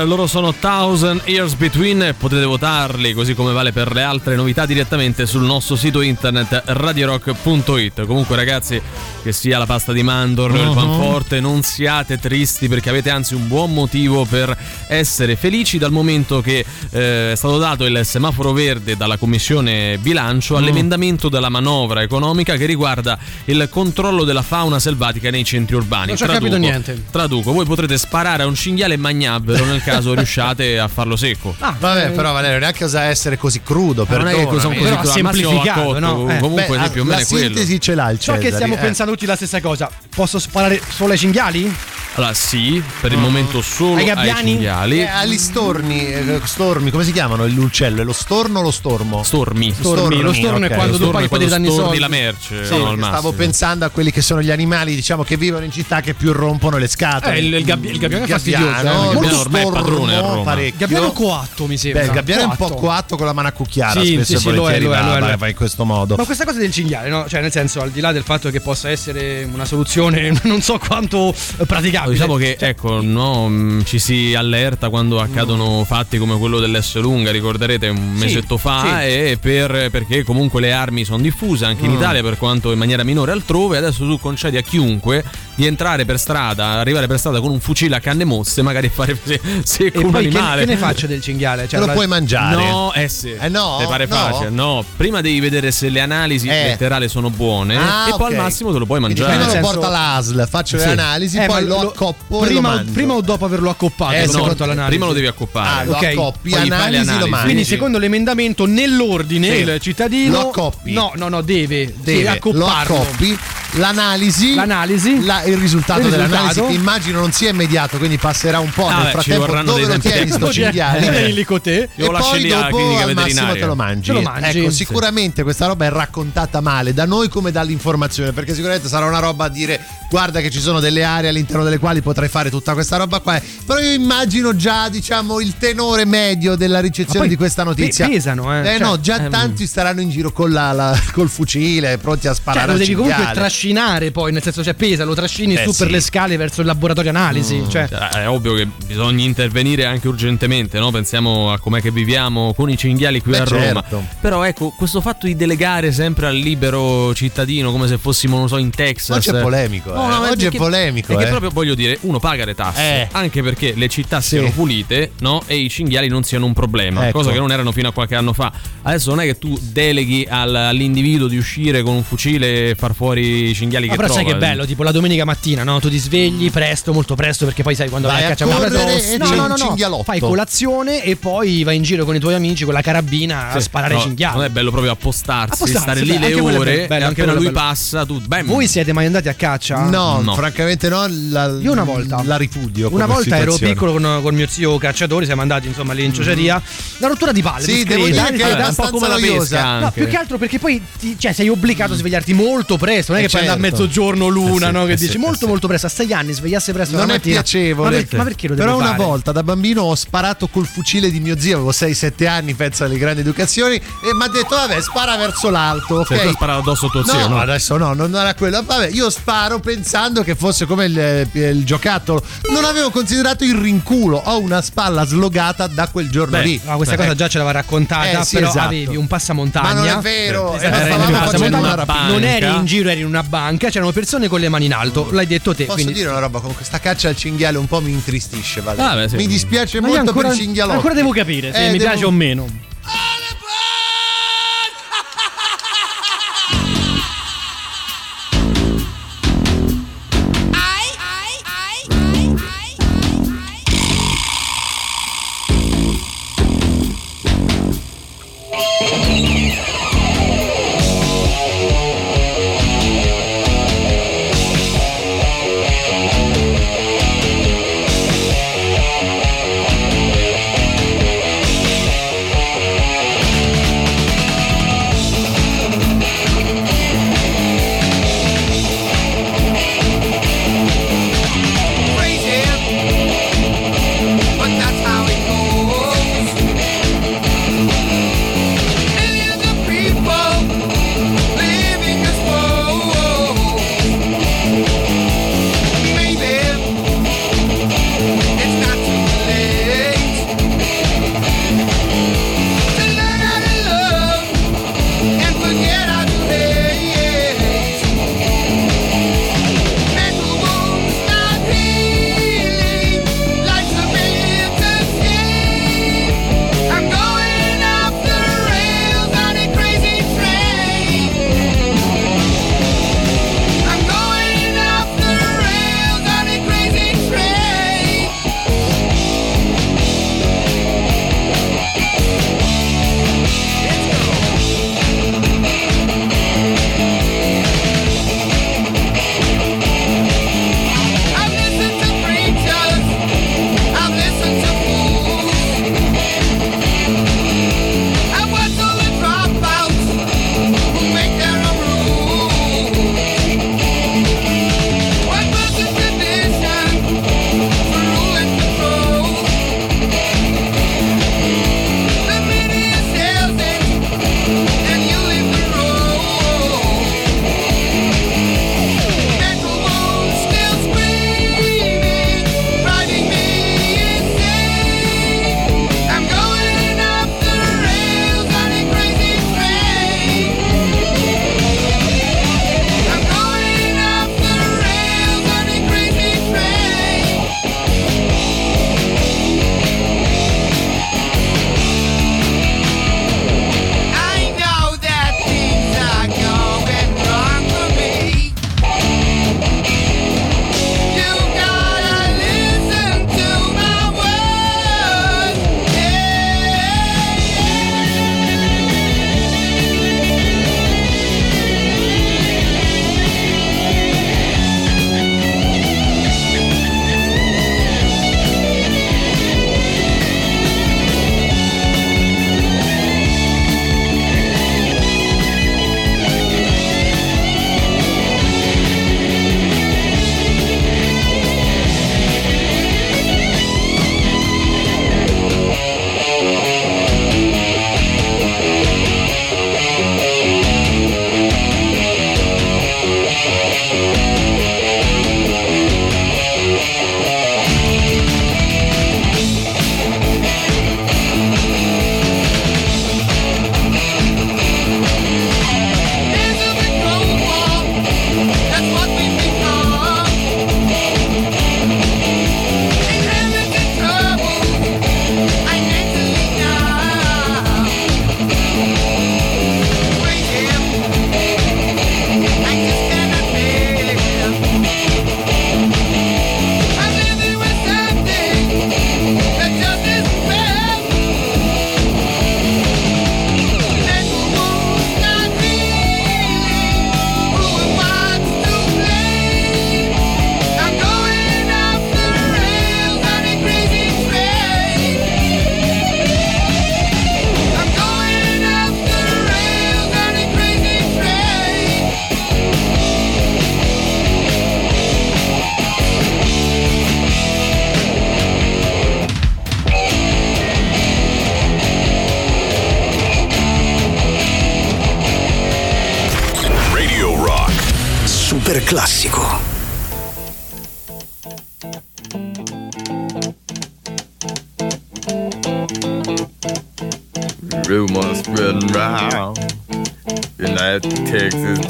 Loro 0.09 0.27
sono 0.27 0.55
Thousand 0.55 1.21
Years 1.27 1.55
Between, 1.55 2.15
potete 2.19 2.45
votarli 2.45 3.13
così 3.13 3.35
come 3.35 3.53
vale 3.53 3.73
per 3.73 3.93
le 3.93 4.03
altre 4.03 4.37
novità 4.37 4.65
direttamente 4.65 5.27
sul 5.27 5.43
nostro 5.43 5.77
sito 5.77 6.01
internet 6.01 6.63
radiorock.it. 6.65 8.07
Comunque 8.07 8.35
ragazzi, 8.35 8.81
che 9.23 9.33
sia 9.33 9.59
la 9.59 9.67
pasta 9.67 9.93
di 9.93 10.03
mandorlo, 10.03 10.61
il 10.61 10.69
Mhm. 10.69 10.75
panforte, 10.75 11.41
non 11.41 11.63
siate 11.63 12.19
tristi 12.19 12.69
perché 12.69 12.89
avete 12.89 13.11
anzi 13.11 13.35
un 13.35 13.47
buon 13.49 13.73
motivo 13.75 14.25
per 14.25 14.57
essere 14.89 15.37
felici 15.37 15.77
dal 15.79 15.93
momento 15.93 16.41
che 16.41 16.65
eh, 16.91 17.33
è 17.33 17.35
stato 17.37 17.59
dato 17.59 17.85
il 17.85 18.01
semaforo 18.05 18.53
verde 18.53 18.97
dalla 18.97 19.19
Commissione 19.19 19.99
Bilancio 19.99 20.57
all'emendamento 20.57 21.29
della 21.29 21.51
manovra 21.51 22.01
economica 22.03 22.57
che 22.57 22.65
riguarda 22.67 23.19
il 23.47 23.69
controllo 23.71 24.25
della 24.25 24.43
fauna 24.43 24.79
selvatica 24.79 25.31
nei 25.31 25.45
centri 25.45 25.77
urbani. 25.77 26.07
Non 26.09 26.17
ci 26.17 26.23
ho 26.23 26.27
capito 26.27 26.47
Traduco- 26.51 26.71
niente. 26.71 27.05
Traduco, 27.11 27.53
voi 27.53 27.67
potrete 27.67 27.99
sparare 27.99 28.45
a 28.45 28.47
un 28.47 28.55
cinghiale 28.55 28.95
e 28.95 28.97
mangiarvelo 28.97 29.65
nel 29.67 29.83
caso 29.85 29.97
riusciate 30.01 30.79
a 30.79 30.89
farlo 30.89 31.17
secco. 31.17 31.55
Vabbè, 31.59 32.11
però 32.11 32.33
Valerio, 32.33 32.59
neanche 32.59 32.85
osa 32.85 33.05
essere 33.05 33.37
così 33.37 33.63
crudo, 33.63 34.07
Ma 34.09 34.17
non 34.17 34.29
è 34.29 34.35
che 34.35 34.61
sono 34.61 34.75
così 34.75 34.95
crudo, 34.95 35.11
semplificato, 35.11 35.83
cotto, 35.83 35.99
no? 35.99 36.23
Eh. 36.23 36.35
Beh, 36.35 36.39
comunque 36.39 36.81
sì, 36.83 36.91
più 36.91 37.01
o 37.01 37.05
meno 37.05 37.17
la 37.17 37.23
è 37.23 37.27
quello. 37.27 37.45
sintesi 37.47 37.81
ce 37.81 37.95
l'ha 37.95 38.11
il 38.11 38.21
So 38.21 38.37
che 38.39 38.53
stiamo 38.53 38.75
eh. 38.75 38.79
pensando 38.79 39.13
tutti 39.13 39.27
la 39.27 39.37
stessa 39.37 39.61
cosa. 39.61 39.91
Posso 40.15 40.39
sparare 40.39 40.81
solo 40.89 41.13
ai 41.13 41.19
cinghiali? 41.19 41.75
Allora 42.19 42.35
sì, 42.35 42.83
per 43.01 43.13
il 43.13 43.19
momento 43.19 43.63
solo 43.63 43.95
Ai 43.95 44.01
ai, 44.01 44.07
gabbiani? 44.07 44.51
cinghiali. 44.51 45.01
Eh, 45.03 45.07
agli 45.07 45.39
storni, 45.39 46.05
eh, 46.13 46.41
stormi, 46.43 46.91
come 46.91 47.05
si 47.05 47.13
chiamano? 47.13 47.47
L'uccello, 47.47 48.01
è 48.01 48.05
lo 48.05 48.13
storno 48.13 48.59
o 48.59 48.63
lo 48.63 48.73
stormo? 48.73 49.23
Stormi. 49.23 49.73
Stormi, 49.73 50.21
lo 50.21 50.33
storno 50.33 50.67
è 50.67 50.69
ok. 50.69 50.75
quando 50.75 50.97
tu 50.97 51.05
storno 51.05 51.13
paghi 51.13 51.25
è 51.27 51.29
poi 51.29 51.39
ti 51.39 51.45
quando 51.47 51.47
danno 51.49 51.67
i 51.67 51.71
storni 51.71 51.85
soldi. 51.85 51.99
la 52.01 52.09
merce, 52.09 52.65
Sì, 52.67 52.77
no, 52.77 52.97
stavo 53.07 53.33
pensando 53.33 53.85
a 53.85 53.91
quelli 53.91 54.11
che 54.11 54.21
sono 54.21 54.43
gli 54.43 54.51
animali, 54.51 54.97
diciamo, 54.97 55.23
che 55.23 55.37
vivono 55.37 55.65
in 55.65 55.71
città 55.71 56.01
che 56.01 56.15
più 56.15 56.33
rompono 56.33 56.77
le 56.77 56.89
scatole. 56.89 57.37
Eh, 57.37 57.39
il- 57.39 57.55
il 57.55 57.65
gabbi- 57.65 57.89
il 57.91 57.99
gabbiano 57.99 58.25
è 58.25 58.29
fastidioso, 58.29 58.65
eh, 58.67 58.81
il 58.81 59.17
ormai 59.17 59.29
è 59.29 59.35
stormo 59.35 59.71
padrone 59.71 60.17
a 60.17 60.21
Roma. 60.21 60.43
parecchio. 60.43 60.79
Gabbiano 60.79 61.13
coatto, 61.13 61.67
mi 61.67 61.77
sembra. 61.79 62.01
Beh, 62.01 62.07
il 62.09 62.13
gabbiano 62.15 62.43
è 62.43 62.45
un 62.47 62.57
po' 62.57 62.67
Coatto. 62.67 62.81
coatto 62.81 63.17
con 63.17 63.27
la 63.27 63.33
mano 63.33 63.47
a 63.47 63.53
cucchiara, 63.53 64.01
Sì, 64.01 64.15
spesso 64.15 64.25
sì, 64.25 64.35
e 64.35 64.39
sì, 64.39 64.45
lo 64.47 64.51
è, 64.51 64.57
volentieri 64.57 64.85
lo 64.87 64.93
è, 64.93 65.21
va, 65.21 65.31
è, 65.31 65.39
è. 65.39 65.49
in 65.51 65.55
questo 65.55 65.85
modo. 65.85 66.17
Ma 66.17 66.25
questa 66.25 66.45
cosa 66.45 66.59
del 66.59 66.73
cinghiale, 66.73 67.09
no? 67.11 67.27
Cioè, 67.29 67.41
nel 67.43 67.53
senso, 67.53 67.81
al 67.81 67.91
di 67.91 68.01
là 68.01 68.11
del 68.11 68.25
fatto 68.25 68.51
che 68.51 68.61
possa 68.61 68.91
essere 68.91 69.49
una 69.51 69.65
soluzione 69.65 70.33
non 70.43 70.61
so 70.63 70.79
quanto 70.79 71.33
eh, 71.59 71.65
praticabile. 72.09 72.13
Diciamo 72.13 72.37
che 72.37 72.57
ecco, 72.59 73.01
no, 73.03 73.49
mh, 73.49 73.85
ci 73.85 73.99
si 73.99 74.35
allerta 74.35 74.89
quando 74.89 75.21
accadono 75.21 75.85
fatti 75.85 76.19
come 76.19 76.37
quello 76.39 76.59
dell'S 76.59 76.97
lunga, 76.97 77.31
ricorderete 77.31 77.89
un 77.89 78.15
Sì, 78.17 78.25
mesetto 78.25 78.57
fa, 78.57 78.83
sì. 79.01 79.05
e 79.07 79.39
per- 79.41 79.91
perché 79.91 80.23
comunque 80.25 80.61
le 80.61 80.73
armi 80.73 81.05
sono 81.05 81.23
diffuse 81.23 81.65
anche 81.65 81.85
in 81.85 81.93
Mm. 81.93 81.97
Italia, 81.97 82.23
per 82.23 82.37
quanto 82.39 82.73
in 82.73 82.79
maniera 82.79 83.03
minore 83.05 83.33
altrove. 83.33 83.77
Adesso 83.79 84.05
tu 84.05 84.19
concedi 84.19 84.57
a 84.57 84.63
chiunque 84.63 85.25
di 85.55 85.67
entrare 85.67 86.05
per 86.05 86.19
strada, 86.19 86.67
arrivare 86.75 87.07
per 87.07 87.19
strada 87.19 87.41
con 87.41 87.51
un 87.51 87.61
fucile 87.61 87.97
a 87.97 88.01
canne 88.01 88.25
mosse, 88.25 88.63
magari 88.63 88.89
fare 88.89 89.19
se- 89.23 89.41
secco 89.65 90.01
E 90.01 90.05
un 90.05 90.11
poi 90.11 90.29
che, 90.29 90.37
animale. 90.37 90.65
che 90.65 90.71
ne 90.73 90.77
faccio 90.77 91.07
del 91.07 91.21
cinghiale? 91.21 91.63
Cioè, 91.63 91.71
Te 91.71 91.79
lo 91.79 91.87
la- 91.87 91.93
puoi 91.93 92.07
mangiare. 92.07 92.57
No, 92.69 92.93
eh 92.95 93.09
sì. 93.09 93.35
Eh 93.39 93.49
no, 93.49 93.77
Ti 93.81 93.87
pare 93.87 94.07
no. 94.07 94.15
facile? 94.15 94.51
No, 94.51 94.85
prima 94.97 95.21
devi 95.21 95.41
vedere 95.41 95.71
se 95.71 95.89
le 95.89 96.01
analisi 96.01 96.49
Eh. 96.49 96.65
letterali 96.65 97.09
sono 97.09 97.31
buone 97.31 97.77
Ah, 97.77 98.07
e 98.09 98.11
poi 98.17 98.33
ok. 98.33 98.39
al 98.39 98.43
massimo 98.45 98.73
te 98.73 98.79
lo 98.79 98.87
puoi 98.87 99.01
Quindi 99.01 99.21
mangiare. 99.21 99.39
prima 99.45 99.45
lo 99.59 99.65
senso- 99.67 99.81
porta 99.81 99.87
all'ASL, 99.97 100.49
faccio 100.49 100.79
Sì. 100.79 100.85
le 100.85 100.91
analisi, 100.93 101.39
Eh, 101.39 101.47
poi 101.47 101.65
lo 101.65 101.83
lo- 101.83 101.93
accoppo 101.99 102.39
prima, 102.39 102.85
prima 102.93 103.15
o 103.15 103.21
dopo 103.21 103.45
averlo 103.45 103.71
accoppato? 103.71 104.15
Eh, 104.15 104.27
no, 104.27 104.45
all'analisi. 104.45 104.89
Prima 104.89 105.07
lo 105.07 105.13
devi 105.13 105.27
accoppare. 105.27 105.69
Ah, 105.81 105.85
lo 105.85 105.97
ok. 105.97 106.03
accoppi, 106.05 106.51
Poi 106.51 106.61
analisi, 106.61 107.11
analisi. 107.11 107.43
Quindi, 107.45 107.65
secondo 107.65 107.99
l'emendamento, 107.99 108.67
nell'ordine 108.67 109.49
Sì. 109.51 109.63
il 109.63 109.79
cittadino. 109.81 110.33
Lo 110.41 110.49
accoppi. 110.49 110.93
No, 110.93 111.13
no, 111.17 111.29
no, 111.29 111.41
deve, 111.43 111.93
Deve, 111.97 112.19
sì, 112.19 112.23
lo 112.23 112.31
accopparlo. 112.31 113.01
accoppi, 113.01 113.39
l'analisi, 113.73 114.55
L'analisi. 114.55 115.25
la- 115.25 115.43
il 115.45 115.57
risultato 115.57 116.01
Il 116.03 116.11
dell'analisi 116.11 116.49
risultato. 116.61 116.73
immagino 116.75 117.21
non 117.21 117.33
sia 117.33 117.51
immediato, 117.51 117.99
quindi 117.99 118.17
passerà 118.17 118.59
un 118.61 118.71
po' 118.71 118.87
Ah, 118.87 118.95
nel 118.97 119.05
beh, 119.05 119.11
frattempo 119.11 119.47
dove 119.63 119.87
dei 119.87 119.95
lo 119.95 119.99
tieni 119.99 120.31
sto 120.31 120.53
cinghiale 120.53 121.11
Vieni 121.11 121.33
lì 121.35 121.45
con 121.45 121.61
te. 121.61 121.89
E 121.95 122.05
poi 122.07 122.47
dopo 122.49 122.97
al 122.99 123.15
massimo 123.15 123.53
te 123.55 123.65
lo 123.67 123.75
mangi. 123.75 124.13
Ecco, 124.13 124.71
sicuramente 124.71 125.43
questa 125.43 125.67
roba 125.67 125.85
è 125.87 125.91
raccontata 125.91 126.61
male 126.61 126.95
da 126.95 127.05
noi 127.05 127.29
come 127.29 127.51
dall'informazione, 127.51 128.33
perché 128.33 128.55
sicuramente 128.55 128.89
sarà 128.89 129.07
una 129.07 129.19
roba 129.19 129.45
a 129.47 129.49
dire 129.49 129.81
guarda 130.11 130.41
che 130.41 130.51
ci 130.51 130.61
sono 130.61 130.81
delle 130.81 131.05
aree 131.05 131.29
all'interno 131.29 131.65
delle 131.65 131.78
quali 131.79 132.01
potrai 132.03 132.29
fare 132.29 132.51
tutta 132.51 132.73
questa 132.75 132.97
roba 132.97 133.21
qua, 133.21 133.41
però 133.67 133.79
io 133.79 133.93
immagino 133.93 134.55
già, 134.57 134.89
diciamo, 134.89 135.41
il 135.41 135.55
tenore 135.59 136.05
medio 136.05 136.55
della 136.57 136.81
ricezione 136.81 137.21
poi 137.21 137.29
di 137.29 137.37
questa 137.37 137.63
notizia. 137.65 138.07
pe- 138.07 138.13
pesano, 138.15 138.55
eh. 138.55 138.61
Eh 138.61 138.79
Cioè, 138.79 138.79
no, 138.87 139.01
già 139.01 139.25
ehm, 139.25 139.31
tanti 139.31 139.67
staranno 139.67 140.01
in 140.01 140.11
giro 140.11 140.33
con 140.33 140.51
la, 140.51 140.73
la- 140.73 141.01
col 141.13 141.29
fucile, 141.29 141.99
pronti 141.99 142.27
a 142.27 142.31
Cioè, 142.33 142.41
sparare 142.41 142.67
lo 142.67 142.73
al 142.73 142.79
devi 142.79 142.93
comunque 142.93 143.15
cinghiale. 143.17 143.39
trascinare 143.41 144.11
poi, 144.11 144.33
nel 144.33 144.43
senso 144.43 144.63
cioè 144.63 144.75
pesa, 144.75 145.05
lo 145.05 145.15
trascini 145.15 145.55
Eh, 145.55 145.65
su 145.65 145.75
per 145.77 145.87
sì. 145.87 145.93
le 145.93 146.01
scale 146.01 146.37
verso 146.37 146.61
il 146.61 146.67
laboratorio 146.67 147.11
analisi. 147.11 147.57
Mm, 147.57 147.69
Cioè, 147.69 147.85
È 147.89 148.29
ovvio 148.29 148.55
che 148.55 148.67
bisogna 148.87 149.25
intervenire 149.25 149.85
anche 149.85 150.09
urgentemente, 150.09 150.79
no? 150.79 150.91
Pensiamo 150.91 151.53
a 151.53 151.59
com'è 151.59 151.81
che 151.81 151.91
viviamo 151.91 152.53
con 152.55 152.69
i 152.71 152.77
cinghiali 152.77 153.21
qui 153.21 153.33
Beh, 153.33 153.39
a 153.39 153.45
Roma. 153.45 153.65
certo. 153.83 154.05
Però 154.21 154.43
ecco, 154.45 154.71
questo 154.77 155.01
fatto 155.01 155.27
di 155.27 155.37
delegare 155.37 155.93
sempre 155.93 156.27
al 156.27 156.37
libero 156.37 157.15
cittadino 157.15 157.71
come 157.73 157.87
se 157.89 157.99
fossimo, 157.99 158.37
non 158.39 158.49
so, 158.49 158.57
in 158.59 158.71
Texas. 158.71 159.17
Oggi 159.17 159.31
è 159.31 159.41
polemico, 159.41 159.93
No, 159.93 160.05
eh. 160.05 160.09
no, 160.09 160.31
Oggi 160.31 160.47
è 160.47 160.51
polemico, 160.51 161.09
Perché 161.09 161.25
eh. 161.25 161.29
proprio 161.29 161.51
voglio 161.51 161.68
dire, 161.75 161.99
uno 162.03 162.19
paga 162.19 162.45
le 162.45 162.55
tasse, 162.55 162.81
Eh. 163.03 163.09
anche 163.13 163.43
perché 163.43 163.73
le 163.77 163.89
città 163.89 164.21
siano 164.21 164.51
pulite, 164.51 165.13
no? 165.21 165.43
E 165.47 165.57
i 165.57 165.69
cinghiali 165.69 166.09
non 166.09 166.23
siano 166.25 166.47
un 166.47 166.53
problema, 166.53 167.07
Ecco. 167.09 167.19
cosa 167.19 167.33
che 167.33 167.39
non 167.39 167.51
erano 167.53 167.73
fino 167.73 167.89
a 167.89 167.93
qualche 167.93 168.15
anno 168.15 168.33
fa. 168.33 168.53
Adesso 168.83 169.11
non 169.11 169.21
è 169.21 169.25
che 169.25 169.39
tu 169.39 169.59
deleghi 169.61 170.27
al- 170.29 170.55
all'individuo 170.55 171.27
di 171.29 171.37
uscire 171.37 171.83
con 171.83 171.95
un 171.95 172.03
fucile 172.03 172.71
e 172.71 172.75
far 172.75 172.95
fuori 172.95 173.51
i 173.51 173.55
cinghiali 173.55 173.87
Ma 173.87 173.93
che 173.93 173.99
però 173.99 174.13
trova. 174.13 174.23
sai 174.29 174.33
che 174.33 174.39
bello, 174.39 174.65
tipo 174.67 174.83
la 174.83 174.93
domenica 174.93 175.25
mattina, 175.25 175.63
no? 175.65 175.81
Tu 175.81 175.91
ti 175.91 175.99
svegli 175.99 176.51
presto, 176.51 176.93
molto 176.93 177.15
presto, 177.15 177.45
perché 177.45 177.63
poi 177.63 177.75
sai 177.75 177.89
quando 177.89 178.09
Vai 178.09 178.17
vai 178.23 178.25
a 178.25 178.27
a 178.27 178.31
caccia 178.31 178.45
con 178.45 178.55
la 178.61 178.69
correre 178.69 178.93
tosta. 178.93 179.13
e 179.13 179.19
No, 179.19 179.47
no, 179.47 179.47
no, 179.57 179.77
no. 179.89 180.03
Fai 180.03 180.21
colazione 180.21 181.03
e 181.05 181.17
poi 181.17 181.63
vai 181.65 181.77
in 181.77 181.83
giro 181.83 182.05
con 182.05 182.15
i 182.15 182.19
tuoi 182.19 182.35
amici 182.35 182.65
con 182.65 182.73
la 182.75 182.81
carabina 182.81 183.51
a 183.51 183.53
Sì, 183.55 183.61
sparare 183.63 183.95
no, 183.95 184.01
cinghiali. 184.01 184.37
Non 184.37 184.45
è 184.45 184.49
bello 184.51 184.71
proprio 184.71 184.93
appostarsi, 184.93 185.53
Appostarsi, 185.55 185.83
stare 185.83 186.01
beh, 186.01 186.07
lì 186.07 186.19
le 186.19 186.41
quello 186.41 186.57
è 186.57 186.59
ore 186.61 186.87
bello, 186.87 187.05
e 187.05 187.07
anche 187.09 187.21
appena 187.23 187.33
lui 187.37 187.47
bello. 187.47 187.59
passa 187.59 188.07
tu 188.07 188.21
bam. 188.21 188.47
Voi 188.47 188.67
siete 188.69 188.93
mai 188.93 189.07
andati 189.07 189.29
a 189.29 189.35
caccia? 189.35 189.83
No, 189.89 190.21
No. 190.21 190.35
francamente 190.35 190.89
no. 190.89 191.07
La, 191.31 191.47
Io 191.63 191.73
una 191.73 191.85
volta. 191.85 192.23
La 192.25 192.37
ripudio. 192.37 192.89
Una 192.91 193.05
come 193.05 193.15
volta 193.15 193.37
ero 193.37 193.53
situazione. 193.53 193.73
piccolo 193.73 193.93
con, 193.93 194.23
con 194.23 194.35
mio 194.35 194.47
zio 194.49 194.77
cacciatore, 194.79 195.25
siamo 195.25 195.43
andati 195.43 195.67
insomma 195.67 195.93
lì 195.93 196.05
in 196.05 196.13
ciociaria. 196.15 196.61
Una 196.99 197.09
rottura 197.09 197.33
di 197.33 197.43
palle. 197.43 197.63
Sì, 197.63 197.85
devo 197.85 198.07
dire 198.07 198.33
che 198.33 198.43
è 198.43 198.51
abbastanza 198.53 199.07
noiosa. 199.09 199.79
No, 199.81 199.91
più 199.91 200.07
che 200.09 200.17
altro 200.17 200.39
perché 200.39 200.59
poi 200.59 200.83
ti- 200.99 201.17
cioè, 201.19 201.33
sei 201.33 201.49
obbligato 201.49 201.93
a 201.93 201.97
svegliarti 201.97 202.33
molto 202.35 202.77
presto. 202.77 203.13
Non 203.13 203.21
è 203.21 203.25
Eh, 203.25 203.27
che 203.27 203.31
puoi 203.33 203.43
andare 203.49 203.61
a 203.61 203.63
certo. 203.71 203.83
mezzogiorno 203.83 204.29
l'una, 204.29 204.67
Eh 204.67 204.71
sì, 204.71 204.75
no? 204.77 204.85
Che 204.87 204.93
eh 204.93 204.97
dici 204.97 205.11
sì, 205.13 205.19
molto, 205.19 205.45
eh 205.45 205.49
molto 205.49 205.67
presto. 205.67 205.87
A 205.87 205.91
sei 205.91 206.13
anni 206.13 206.33
svegliarsi 206.33 206.73
presto 206.73 206.97
Non 206.97 207.07
la 207.09 207.15
è 207.15 207.21
piacevole. 207.21 207.91
Ma, 207.91 208.05
per- 208.05 208.17
ma 208.19 208.25
perché 208.25 208.49
lo 208.49 208.55
devo 208.55 208.67
Però 208.67 208.79
una 208.79 208.91
fare? 208.95 209.03
volta 209.05 209.33
da 209.33 209.43
bambino 209.43 209.83
ho 209.83 209.95
sparato 209.95 210.49
col 210.49 210.67
fucile 210.67 211.11
di 211.11 211.21
mio 211.21 211.39
zio, 211.39 211.55
avevo 211.57 211.73
6-7 211.73 212.27
anni, 212.27 212.55
penso 212.55 212.85
alle 212.85 212.99
grandi 212.99 213.21
educazioni, 213.21 213.77
e 213.77 213.83
mi 214.17 214.23
ha 214.25 214.29
detto, 214.29 214.55
vabbè, 214.57 214.81
spara 214.81 215.17
verso 215.17 215.51
l'alto. 215.51 215.97
Ok? 216.01 216.23
tu 216.23 216.31
sparato 216.33 216.61
addosso 216.61 216.89
tuo 216.89 217.01
No, 217.01 217.07
zio, 217.13 217.29
no? 217.29 217.39
adesso 217.39 217.77
no, 217.77 217.93
non 217.95 218.15
era 218.15 218.35
quello. 218.35 218.63
Vabbè, 218.63 218.89
io 218.89 219.11
sparo 219.11 219.59
pensando 219.61 220.23
che 220.23 220.35
fosse 220.35 220.67
come 220.67 220.85
il, 220.87 221.29
il 221.51 221.65
giocattolo. 221.65 222.23
Non 222.53 222.65
avevo 222.65 222.91
considerato 222.91 223.45
il 223.45 223.55
rinculo. 223.55 224.21
Ho 224.25 224.39
una 224.41 224.61
spalla 224.63 225.05
slogata 225.07 225.67
da 225.67 225.89
quel 225.89 226.09
giorno 226.11 226.39
Beh, 226.39 226.43
lì. 226.45 226.61
no, 226.65 226.77
questa 226.77 226.95
Beh, 226.97 227.03
cosa 227.03 227.15
già 227.15 227.29
ce 227.29 227.39
l'aveva 227.39 227.59
raccontata, 227.59 228.21
Eh, 228.21 228.25
sì, 228.25 228.37
però 228.37 228.49
esatto. 228.49 228.67
avevi 228.67 228.97
un 228.97 229.07
passamontagna. 229.07 229.69
Ma 229.69 229.75
non 229.75 229.87
è 229.89 229.99
vero, 230.01 230.55
Esatto, 230.55 230.75
eh, 230.75 230.85
stavamo 230.85 231.05
facendo 231.17 231.59
passamontagna. 231.59 231.83
una. 232.03 232.07
Non 232.09 232.25
eri 232.25 232.47
in 232.57 232.65
giro, 232.65 232.89
eri 232.91 233.01
in 233.01 233.07
una 233.07 233.23
banca, 233.23 233.69
c'erano 233.71 233.93
persone 233.93 234.29
con 234.29 234.41
le 234.41 234.49
mani 234.49 234.67
in 234.67 234.73
alto. 234.75 235.09
L'hai 235.13 235.27
detto 235.27 235.55
te. 235.55 235.65
Posso 235.65 235.75
quindi... 235.77 235.93
dire 235.95 236.09
una 236.09 236.19
roba 236.19 236.41
con 236.41 236.55
questa 236.55 236.79
caccia 236.81 237.09
al 237.09 237.17
cinghiale 237.17 237.59
un 237.59 237.67
po' 237.67 237.81
mi 237.81 237.91
intristisce, 237.93 238.61
Vale. 238.61 238.81
Ah, 238.83 238.95
beh, 238.95 239.09
sì. 239.09 239.17
Mi 239.17 239.27
dispiace 239.27 239.81
Ma 239.81 239.89
molto 239.89 240.03
ancora- 240.11 240.29
per 240.29 240.37
il 240.37 240.43
cinghialotto. 240.43 240.77
ancora 240.77 240.95
devo 240.95 241.11
capire 241.11 241.53
se 241.53 241.67
Eh, 241.67 241.71
mi 241.73 241.79
devo- 241.79 241.91
piace 241.91 242.05
o 242.05 242.11
meno. 242.11 242.47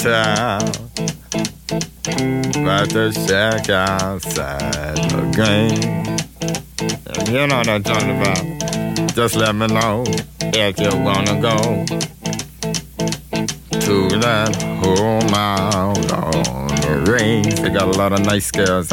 Town 0.08 0.62
about 2.62 2.88
the 2.88 3.12
shack 3.12 3.68
outside 3.68 4.96
the 5.10 5.20
game. 5.36 6.06
You 7.26 7.46
know 7.46 7.58
what 7.58 7.68
I'm 7.68 7.82
talking 7.82 8.16
about. 8.18 9.14
Just 9.14 9.36
let 9.36 9.54
me 9.54 9.66
know 9.66 10.04
if 10.40 10.80
you 10.80 10.96
wanna 11.04 11.38
go 11.42 11.84
to 13.80 14.18
that 14.20 14.56
home 14.82 15.34
out 15.34 16.10
on 16.10 16.68
the 16.80 17.12
range. 17.12 17.60
They 17.60 17.68
got 17.68 17.94
a 17.94 17.98
lot 17.98 18.14
of 18.14 18.20
nice 18.20 18.50
girls. 18.50 18.90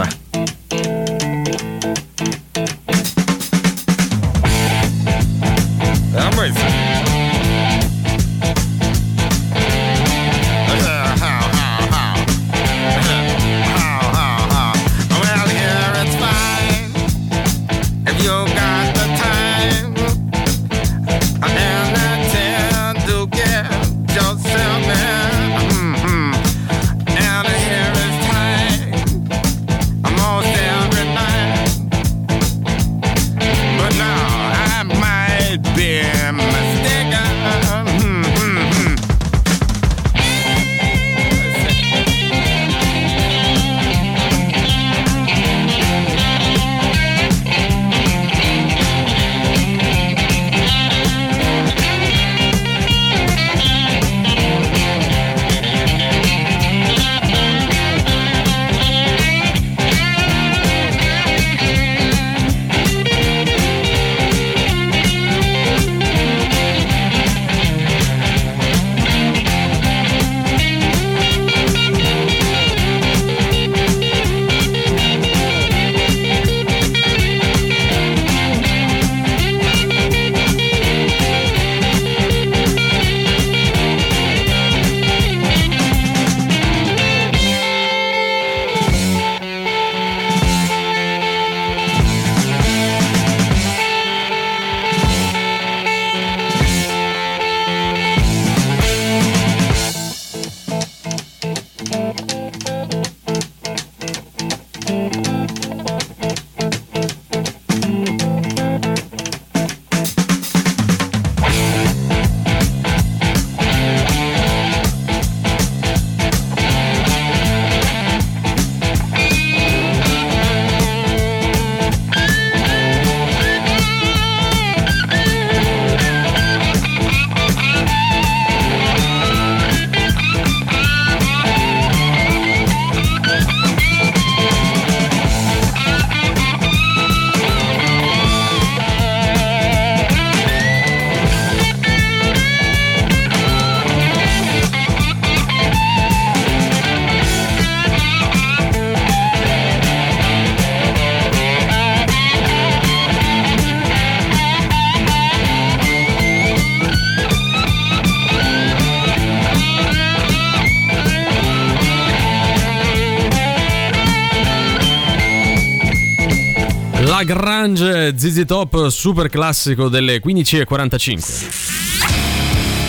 ZZ 168.16 168.44
Top 168.46 168.88
super 168.90 169.30
classico 169.30 169.90
delle 169.90 170.22
15.45. 170.24 171.85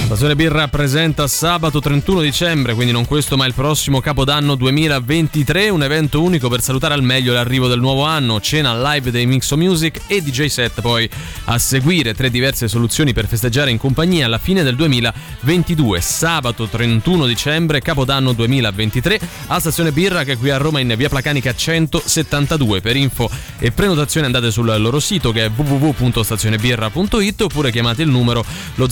Stazione 0.06 0.36
Birra 0.36 0.68
presenta 0.68 1.26
sabato 1.26 1.80
31 1.80 2.20
dicembre, 2.20 2.74
quindi 2.74 2.92
non 2.92 3.06
questo 3.06 3.36
ma 3.36 3.44
il 3.44 3.54
prossimo 3.54 4.00
Capodanno 4.00 4.54
2023, 4.54 5.68
un 5.68 5.82
evento 5.82 6.22
unico 6.22 6.48
per 6.48 6.60
salutare 6.60 6.94
al 6.94 7.02
meglio 7.02 7.32
l'arrivo 7.32 7.66
del 7.66 7.80
nuovo 7.80 8.04
anno, 8.04 8.40
cena 8.40 8.92
live 8.92 9.10
dei 9.10 9.26
Mixo 9.26 9.56
Music 9.56 10.02
e 10.06 10.22
DJ 10.22 10.46
set 10.46 10.80
poi 10.80 11.10
a 11.46 11.58
seguire 11.58 12.14
tre 12.14 12.30
diverse 12.30 12.68
soluzioni 12.68 13.12
per 13.12 13.26
festeggiare 13.26 13.72
in 13.72 13.78
compagnia 13.78 14.26
alla 14.26 14.38
fine 14.38 14.62
del 14.62 14.76
2022, 14.76 16.00
sabato 16.00 16.68
31 16.68 17.26
dicembre, 17.26 17.80
Capodanno 17.80 18.32
2023, 18.32 19.20
a 19.48 19.58
Stazione 19.58 19.90
Birra 19.90 20.22
che 20.22 20.34
è 20.34 20.38
qui 20.38 20.50
a 20.50 20.56
Roma 20.56 20.78
in 20.78 20.94
via 20.96 21.08
Placanica 21.08 21.52
172. 21.52 22.80
Per 22.80 22.94
info 22.94 23.28
e 23.58 23.72
prenotazione 23.72 24.26
andate 24.26 24.52
sul 24.52 24.72
loro 24.78 25.00
sito 25.00 25.32
che 25.32 25.46
è 25.46 25.50
www.stazionebirra.it 25.52 27.40
oppure 27.40 27.72
chiamate 27.72 28.02
il 28.02 28.08
numero 28.08 28.44
lo 28.76 28.86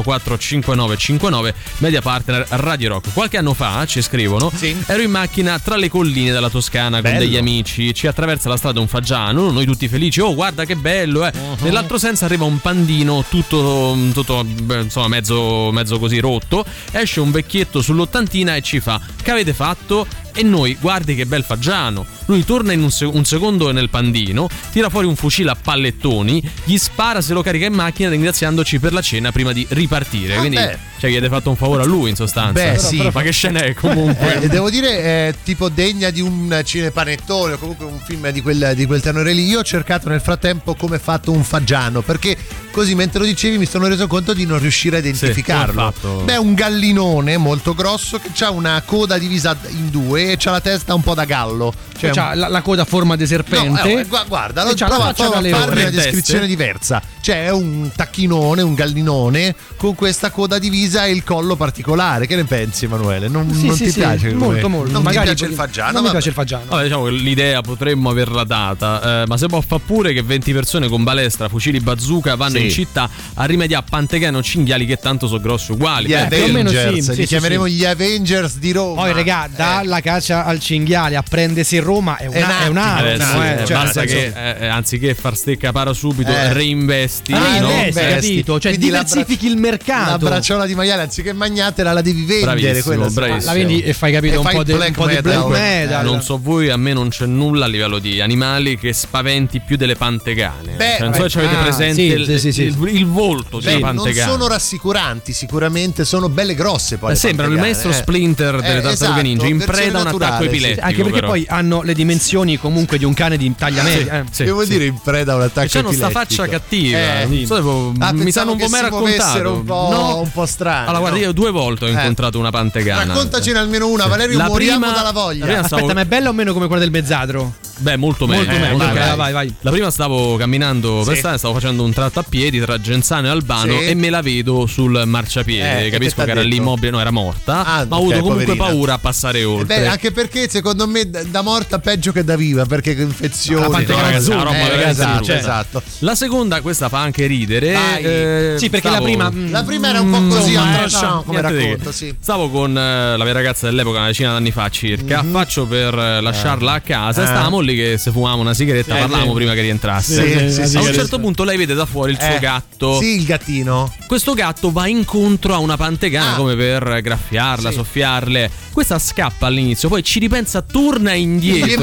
0679845959 0.00 1.54
media 1.78 2.00
partner 2.00 2.46
Radio 2.50 2.88
Rock. 2.88 3.12
Qualche 3.12 3.38
anno 3.38 3.54
fa 3.54 3.84
ci 3.86 4.02
scrivono 4.02 4.50
ero 4.86 5.02
in 5.02 5.10
macchina 5.10 5.58
tra 5.58 5.76
le 5.76 5.88
colline 5.88 6.32
della 6.32 6.50
Toscana 6.50 7.00
con 7.00 7.10
Bello. 7.10 7.24
degli 7.24 7.36
amici, 7.36 7.94
ci 7.94 8.06
attraversa 8.06 8.48
la 8.48 8.56
strada 8.56 8.80
un 8.80 8.88
fagiano, 8.88 9.50
noi 9.50 9.64
tutti 9.66 9.88
felici, 9.88 10.20
oh 10.20 10.34
guarda 10.34 10.64
che 10.64 10.76
bello 10.76 11.26
eh. 11.26 11.32
Nell'altro 11.60 11.98
senso 11.98 12.24
arriva 12.24 12.44
un 12.44 12.58
pandino 12.58 13.24
tutto, 13.28 13.96
tutto 14.12 14.46
insomma 14.80 15.08
mezzo, 15.08 15.70
mezzo 15.72 15.98
così 15.98 16.18
rotto, 16.18 16.64
esce 16.92 17.20
un 17.20 17.30
vecchietto 17.30 17.80
sull'ottantina 17.82 18.56
e 18.56 18.62
ci 18.62 18.80
fa 18.80 19.00
che 19.26 19.32
avete 19.32 19.52
fatto? 19.52 20.06
E 20.38 20.42
noi, 20.42 20.76
guardi 20.78 21.14
che 21.14 21.24
bel 21.24 21.42
fagiano. 21.44 22.04
Lui 22.26 22.44
torna 22.44 22.74
in 22.74 22.82
un, 22.82 22.90
se- 22.90 23.06
un 23.06 23.24
secondo 23.24 23.72
nel 23.72 23.88
pandino, 23.88 24.48
tira 24.70 24.90
fuori 24.90 25.06
un 25.06 25.16
fucile 25.16 25.50
a 25.50 25.56
pallettoni, 25.56 26.42
gli 26.64 26.76
spara, 26.76 27.22
se 27.22 27.32
lo 27.32 27.40
carica 27.40 27.64
in 27.64 27.72
macchina 27.72 28.10
ringraziandoci 28.10 28.78
per 28.78 28.92
la 28.92 29.00
cena 29.00 29.32
prima 29.32 29.52
di 29.54 29.66
ripartire. 29.70 30.34
Ah, 30.34 30.38
Quindi, 30.40 30.56
beh. 30.56 30.78
cioè, 30.98 31.08
gli 31.08 31.16
avete 31.16 31.32
fatto 31.32 31.48
un 31.48 31.56
favore 31.56 31.84
a 31.84 31.86
lui 31.86 32.10
in 32.10 32.16
sostanza. 32.16 32.52
Beh, 32.72 32.78
sì. 32.78 33.08
Ma 33.10 33.22
che 33.22 33.30
scena 33.30 33.60
è 33.60 33.72
comunque? 33.72 34.42
Eh, 34.42 34.48
devo 34.48 34.68
dire, 34.68 34.98
è 35.00 35.34
tipo 35.42 35.70
degna 35.70 36.10
di 36.10 36.20
un 36.20 36.60
cinepanettone 36.62 37.54
o 37.54 37.56
comunque 37.58 37.86
un 37.86 37.98
film 38.04 38.28
di 38.30 38.42
quel, 38.42 38.72
di 38.74 38.84
quel 38.84 39.00
tenore 39.00 39.32
lì. 39.32 39.46
Io 39.46 39.60
ho 39.60 39.64
cercato 39.64 40.10
nel 40.10 40.20
frattempo 40.20 40.74
come 40.74 40.96
è 40.96 41.00
fatto 41.00 41.32
un 41.32 41.44
fagiano, 41.44 42.02
perché 42.02 42.36
così 42.76 42.94
mentre 42.94 43.20
lo 43.20 43.24
dicevi 43.24 43.56
mi 43.56 43.64
sono 43.64 43.86
reso 43.88 44.06
conto 44.06 44.34
di 44.34 44.44
non 44.44 44.58
riuscire 44.58 44.96
a 44.96 44.98
identificarlo. 44.98 45.88
è 45.88 45.92
fatto? 45.92 46.20
Beh, 46.24 46.34
è 46.34 46.36
un 46.36 46.52
gallinone 46.52 47.38
molto 47.38 47.72
grosso 47.74 48.18
che 48.18 48.44
ha 48.44 48.50
una 48.50 48.82
coda 48.84 49.16
divisa 49.16 49.56
in 49.70 49.88
due 49.88 50.32
e 50.32 50.36
c'ha 50.36 50.50
la 50.50 50.60
testa 50.60 50.92
un 50.94 51.00
po' 51.02 51.14
da 51.14 51.24
gallo, 51.24 51.72
cioè 51.98 52.10
c'ha 52.10 52.34
la, 52.34 52.48
la 52.48 52.60
coda 52.60 52.82
a 52.82 52.84
forma 52.84 53.16
di 53.16 53.26
serpente. 53.26 53.82
No, 53.94 53.98
eh, 54.00 54.04
gu- 54.04 54.26
guarda, 54.28 54.62
lo 54.64 54.72
c'ha 54.74 54.88
la 54.88 55.12
prova, 55.16 55.36
a 55.38 55.40
leone. 55.40 55.64
una 55.64 55.90
descrizione 55.90 56.20
teste. 56.40 56.46
diversa. 56.46 57.02
C'è 57.22 57.50
un 57.50 57.90
tacchinone, 57.96 58.60
un 58.60 58.74
gallinone 58.74 59.54
con 59.76 59.94
questa 59.94 60.30
coda 60.30 60.58
divisa 60.58 61.06
e 61.06 61.12
il 61.12 61.24
collo 61.24 61.56
particolare. 61.56 62.26
Che 62.26 62.36
ne 62.36 62.44
pensi, 62.44 62.84
Emanuele? 62.84 63.28
Non, 63.28 63.50
Sì, 63.52 63.66
non 63.66 63.74
sì, 63.76 63.84
ti 63.84 63.90
sì, 63.90 63.98
piace? 64.00 64.32
come- 64.32 64.44
molto, 64.44 64.68
molto. 64.68 64.92
Non 64.92 65.02
Magari 65.02 65.28
ti 65.30 65.34
piace 65.34 65.50
il 65.50 65.56
fagiano? 65.56 65.92
Non 65.92 66.02
mi 66.04 66.10
piace 66.10 66.28
il 66.28 66.34
fagiano. 66.34 66.64
Vabbè, 66.68 66.82
diciamo 66.84 67.04
che 67.04 67.10
l'idea 67.12 67.60
potremmo 67.62 68.10
averla 68.10 68.44
data, 68.44 69.22
eh, 69.22 69.26
ma 69.26 69.36
se 69.38 69.46
può 69.46 69.60
fa 69.62 69.78
pure 69.78 70.12
che 70.12 70.22
20 70.22 70.52
persone 70.52 70.88
con 70.88 71.02
balestra, 71.02 71.48
fucili 71.48 71.80
bazooka 71.80 72.34
vanno 72.36 72.58
Sì. 72.58 72.65
In 72.66 72.72
città 72.72 73.08
a 73.34 73.44
rimediare 73.44 73.84
a 73.86 73.88
pantegano 73.88 74.42
cinghiali 74.42 74.86
che 74.86 74.98
tanto 74.98 75.26
sono 75.26 75.40
grossi 75.40 75.72
uguali. 75.72 76.08
Gli 76.08 76.12
Eh, 76.14 76.26
più 76.28 76.44
o 76.44 76.48
meno 76.48 76.68
sì, 76.70 76.76
Avengers, 76.76 77.04
sì, 77.10 77.16
li 77.16 77.22
sì, 77.22 77.26
chiameremo 77.26 77.66
sì. 77.66 77.72
gli 77.72 77.84
Avengers 77.84 78.58
di 78.58 78.72
Roma. 78.72 79.02
Poi, 79.02 79.12
regà, 79.12 79.48
dalla 79.54 80.00
caccia 80.00 80.44
al 80.44 80.60
cinghiale 80.60 81.16
a 81.16 81.22
prendersi 81.28 81.76
in 81.76 81.82
Roma 81.84 82.16
è, 82.16 82.26
una, 82.26 82.38
È 82.38 82.42
un 82.42 82.64
è 82.66 82.68
un 82.68 82.76
attimo, 82.78 83.42
eh, 83.42 83.46
eh, 83.46 83.62
eh, 83.62 83.66
cioè, 83.66 83.76
basta 83.76 84.04
che 84.04 84.32
eh, 84.34 84.56
eh, 84.60 84.66
anziché 84.66 85.14
far 85.14 85.36
ste 85.36 85.56
capara 85.56 85.92
subito, 85.92 86.30
Eh. 86.30 86.52
reinvesti. 86.52 87.32
Ah, 87.32 87.38
no? 87.38 87.68
reinvesti, 87.68 88.00
Investi. 88.00 88.28
capito? 88.28 88.60
Cioè, 88.60 88.72
Quindi 88.72 88.90
la 88.90 89.02
diversifichi 89.02 89.46
il 89.46 89.54
La 89.54 89.60
mercato. 89.60 90.24
bracciola 90.26 90.66
di 90.66 90.74
maiale, 90.74 91.02
anziché 91.02 91.32
magnatela, 91.32 91.92
la 91.92 92.00
devi 92.02 92.24
vendere. 92.24 92.60
Bravissimo, 92.60 93.10
bravissimo. 93.10 93.44
La 93.44 93.52
vendi 93.52 93.82
e 93.82 93.92
fai 93.92 94.12
capito 94.12 94.34
E 94.34 94.36
un 94.38 94.42
fai 94.44 94.54
po' 94.54 94.62
di 94.64 94.72
un 94.72 94.92
po' 94.92 95.06
di 95.06 95.18
black 95.20 95.46
metal. 95.46 96.04
Non 96.04 96.22
so 96.22 96.38
voi, 96.38 96.70
a 96.70 96.76
me 96.76 96.92
non 96.92 97.08
c'è 97.08 97.26
nulla 97.26 97.64
a 97.66 97.68
livello 97.68 97.98
di 97.98 98.20
animali 98.20 98.78
che 98.78 98.92
spaventi 98.92 99.60
più 99.60 99.76
delle 99.76 99.94
pantegane. 99.94 100.72
Beh, 100.76 100.94
Cioè, 100.98 101.00
non 101.04 101.14
so 101.14 101.22
se 101.22 101.28
ci 101.30 101.38
avete 101.38 101.54
ah, 101.56 101.62
presente 101.62 102.38
sì, 102.56 102.62
il, 102.64 102.72
sì, 102.72 102.78
sì, 102.80 102.88
sì. 102.88 102.96
il- 102.96 103.06
volto 103.06 103.58
di 103.60 103.64
Beh, 103.66 103.74
una 103.76 103.86
non 103.92 103.96
pantegana. 104.04 104.30
sono 104.32 104.48
rassicuranti, 104.48 105.32
sicuramente 105.32 106.04
sono 106.04 106.28
belle 106.28 106.54
grosse 106.54 106.96
poi. 106.98 107.12
Eh, 107.12 107.14
sembrano 107.16 107.52
il 107.54 107.58
maestro 107.60 107.90
eh. 107.90 107.94
Splinter 107.94 108.60
delle 108.60 108.78
Eh, 108.78 108.82
tartarughe 108.82 108.92
esatto, 108.92 109.20
ninja 109.22 109.46
in 109.46 109.58
preda 109.58 109.98
a 109.98 110.00
un 110.02 110.06
attacco 110.08 110.42
sì. 110.42 110.48
epilettico. 110.48 110.84
Anche 110.86 110.96
perché 111.02 111.12
però. 111.12 111.26
poi 111.28 111.46
hanno 111.48 111.82
le 111.82 111.94
dimensioni 111.94 112.58
comunque 112.58 112.98
di 112.98 113.04
un 113.04 113.14
cane 113.14 113.36
di 113.36 113.54
taglia 113.56 113.82
media. 113.82 114.20
eh. 114.20 114.24
Sì, 114.30 114.44
sì. 114.46 114.68
dire 114.68 114.84
in 114.86 114.98
preda 115.02 115.32
a 115.32 115.36
un 115.36 115.42
attacco 115.42 115.66
E 115.66 115.68
c'hanno 115.68 115.92
sta 115.92 116.06
epilettico? 116.08 116.18
faccia 116.36 116.48
cattiva. 116.48 116.98
Eh, 116.98 117.26
non 117.26 117.46
so, 117.46 117.92
Ah, 117.98 118.12
mi 118.12 118.32
sanno 118.32 118.52
un 118.52 118.58
po' 118.58 118.68
mai 118.68 118.82
raccontato. 118.82 119.52
un 119.52 119.64
po', 119.64 119.88
no. 119.90 120.18
un 120.20 120.30
po' 120.32 120.46
strani. 120.46 120.84
Allora, 120.86 120.98
guarda, 120.98 121.18
io 121.18 121.32
due 121.32 121.50
volte 121.50 121.84
ho 121.84 121.88
Eh. 121.88 121.92
incontrato 121.92 122.38
una 122.38 122.50
pantegana. 122.50 123.04
Raccontacene 123.04 123.58
almeno 123.58 123.88
una, 123.88 124.06
Valerio, 124.06 124.36
La 124.36 124.46
moriamo 124.48 124.86
dalla 124.86 125.02
la 125.02 125.12
voglia. 125.12 125.60
Aspetta, 125.60 125.94
ma 125.94 126.00
è 126.00 126.04
bella 126.04 126.28
o 126.28 126.32
meno 126.32 126.52
come 126.52 126.66
quella 126.66 126.82
del 126.82 126.90
mezzadro? 126.90 127.54
Beh, 127.78 127.96
molto 127.96 128.26
meglio. 128.26 128.44
Molto 128.50 128.58
meglio, 128.58 128.76
vai, 128.94 129.16
vai, 129.16 129.32
vai. 129.32 129.54
La 129.60 129.70
prima 129.70 129.90
stavo 129.90 130.36
camminando 130.36 131.02
per 131.04 131.12
Sì. 131.12 131.18
strada, 131.18 131.36
stavo 131.38 131.54
facendo 131.54 131.82
un 131.84 131.92
tratto 131.92 132.20
a 132.20 132.24
piedi 132.26 132.45
tra 132.50 132.80
Genzano 132.80 133.26
e 133.26 133.30
Albano 133.30 133.78
Sì. 133.78 133.86
e 133.86 133.94
me 133.94 134.10
la 134.10 134.22
vedo 134.22 134.66
sul 134.66 135.02
marciapiede. 135.06 135.78
Eh, 135.80 135.82
che 135.84 135.90
Capisco 135.90 136.16
t'ha 136.16 136.24
che 136.24 136.30
era 136.32 136.42
lì 136.42 136.56
immobile, 136.56 136.90
no, 136.90 137.00
era 137.00 137.10
morta. 137.10 137.64
Ah, 137.64 137.86
ma 137.88 137.96
ho 137.96 138.00
avuto 138.00 138.18
comunque 138.20 138.44
poverina. 138.44 138.64
paura 138.64 138.92
a 138.94 138.98
passare 138.98 139.38
Eh 139.40 139.44
oltre. 139.44 139.66
Beh, 139.80 139.86
anche 139.86 140.12
perché 140.12 140.48
secondo 140.48 140.86
me 140.86 141.08
da 141.08 141.42
morta 141.42 141.78
peggio 141.78 142.12
che 142.12 142.24
da 142.24 142.36
viva, 142.36 142.64
perché 142.66 142.94
che 142.94 143.02
infezioni. 143.02 143.60
La 143.62 143.68
pantegana 143.68 144.00
No, 144.02 144.06
ragazzi, 144.08 144.30
una 144.30 144.42
roba 144.42 144.56
Eh, 144.56 144.88
esatto, 144.88 145.16
brutta. 145.16 145.38
esatto. 145.38 145.82
La 146.00 146.14
seconda, 146.14 146.60
questa 146.60 146.88
fa 146.88 147.00
anche 147.00 147.26
ridere. 147.26 147.72
Vai. 147.72 148.02
eh, 148.04 148.54
Sì, 148.58 148.70
perché 148.70 148.88
stavo- 148.88 149.04
la 149.04 149.10
prima. 149.10 149.30
mm, 149.30 149.50
La 149.50 149.62
prima 149.64 149.88
era 149.88 150.00
un 150.00 150.10
po' 150.10 150.34
così 150.36 150.54
en 150.54 150.60
eh, 150.60 150.86
no, 151.00 151.22
come 151.26 151.40
racconto, 151.40 151.90
che. 151.90 151.92
sì. 151.96 152.14
Stavo 152.20 152.50
con 152.50 152.76
eh, 152.76 153.16
la 153.16 153.24
mia 153.24 153.32
ragazza 153.32 153.66
dell'epoca, 153.66 153.98
una 153.98 154.06
decina 154.08 154.32
d'anni 154.32 154.50
fa 154.50 154.68
circa. 154.68 155.24
Faccio 155.30 155.66
per 155.66 155.94
eh, 155.98 156.20
lasciarla 156.20 156.72
a 156.72 156.80
casa. 156.80 157.24
Stavamo 157.26 157.60
lì 157.60 157.74
che 157.74 157.98
se 157.98 158.10
fumavamo 158.10 158.40
una 158.42 158.54
sigaretta, 158.54 158.94
parlavamo 158.94 159.32
prima 159.32 159.54
che 159.54 159.60
rientrasse. 159.62 160.50
Sì, 160.50 160.66
sì, 160.68 160.76
a 160.76 160.80
un 160.82 160.92
certo 160.92 161.18
punto 161.18 161.44
lei 161.44 161.56
vede 161.56 161.74
da 161.74 161.86
fuori 161.86 162.12
il 162.12 162.18
suo 162.26 162.34
Eh, 162.36 162.38
gatto. 162.40 162.98
Sì, 163.00 163.16
il 163.16 163.24
gattino. 163.24 163.92
Questo 164.06 164.34
gatto 164.34 164.70
va 164.70 164.86
incontro 164.86 165.54
a 165.54 165.58
una 165.58 165.76
pantegana 165.76 166.32
Ah. 166.32 166.36
come 166.36 166.54
per 166.56 167.00
graffiarla, 167.02 167.70
Sì. 167.70 167.76
soffiarle. 167.76 168.50
Questa 168.72 168.98
scappa 168.98 169.46
all'inizio, 169.46 169.88
poi 169.88 170.02
ci 170.02 170.18
ripensa, 170.18 170.60
torna 170.62 171.14
indietro. 171.14 171.82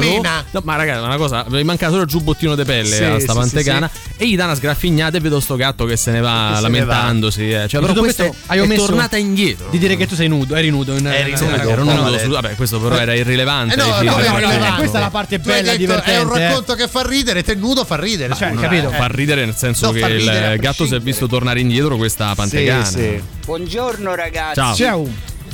No, 0.50 0.60
ma 0.62 0.76
ragazzi, 0.76 1.02
una 1.04 1.16
cosa, 1.16 1.44
mi 1.48 1.64
manca 1.64 1.88
solo 1.88 2.02
il 2.02 2.06
giubbottino 2.08 2.54
di 2.54 2.62
pelle 2.64 2.94
Sì, 2.96 3.02
a 3.02 3.18
sta 3.18 3.32
sì, 3.32 3.38
pantegana. 3.38 3.90
E 4.16 4.28
gli 4.28 4.36
dà 4.36 4.44
una 4.44 4.54
sgraffignata 4.54 5.16
e 5.16 5.20
vedo 5.20 5.40
sto 5.40 5.56
gatto 5.56 5.84
che 5.86 5.96
se 5.96 6.12
ne 6.12 6.20
va 6.20 6.50
se 6.54 6.54
ne 6.54 6.60
lamentandosi. 6.60 7.50
eh. 7.50 7.66
Cioè, 7.68 7.80
però 7.80 7.94
questo 7.94 8.22
è, 8.22 8.32
hai 8.46 8.58
è 8.58 8.62
omesso 8.62 8.86
tornata 8.86 9.16
indietro. 9.16 9.68
Di 9.70 9.78
dire 9.78 9.96
che 9.96 10.06
tu 10.06 10.14
sei 10.14 10.28
nudo, 10.28 10.54
eri 10.54 10.70
nudo. 10.70 10.96
In, 10.96 11.06
Eri 11.06 11.30
in- 11.32 11.38
nudo, 11.40 11.54
in- 11.54 11.60
Ero 11.68 11.82
no, 11.84 11.92
nudo 11.94 12.18
su- 12.18 12.28
vabbè, 12.28 12.54
questo 12.54 12.78
però 12.78 12.96
era 12.96 13.12
irrilevante. 13.14 13.74
Eh 13.74 13.76
no, 13.76 13.86
no, 13.86 13.98
è 14.16 14.24
racconto. 14.28 14.74
Questa 14.76 14.98
è 14.98 15.00
la 15.00 15.10
parte 15.10 15.38
bella, 15.40 15.62
detto, 15.62 15.76
divertente. 15.78 16.12
È 16.12 16.22
un 16.22 16.36
eh. 16.36 16.46
racconto 16.48 16.74
che 16.74 16.86
fa 16.88 17.02
ridere, 17.04 17.42
te 17.42 17.54
nudo 17.56 17.84
fa 17.84 17.96
ridere. 17.96 18.34
Cioè, 18.36 18.50
no, 18.52 18.60
capito? 18.60 18.90
eh. 18.90 18.94
Fa 18.94 19.06
ridere 19.06 19.44
nel 19.44 19.56
senso 19.56 19.86
No, 19.86 19.92
che 19.92 20.02
a 20.04 20.08
il 20.54 20.58
gatto 20.60 20.86
si 20.86 20.94
è 20.94 21.00
visto 21.00 21.26
tornare 21.26 21.60
indietro 21.60 21.96
questa 21.96 22.34
pantegana. 22.34 22.84
Sì, 22.84 22.92
sì. 22.98 23.22
Buongiorno 23.44 24.14
ragazzi. 24.14 24.54
Ciao. 24.60 24.74
Ciao. 24.74 25.08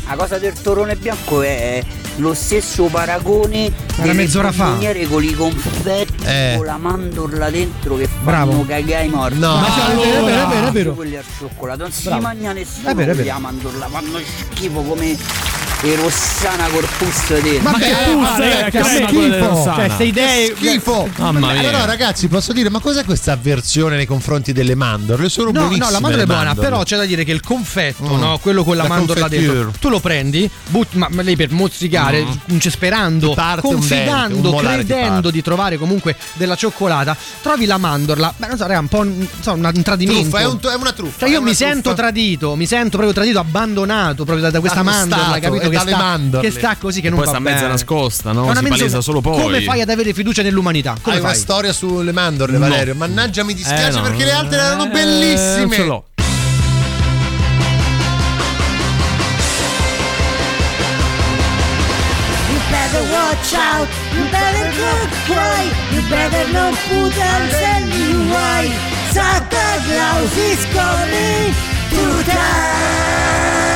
La 0.06 0.16
cosa 0.16 0.38
del 0.38 0.54
torone 0.60 0.96
bianco 0.96 1.40
è 1.42 1.80
lo 2.16 2.34
stesso 2.34 2.84
paragone 2.86 3.70
delle 3.96 4.12
mezz'ora 4.12 4.50
fa. 4.50 4.76
con 5.08 5.22
i 5.22 5.34
confetti 5.34 6.24
Eh. 6.24 6.54
con 6.56 6.66
la 6.66 6.78
mandorla 6.78 7.48
dentro 7.50 7.96
che 7.96 8.06
fanno 8.08 8.24
Bravo. 8.24 8.64
cagare 8.66 9.04
i 9.04 9.08
morti. 9.08 9.38
No. 9.38 9.56
Ma 9.56 9.70
sì, 9.70 9.80
è 9.80 9.94
vero, 9.94 10.18
è 10.18 10.24
vero, 10.24 10.42
è 10.42 10.48
vero, 10.48 10.66
è 10.66 10.70
vero. 10.72 10.94
Quelli 10.94 11.16
al 11.16 11.24
cioccolato, 11.38 11.82
non 11.82 11.92
si 11.92 12.04
Bravo. 12.08 12.22
mangia 12.22 12.52
nessuno 12.52 12.88
È 12.88 12.94
vero, 12.94 13.12
è 13.12 13.14
con 13.14 13.22
vero. 13.24 13.34
la 13.34 13.40
mandorla, 13.40 13.88
fanno 13.88 14.18
schifo 14.52 14.80
come 14.82 15.16
e 15.82 15.94
Rossana 15.96 16.66
Corpus 16.68 17.40
dentro. 17.40 17.70
Ma 17.70 17.78
che 17.78 17.84
che 17.86 17.94
puzza, 18.12 18.32
puzza, 18.34 18.66
eh, 18.66 18.70
che 18.70 18.78
che 18.80 18.84
schifo. 18.84 19.62
Cioè, 19.64 19.74
queste 19.86 20.04
idee. 20.04 20.54
Schifo. 20.54 21.08
Mamma 21.16 21.52
mia. 21.52 21.60
Allora, 21.60 21.84
ragazzi, 21.86 22.28
posso 22.28 22.52
dire, 22.52 22.68
ma 22.68 22.80
cos'è 22.80 23.04
questa 23.04 23.32
avversione 23.32 23.96
nei 23.96 24.06
confronti 24.06 24.52
delle 24.52 24.74
mandorle? 24.74 25.28
Sono 25.30 25.46
No, 25.46 25.60
buonissime. 25.60 25.84
no, 25.86 25.90
la 25.90 26.00
mandorla 26.00 26.22
è 26.22 26.26
buona, 26.26 26.44
mandorle. 26.44 26.68
però 26.70 26.82
c'è 26.82 26.96
da 26.98 27.04
dire 27.04 27.24
che 27.24 27.32
il 27.32 27.40
confetto, 27.40 28.04
Mm. 28.14 28.18
no, 28.20 28.38
quello 28.42 28.62
con 28.64 28.76
la, 28.76 28.82
La 28.82 28.88
mandorla 28.88 29.28
confeture. 29.28 29.52
dentro, 29.54 29.72
tu 29.80 29.88
lo 29.88 30.00
prendi, 30.00 30.50
butti, 30.68 30.98
ma, 30.98 31.08
ma 31.10 31.22
lei 31.22 31.36
per 31.36 31.50
mozzicare, 31.50 32.24
mm. 32.24 32.56
sperando, 32.58 33.28
un 33.30 33.34
dente, 33.34 33.60
confidando, 33.62 34.54
un 34.54 34.60
credendo 34.62 35.30
di 35.30 35.42
trovare 35.42 35.78
comunque 35.78 36.14
della 36.34 36.56
cioccolata, 36.56 37.16
trovi 37.42 37.64
la 37.64 37.78
mandorla, 37.78 38.34
beh, 38.36 38.46
non 38.48 38.56
so, 38.58 38.66
raga, 38.66 38.80
un 38.80 38.88
po' 38.88 39.02
non 39.02 39.26
so, 39.40 39.52
un, 39.52 39.70
un 39.74 39.82
tradimento. 39.82 40.20
Truffa, 40.28 40.38
è, 40.40 40.46
un- 40.46 40.58
è 40.60 40.74
una 40.74 40.92
truffa. 40.92 41.18
Cioè 41.20 41.28
io 41.30 41.40
mi 41.42 41.54
sento 41.54 41.80
truffa. 41.94 41.96
tradito, 41.96 42.54
mi 42.54 42.66
sento 42.66 42.90
proprio 42.98 43.12
tradito, 43.12 43.38
abbandonato 43.38 44.24
proprio 44.24 44.40
da, 44.44 44.50
da 44.50 44.60
questa 44.60 44.82
Dallo 44.82 44.90
mandorla, 44.96 45.38
capito? 45.38 45.68
E 45.76 45.78
Che 45.78 45.86
sta, 45.88 45.96
mandorle. 45.96 46.48
che 46.48 46.58
sta 46.58 46.76
così, 46.78 47.00
che 47.00 47.08
non 47.08 47.18
Poi 47.18 47.26
va 47.26 47.32
sta 47.32 47.40
mezza 47.40 47.66
nascosta, 47.68 48.30
È 48.30 48.34
no? 48.34 48.44
una 48.44 48.54
Si 48.56 48.64
palesa 48.68 49.00
solo 49.00 49.20
poi. 49.20 49.42
Come 49.42 49.62
fai 49.62 49.80
ad 49.80 49.88
avere 49.90 50.12
fiducia 50.12 50.42
nell'umanità? 50.42 50.96
Come 51.00 51.16
Hai 51.16 51.20
una 51.22 51.30
fai? 51.30 51.38
storia 51.38 51.72
sulle 51.72 52.12
mandorle, 52.12 52.58
No. 52.58 52.68
Valerio. 52.68 52.94
Mannaggia, 52.94 53.44
mi 53.44 53.54
dispiace 53.54 53.88
Eh, 53.98 54.00
no. 54.00 54.02
perché 54.02 54.24
le 54.24 54.32
altre 54.32 54.58
erano 54.58 54.84
Eh, 54.84 54.88
bellissime. 54.88 55.58
Non 55.60 55.70
ce 55.72 55.84
l'ho. 55.84 56.04
Watch 63.12 63.54
out, 63.54 63.88
you 64.14 64.24
better 64.30 64.68
not 64.78 65.08
cry, 65.26 65.62
you 65.92 66.02
better 66.10 66.52
not 66.52 66.74
put 66.88 67.16
else 67.16 67.54
anyway. 67.54 68.68
Santa 69.10 69.66
Claus 69.86 70.36
is 70.36 70.64
coming 70.74 71.54
to 71.90 72.30
town. 72.30 73.69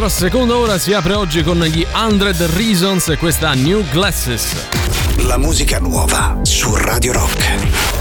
Nostra 0.00 0.28
seconda 0.28 0.56
ora 0.56 0.78
si 0.78 0.94
apre 0.94 1.12
oggi 1.12 1.42
con 1.42 1.58
gli 1.62 1.86
100 1.86 2.56
Reasons 2.56 3.08
e 3.08 3.18
questa 3.18 3.52
New 3.52 3.84
Glasses. 3.90 4.66
La 5.26 5.36
musica 5.36 5.78
nuova 5.78 6.38
su 6.42 6.74
Radio 6.74 7.12
Rock. 7.12 7.99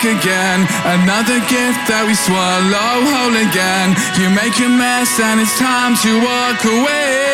Talk 0.00 0.20
again. 0.20 0.60
Another 0.84 1.40
gift 1.48 1.88
that 1.88 2.04
we 2.06 2.14
swallow 2.14 3.04
whole 3.12 3.36
again. 3.36 3.94
You 4.18 4.30
make 4.30 4.56
a 4.60 4.68
mess 4.68 5.20
and 5.20 5.40
it's 5.40 5.58
time 5.58 5.94
to 5.96 6.20
walk 6.20 6.64
away. 6.64 7.29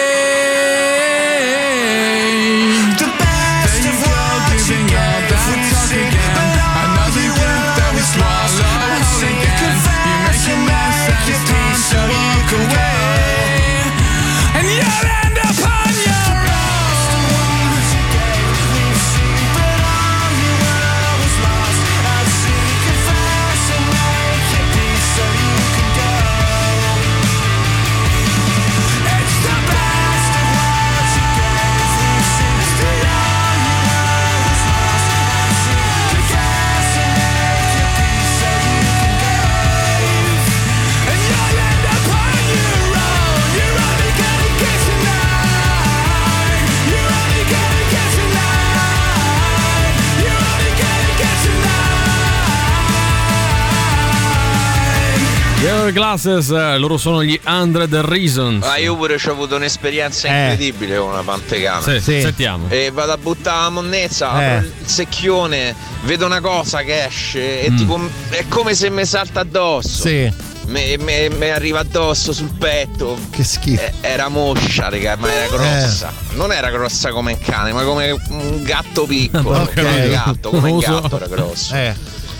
Your 55.86 55.92
Glasses, 55.94 56.50
eh, 56.50 56.78
loro 56.78 56.96
sono 56.96 57.22
gli 57.22 57.38
100 57.40 58.04
Reasons. 58.04 58.64
Ah, 58.66 58.76
io 58.76 58.96
pure 58.96 59.14
ho 59.24 59.30
avuto 59.30 59.54
un'esperienza 59.54 60.26
Eh. 60.26 60.50
incredibile 60.50 60.96
con 60.98 61.10
una 61.10 61.22
pantegana. 61.22 61.80
Sì, 61.80 62.00
Sì. 62.00 62.20
sentiamo. 62.22 62.66
E 62.70 62.90
vado 62.90 63.12
a 63.12 63.16
buttare 63.16 63.62
la 63.62 63.70
monnezza, 63.70 64.26
Eh. 64.42 64.54
apro 64.56 64.66
il 64.80 64.86
secchione, 64.88 65.74
vedo 66.02 66.26
una 66.26 66.40
cosa 66.40 66.82
che 66.82 67.04
esce 67.04 67.62
e 67.62 67.70
Mm. 67.70 67.76
tipo 67.76 68.00
è 68.30 68.44
come 68.48 68.74
se 68.74 68.90
mi 68.90 69.04
salta 69.04 69.40
addosso. 69.40 70.08
Sì. 70.08 70.32
Mi 70.66 71.50
arriva 71.50 71.78
addosso 71.78 72.32
sul 72.32 72.50
petto. 72.58 73.16
Che 73.30 73.44
schifo. 73.44 73.80
Eh, 73.80 73.92
Era 74.00 74.26
moscia, 74.26 74.88
raga, 74.88 75.14
ma 75.14 75.32
era 75.32 75.46
grossa. 75.46 76.12
Non 76.32 76.50
era 76.50 76.68
grossa 76.70 77.10
come 77.12 77.34
un 77.34 77.38
cane, 77.38 77.72
ma 77.72 77.84
come 77.84 78.10
un 78.10 78.62
gatto 78.64 79.04
piccolo. 79.06 79.60
Ok. 79.60 79.74
Come 79.74 80.00
un 80.02 80.10
gatto, 80.10 80.50
come 80.50 80.70
un 80.72 80.78
gatto 80.80 81.14
era 81.16 81.26
grosso. 81.28 81.74
Eh. 81.76 81.94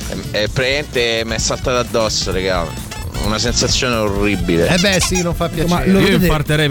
E, 0.08 0.42
e 0.42 0.48
praticamente 0.48 1.22
mi 1.24 1.34
è 1.36 1.38
saltato 1.38 1.76
addosso, 1.78 2.32
raga. 2.32 2.85
Una 3.24 3.38
sensazione 3.38 3.96
orribile. 3.96 4.68
Eh 4.68 4.78
beh, 4.78 5.00
sì, 5.00 5.20
non 5.20 5.34
fa 5.34 5.48
piacere. 5.48 5.68
Ma 5.68 5.84
lo 5.84 5.98
vedete- 5.98 6.28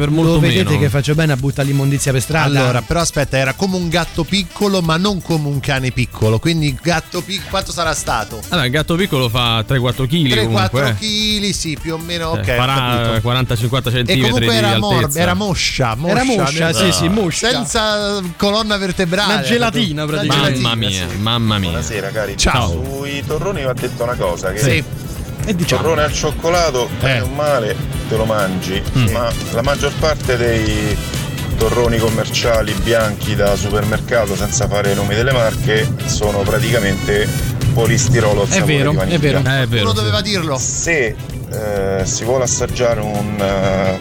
Lo 0.09 0.39
vedete 0.39 0.77
che 0.77 0.89
faccio 0.89 1.13
bene 1.13 1.33
a 1.33 1.35
buttare 1.35 1.67
l'immondizia 1.67 2.13
per 2.13 2.21
strada? 2.21 2.59
Allora, 2.61 2.81
però 2.81 3.01
aspetta, 3.01 3.37
era 3.37 3.51
come 3.53 3.75
un 3.75 3.89
gatto 3.89 4.23
piccolo, 4.23 4.81
ma 4.81 4.95
non 4.95 5.21
come 5.21 5.49
un 5.49 5.59
cane 5.59 5.91
piccolo. 5.91 6.39
Quindi 6.39 6.77
gatto 6.81 7.21
piccolo, 7.21 7.49
quanto 7.49 7.71
sarà 7.73 7.93
stato? 7.93 8.39
Allora, 8.49 8.65
il 8.67 8.71
gatto 8.71 8.95
piccolo 8.95 9.27
fa 9.27 9.63
3-4 9.67 10.07
kg 10.07 10.27
3-4 10.33 10.43
comunque. 10.43 10.95
kg, 10.97 11.49
sì, 11.51 11.77
più 11.79 11.93
o 11.95 11.97
meno. 11.97 12.29
Ok, 12.29 12.47
Eh, 12.47 12.57
ho 12.57 12.65
capito. 12.65 13.27
40-50 13.29 13.87
E 13.89 13.91
centimetri 13.91 14.21
comunque 14.31 14.55
era, 14.55 14.77
mor- 14.79 15.09
era 15.17 15.33
moscia, 15.33 15.95
moscia, 15.95 16.13
Era 16.13 16.23
moscia, 16.23 16.73
sì, 16.73 16.91
sì, 16.93 17.07
moscia. 17.09 17.49
Senza 17.49 18.21
colonna 18.37 18.77
vertebrale. 18.77 19.33
Una 19.33 19.41
gelatina, 19.41 20.05
praticamente. 20.05 20.59
Mamma 20.61 20.75
mia, 20.75 20.89
sì. 21.09 21.17
mamma 21.17 21.57
mia. 21.57 21.69
Buonasera 21.69 22.09
cari. 22.11 22.37
Ciao. 22.37 22.81
Sui 22.97 23.21
torroni 23.27 23.63
va 23.63 23.73
detto 23.73 24.03
una 24.03 24.15
cosa 24.15 24.53
che 24.53 24.59
Sì. 24.59 24.83
Il 25.47 25.65
torrone 25.65 26.03
al 26.03 26.11
cioccolato 26.13 26.89
bene 26.99 27.21
o 27.21 27.27
male 27.27 27.75
te 28.09 28.15
lo 28.15 28.25
mangi, 28.25 28.81
ma 29.11 29.31
la 29.51 29.61
maggior 29.61 29.91
parte 29.99 30.37
dei 30.37 30.95
torroni 31.57 31.97
commerciali 31.97 32.73
bianchi 32.83 33.35
da 33.35 33.55
supermercato 33.55 34.35
senza 34.35 34.67
fare 34.67 34.91
i 34.91 34.95
nomi 34.95 35.15
delle 35.15 35.31
marche 35.31 35.87
sono 36.05 36.39
praticamente 36.39 37.27
polistirolo 37.73 38.41
al 38.41 38.47
È 38.47 38.51
sapore 38.51 38.77
vero, 38.77 38.91
di 38.91 39.13
è 39.13 39.19
vero. 39.19 39.37
Eh, 39.45 39.61
è 39.63 39.67
vero, 39.67 39.83
Uno 39.83 39.93
doveva 39.93 40.21
dirlo. 40.21 40.57
Se 40.57 41.15
eh, 41.51 42.01
si 42.05 42.23
vuole 42.23 42.43
assaggiare 42.43 42.99
un 43.01 43.39
eh, 43.39 43.99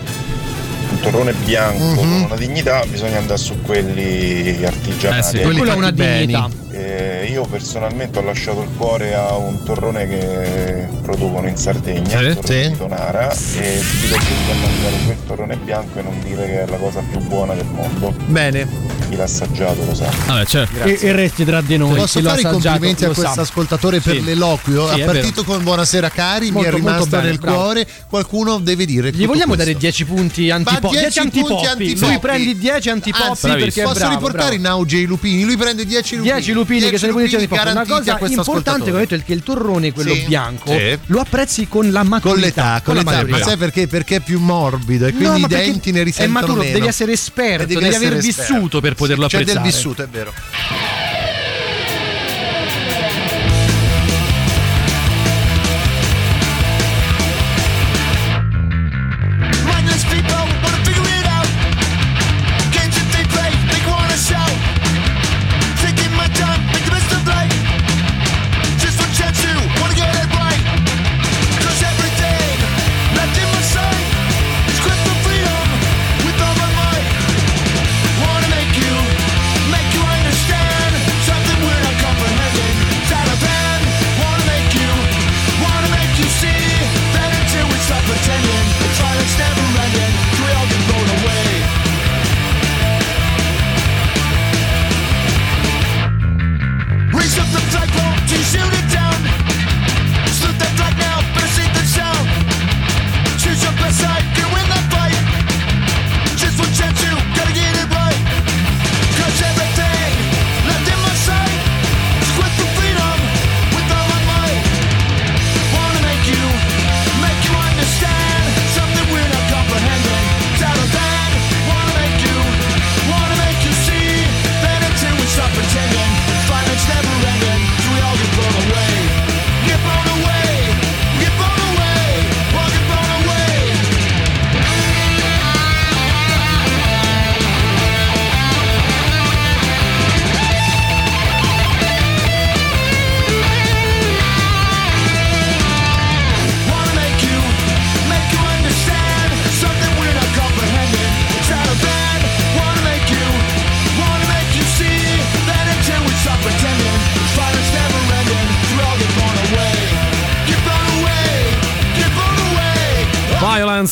torrone 1.01 1.33
bianco 1.33 1.83
Mhm. 1.85 1.97
con 1.97 2.09
una 2.09 2.37
dignità, 2.37 2.85
bisogna 2.89 3.19
andare 3.19 3.39
su 3.39 3.61
quelli 3.63 4.65
artigianali. 4.65 5.21
Eh 5.21 5.23
sì, 5.23 5.39
quelli 5.41 5.59
Quello 5.59 5.73
ha 5.73 5.77
una 5.77 5.91
dignità. 5.91 6.49
Eh, 6.71 6.94
io 7.27 7.45
personalmente 7.45 8.19
ho 8.19 8.23
lasciato 8.23 8.63
il 8.63 8.69
cuore 8.77 9.15
a 9.15 9.37
un 9.37 9.63
torrone 9.63 10.07
che 10.09 10.89
producono 11.03 11.49
in 11.49 11.57
Sardegna, 11.57 12.19
torrone 12.19 12.43
sì. 12.43 12.69
di 12.69 12.77
Tonara, 12.77 13.31
e 13.31 13.81
ti 14.01 14.09
do 14.09 14.17
a 14.17 14.55
mangiare 14.55 14.97
quel 15.05 15.17
torrone 15.27 15.57
bianco 15.57 15.99
e 15.99 16.03
non 16.03 16.21
dire 16.23 16.47
che 16.47 16.63
è 16.63 16.67
la 16.67 16.77
cosa 16.77 17.01
più 17.09 17.21
buona 17.21 17.55
del 17.55 17.67
mondo. 17.67 18.15
Bene. 18.27 19.04
Chi 19.15 19.21
l'ha 19.21 19.25
assaggiato 19.27 19.85
lo 19.85 19.95
sa. 19.95 20.11
Vabbè, 20.27 20.45
certo. 20.45 20.83
E, 20.83 20.99
e 21.01 21.13
resti 21.13 21.45
tra 21.45 21.61
di 21.61 21.77
noi. 21.77 21.95
Posso 21.95 22.21
fare 22.21 22.41
i 22.41 22.45
complimenti 22.45 23.05
a 23.05 23.11
questo 23.11 23.41
ascoltatore 23.41 24.01
per 24.01 24.17
Sì. 24.17 24.25
l'eloquio? 24.25 24.89
Sì, 24.89 25.01
ha 25.01 25.05
è 25.05 25.05
partito 25.05 25.45
con 25.45 25.63
Buonasera 25.63 26.09
cari, 26.09 26.47
mi 26.47 26.53
Molto, 26.53 26.69
è 26.69 26.73
molto 26.73 26.87
rimasto 26.89 27.09
bene, 27.11 27.29
nel 27.29 27.39
bravo. 27.39 27.57
cuore. 27.59 27.87
Qualcuno 28.09 28.59
deve 28.59 28.85
dire. 28.87 29.13
Gli 29.13 29.25
vogliamo 29.25 29.55
dare 29.55 29.75
10 29.75 30.05
punti 30.05 30.51
antipoppi? 30.51 30.97
10 30.97 31.21
10 31.21 31.21
punti 31.21 31.39
antipoppi. 31.39 31.67
antipoppi. 31.69 32.11
Lui 32.11 32.19
prendi 32.19 32.59
10 32.59 32.89
antipoppi 32.91 33.29
Anzi, 33.29 33.49
perché 33.49 33.81
è 33.83 33.85
posso 33.85 33.99
bravo, 33.99 34.15
riportare 34.15 34.39
bravo. 34.43 34.55
in 34.55 34.67
auge 34.67 34.97
i 34.97 35.05
lupini. 35.05 35.45
Lui 35.45 35.57
prende 35.57 35.87
10 35.87 36.17
lupini. 36.17 36.35
10 36.35 36.53
lupini 36.53 36.91
che 36.91 36.99
sono 36.99 37.13
i 37.13 37.15
punti 37.15 37.35
antipoppi. 37.37 37.69
Una 37.71 37.87
cosa 37.87 38.17
questo 38.17 38.39
importante 38.41 38.85
che 38.91 38.97
ho 38.97 38.99
detto 38.99 39.15
è 39.15 39.23
che 39.23 39.33
il 39.33 39.43
torrone, 39.45 39.93
quello 39.93 40.15
bianco, 40.27 40.75
lo 41.07 41.21
apprezzi 41.21 41.69
con 41.69 41.93
la 41.93 42.03
maturità. 42.03 42.31
Con 42.33 42.41
l'età, 42.41 42.81
con 42.83 42.95
la 42.97 43.03
l'età. 43.23 43.27
Ma 43.29 43.43
sai 43.45 43.57
perché? 43.57 43.87
Perché 43.87 44.17
è 44.17 44.21
più 44.21 44.41
morbido 44.41 45.07
e 45.07 45.13
quindi 45.13 45.43
i 45.43 45.47
denti 45.47 45.93
ne 45.93 46.01
è 46.01 46.05
risentono 46.05 46.41
maturo, 46.41 46.61
meno. 46.63 46.73
devi 46.73 46.87
essere 46.89 47.13
esperto, 47.13 47.67
devi 47.67 47.95
aver 47.95 48.17
vissuto 48.17 48.81
per 48.81 48.95
poterlo 49.05 49.27
C'è 49.27 49.37
apprezzare. 49.39 49.63
del 49.63 49.73
vissuto, 49.73 50.03
è 50.03 50.09
vero. 50.09 50.33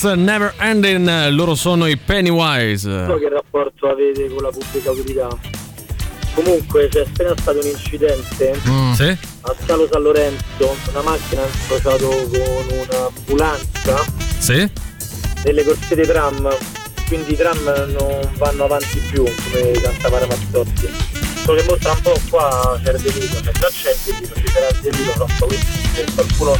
Violence 0.02 0.14
Never 0.16 0.52
Ending, 0.58 1.28
loro 1.28 1.54
sono 1.54 1.86
i 1.86 1.96
Pennywise. 1.96 3.06
So 3.06 3.18
che 3.18 3.28
rapporto 3.28 3.88
avete 3.88 4.28
con 4.28 4.42
la 4.42 4.50
pubblica 4.50 4.90
utilità? 4.90 5.28
Comunque 6.34 6.88
c'è 6.88 7.02
appena 7.02 7.34
stato 7.38 7.58
un 7.60 7.66
incidente 7.66 8.58
Sì? 8.94 9.16
a 9.42 9.54
Scalo 9.62 9.86
San 9.90 10.02
Lorenzo, 10.02 10.76
una 10.90 11.02
macchina 11.02 11.42
ha 11.42 11.46
incrociato 11.46 12.08
con 12.08 12.66
un'ambulanza 12.88 14.04
Sì? 14.38 14.68
nelle 15.44 15.62
corsie 15.62 15.94
dei 15.94 16.06
tram, 16.06 16.56
quindi 17.06 17.32
i 17.34 17.36
tram 17.36 17.62
non 17.96 18.30
vanno 18.38 18.64
avanti 18.64 18.98
più 19.08 19.22
come 19.22 19.70
cantava 19.72 20.18
Ramazzotti. 20.18 20.88
Solo 21.44 21.60
che 21.60 21.66
mostra 21.68 21.92
un 21.92 22.00
po' 22.02 22.20
qua 22.30 22.80
c'era 22.82 22.96
il 22.96 23.02
delitto, 23.02 23.40
cioè 23.42 23.52
già 23.52 23.68
c'è 23.68 23.90
il 23.90 23.98
delitto, 24.04 24.34
ci 24.40 24.48
sarà 24.48 24.68
il 24.68 24.78
delitto 24.80 25.10
troppo, 25.12 25.46
quindi 25.46 25.66
se 25.94 26.04
qualcuno 26.14 26.56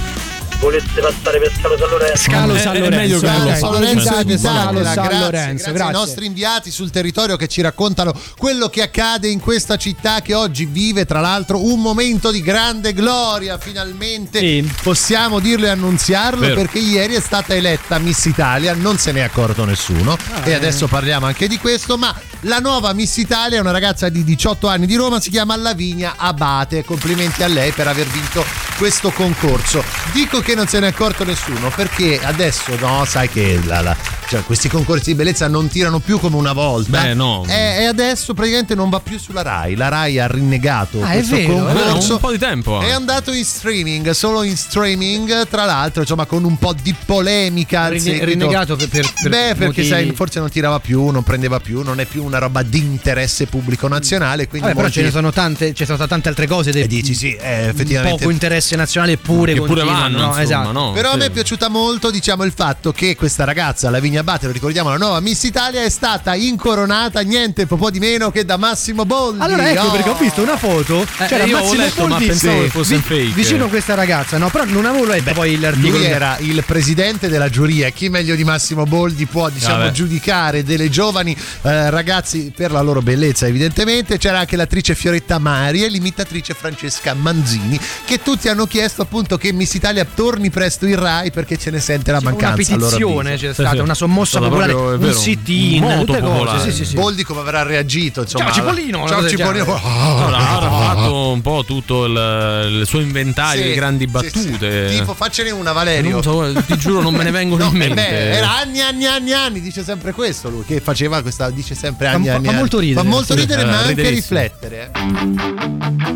volesse 0.63 1.01
passare 1.01 1.39
per 1.41 1.53
Scalo 1.57 1.77
San 1.77 1.89
Lorenzo 1.91 2.23
Scalo 2.23 2.57
San 2.57 2.79
Lorenzo. 2.79 3.19
Scalo 3.19 3.51
ok. 3.51 3.57
San 3.59 3.73
Lorenzo 3.73 4.05
Scalo 4.05 4.21
e 4.21 4.23
San 4.23 4.27
Vitale, 4.27 4.85
San 4.85 4.95
grazie, 4.95 5.19
Lorenzo, 5.19 5.31
grazie 5.33 5.67
ai 5.67 5.73
grazie. 5.75 5.93
nostri 5.93 6.27
inviati 6.27 6.71
sul 6.71 6.91
territorio 6.91 7.37
che 7.37 7.49
ci 7.49 7.61
raccontano 7.61 8.15
quello 8.37 8.69
che 8.69 8.83
accade 8.83 9.29
in 9.29 9.41
questa 9.41 9.77
città 9.77 10.21
che 10.23 10.35
oggi 10.35 10.65
vive 10.65 11.05
tra 11.05 11.19
l'altro 11.21 11.65
un 11.65 11.81
momento 11.81 12.31
di 12.31 12.41
grande 12.41 12.93
gloria 12.93 13.59
finalmente 13.59 14.65
possiamo 14.83 15.41
dirlo 15.41 15.67
e 15.67 15.71
annunziarlo 15.71 16.41
Vero. 16.41 16.55
perché 16.55 16.79
ieri 16.79 17.15
è 17.15 17.21
stata 17.21 17.55
eletta 17.55 17.99
Miss 17.99 18.25
Italia 18.27 18.75
non 18.75 18.99
se 18.99 19.11
ne 19.13 19.21
è 19.21 19.23
accorto 19.23 19.65
nessuno 19.65 20.17
Ah, 20.33 20.43
e 20.45 20.51
eh. 20.51 20.55
adesso 20.55 20.87
parliamo 20.87 21.27
anche 21.27 21.49
di 21.49 21.59
questo 21.59 21.99
ma 21.99 22.15
la 22.43 22.59
nuova 22.59 22.93
Miss 22.93 23.17
Italia 23.17 23.59
è 23.59 23.61
una 23.61 23.71
ragazza 23.73 24.09
di 24.09 24.23
18 24.25 24.69
anni 24.69 24.87
di 24.87 24.95
Roma 24.95 25.21
si 25.21 25.31
chiama 25.31 25.57
Lavinia 25.57 26.15
Abate 26.17 26.85
complimenti 26.85 27.43
a 27.43 27.49
lei 27.49 27.73
per 27.73 27.89
aver 27.89 28.07
vinto 28.07 28.45
questo 28.79 29.11
concorso 29.11 29.83
dico 30.13 30.41
che 30.41 30.52
non 30.55 30.67
se 30.69 30.79
ne 30.81 30.87
è 30.87 30.91
accorto 30.91 31.25
nessuno 31.25 31.71
perché 31.75 32.21
adesso 32.23 32.77
no 32.79 33.05
sai 33.05 33.29
che 33.29 33.61
la- 33.65 33.81
la- 33.81 33.97
cioè, 34.33 34.45
questi 34.45 34.69
concorsi 34.71 35.11
di 35.11 35.15
bellezza 35.15 35.47
non 35.47 35.69
tirano 35.69 35.99
più 35.99 36.19
come 36.19 36.37
una 36.37 36.53
volta 36.55 37.03
Beh, 37.03 37.13
no. 37.15 37.45
e, 37.47 37.81
e 37.81 37.85
adesso 37.85 38.33
praticamente 38.33 38.75
non 38.75 38.89
va 38.89 38.99
più 39.01 39.19
sulla 39.19 39.43
Rai 39.43 39.75
la 39.75 39.89
Rai 39.89 40.19
ha 40.19 40.27
rinnegato 40.27 41.03
Ah, 41.03 41.11
è 41.11 41.17
questo 41.17 41.37
vero, 41.37 41.69
è 41.69 41.73
vero, 41.75 41.85
concorso 41.87 42.13
un 42.15 42.19
po' 42.21 42.31
di 42.31 42.39
tempo. 42.39 42.81
è 42.81 42.91
andato 42.93 43.33
in 43.33 43.45
streaming 43.45 44.11
solo 44.13 44.43
in 44.43 44.57
streaming 44.57 45.47
tra 45.49 45.65
l'altro 45.67 46.01
insomma 46.01 46.25
con 46.25 46.45
un 46.45 46.57
po' 46.57 46.75
di 46.81 46.95
polemica 47.05 47.89
Rinne- 47.89 48.25
rinnegato 48.25 48.75
per- 48.77 48.89
per- 48.89 49.13
per 49.21 49.31
beh 49.31 49.37
perché 49.49 49.65
motivi- 49.67 49.89
sai 49.89 50.13
forse 50.15 50.39
non 50.41 50.49
tirava 50.49 50.81
più 50.81 51.11
non 51.11 51.23
prendeva 51.23 51.61
più 51.61 51.83
non 51.83 52.01
è 52.01 52.07
più 52.07 52.25
una 52.25 52.39
roba 52.39 52.63
di 52.63 52.79
interesse 52.79 53.47
pubblico 53.47 53.87
nazionale 53.89 54.49
quindi 54.49 54.69
Vabbè, 54.69 54.73
però 54.73 54.83
molti- 54.87 55.01
ce 55.01 55.05
ne 55.05 55.11
sono 55.11 55.31
tante, 55.31 55.75
ci 55.75 55.85
sono 55.85 55.97
state 55.97 56.11
tante 56.11 56.29
altre 56.29 56.47
cose. 56.47 56.71
E 56.71 56.87
dici 56.87 57.15
sì, 57.15 57.35
eh, 57.35 57.67
effettivamente. 57.69 58.19
Poco 58.19 58.31
interesse 58.31 58.77
nazionale 58.77 59.13
eppure 59.13 59.53
Che 59.55 59.61
pure 59.61 59.85
vanno, 59.85 60.17
no? 60.19 60.25
insomma, 60.27 60.43
esatto. 60.43 60.73
no? 60.73 60.93
Però 60.93 61.09
a 61.11 61.13
Sì. 61.13 61.19
me 61.19 61.25
è 61.27 61.31
piaciuta 61.31 61.69
molto 61.69 62.11
diciamo 62.11 62.45
il 62.45 62.53
fatto 62.55 62.93
che 62.93 63.15
questa 63.17 63.45
ragazza, 63.45 63.91
Lavinia 63.91 64.22
Abate, 64.23 64.47
lo 64.47 64.53
ricordiamo 64.53 64.89
la 64.89 64.97
nuova 64.99 65.19
Miss 65.19 65.43
Italia, 65.43 65.83
è 65.83 65.89
stata 65.91 66.35
incoronata 66.37 67.21
niente 67.23 67.67
po' 67.67 67.91
di 67.91 67.99
meno 67.99 68.31
che 68.31 68.45
da 68.45 68.57
Massimo 68.57 69.05
Boldi. 69.05 69.43
Allora 69.43 69.69
ecco 69.69 69.81
Oh. 69.83 69.91
perché 69.91 70.09
ho 70.11 70.15
visto 70.17 70.43
una 70.43 70.57
foto. 70.57 71.05
C'era 71.27 71.45
io 71.45 71.57
ho 71.59 71.61
Massimo 71.63 71.83
letto, 71.83 72.03
ma 72.03 72.09
Boldi 72.11 72.27
pensavo 72.27 72.57
sì, 72.59 72.63
che 72.63 72.69
fosse 72.71 72.95
un 72.95 73.03
fake. 73.03 73.33
vicino 73.35 73.65
a 73.65 73.69
questa 73.69 73.95
ragazza, 73.95 74.39
no? 74.39 74.49
Però 74.49 74.65
non 74.65 74.85
avevo 74.87 75.05
letto 75.07 75.33
poi 75.33 75.59
l'articolo. 75.59 75.97
Lui 75.99 76.05
era 76.07 76.37
il 76.39 76.63
presidente 76.65 77.29
della 77.29 77.49
giuria. 77.49 77.89
Chi 77.91 78.09
meglio 78.09 78.37
di 78.37 78.45
Massimo 78.45 78.85
Boldi 78.85 79.27
può 79.27 79.49
diciamo, 79.51 79.79
Vabbè. 79.79 79.91
giudicare 79.91 80.63
delle 80.63 80.89
giovani 80.89 81.37
eh, 81.63 81.91
ragazzi 81.91 82.53
per 82.55 82.71
la 82.71 82.81
loro 82.81 83.03
bellezza, 83.03 83.47
evidentemente. 83.49 84.19
C'era 84.19 84.39
anche 84.39 84.55
l'attrice 84.55 84.95
Fioretta 84.95 85.39
Mari 85.41 85.83
e 85.83 85.89
l'imitatrice 85.89 86.55
Francesca 86.55 87.13
Manzini, 87.15 87.79
che 88.05 88.23
tutti 88.23 88.49
hanno 88.49 88.67
chiesto 88.67 89.03
appunto 89.03 89.37
che 89.37 89.53
Miss 89.53 89.75
Italia 89.75 90.07
torni 90.15 90.51
presto 90.51 90.87
in 90.87 90.97
Rai 90.97 91.33
perché 91.33 91.59
ce 91.59 91.71
ne 91.71 91.81
sente 91.81 92.13
la 92.13 92.19
una 92.19 92.31
mancanza. 92.31 92.75
a 92.75 92.77
loro 92.77 92.91
petizione 92.97 93.37
c'è 93.37 93.53
stata, 93.53 93.83
una 93.83 93.95
Sì, 93.95 94.05
commossa 94.13 94.39
popolare, 94.41 94.73
proprio, 94.73 94.91
è 94.93 94.95
un 94.97 95.01
vero, 95.01 95.19
sit-in, 95.19 95.81
tutte 96.05 96.21
cose. 96.21 96.33
popolare. 96.33 96.61
Sì, 96.61 96.73
sì, 96.73 96.85
sì. 96.85 96.95
Boldi 96.95 97.23
come 97.25 97.41
avrà 97.41 97.63
reagito? 97.63 98.21
Insomma, 98.23 98.45
Ciao, 98.47 98.55
Cipollino, 98.55 99.09
Ciao 99.09 99.29
Cipollino. 99.29 99.81
Allora, 99.83 100.37
ha 100.39 100.95
fatto 100.95 101.31
un 101.31 101.41
po' 101.41 101.65
tutto 101.67 102.05
il, 102.05 102.81
il 102.81 102.87
suo 102.87 103.01
inventario 103.01 103.63
Sì, 103.63 103.69
di 103.69 103.75
grandi 103.75 104.07
battute. 104.07 104.89
sì. 104.91 104.97
Tipo, 104.99 105.15
faccene 105.15 105.51
una, 105.51 105.73
Valerio. 105.73 106.11
Non 106.11 106.23
so, 106.23 106.53
ti 106.67 106.77
giuro, 106.77 107.01
non 107.01 107.15
me 107.15 107.25
ne 107.25 107.31
vengono 107.33 107.65
in 107.65 107.75
Eh 107.75 107.79
mente. 107.79 107.95
beh, 107.95 108.31
era 108.37 108.57
anni, 108.59 108.81
anni, 108.81 109.07
anni, 109.07 109.33
anni. 109.33 109.61
Dice 109.61 109.83
sempre 109.83 110.13
questo 110.13 110.51
lui. 110.51 110.65
Che 110.65 110.81
faceva 110.81 111.23
questa. 111.23 111.49
Dice 111.51 111.75
sempre 111.75 112.09
anni, 112.09 112.27
Fa- 112.27 112.35
anni. 112.35 112.45
fa 112.45 112.51
anni. 112.51 112.59
molto 112.59 112.79
ridere. 112.79 113.01
Fa 113.03 113.09
molto 113.09 113.35
ridere, 113.35 113.63
eh, 113.63 113.65
ma 113.65 113.79
anche 113.79 113.89
riderissimo. 113.89 114.41
riflettere. 114.41 114.91
eh. 114.93 116.11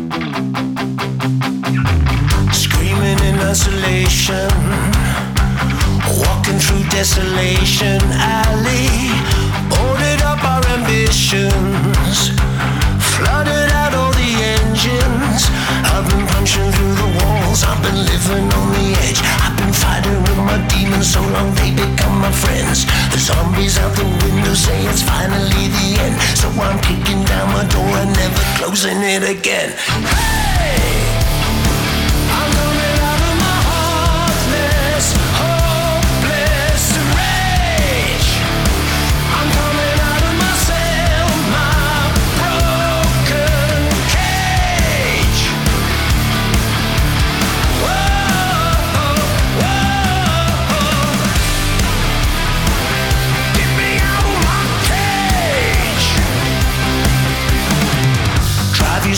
Screaming 2.51 3.19
in 3.23 3.47
isolation, 3.51 5.06
walking 6.17 6.59
through 6.59 6.83
desolation 6.89 8.01
alley, 8.13 9.11
boarded 9.69 10.21
up 10.21 10.41
our 10.43 10.63
ambitions, 10.77 12.33
flooded 13.13 13.69
out 13.71 13.93
all 13.93 14.13
the 14.13 14.31
engines. 14.57 15.49
I've 15.85 16.05
been 16.09 16.25
punching 16.33 16.71
through 16.71 16.95
the 16.95 17.09
walls, 17.21 17.63
I've 17.63 17.81
been 17.81 17.97
living 17.97 18.47
on 18.49 18.67
the 18.73 18.87
edge. 19.05 19.21
I've 19.43 19.57
been 19.57 19.73
fighting 19.73 20.19
with 20.23 20.41
my 20.49 20.59
demons 20.67 21.13
so 21.13 21.21
long 21.21 21.53
they 21.55 21.71
become 21.71 22.19
my 22.19 22.31
friends. 22.31 22.85
The 23.11 23.19
zombies 23.19 23.77
out 23.77 23.93
the 23.95 24.05
window 24.25 24.53
say 24.53 24.85
it's 24.85 25.01
finally 25.01 25.67
the 25.77 25.87
end, 26.01 26.15
so 26.37 26.47
I'm 26.61 26.79
kicking 26.81 27.23
down 27.25 27.47
my 27.53 27.65
door 27.69 27.93
and 28.01 28.11
never 28.13 28.43
closing 28.57 29.01
it 29.01 29.23
again. 29.23 29.73
I'm 29.89 30.56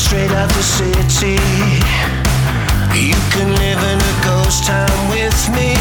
straight 0.10 0.32
out 0.32 0.50
the 0.58 0.66
city. 0.66 1.38
You 2.98 3.20
can 3.30 3.50
live 3.62 3.78
in 3.94 4.00
a 4.02 4.16
ghost 4.26 4.66
town 4.66 4.98
with 5.14 5.38
me. 5.54 5.78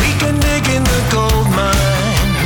We 0.00 0.08
can 0.16 0.40
dig 0.40 0.64
in 0.72 0.80
the 0.80 1.00
gold 1.12 1.48
mine. 1.52 2.40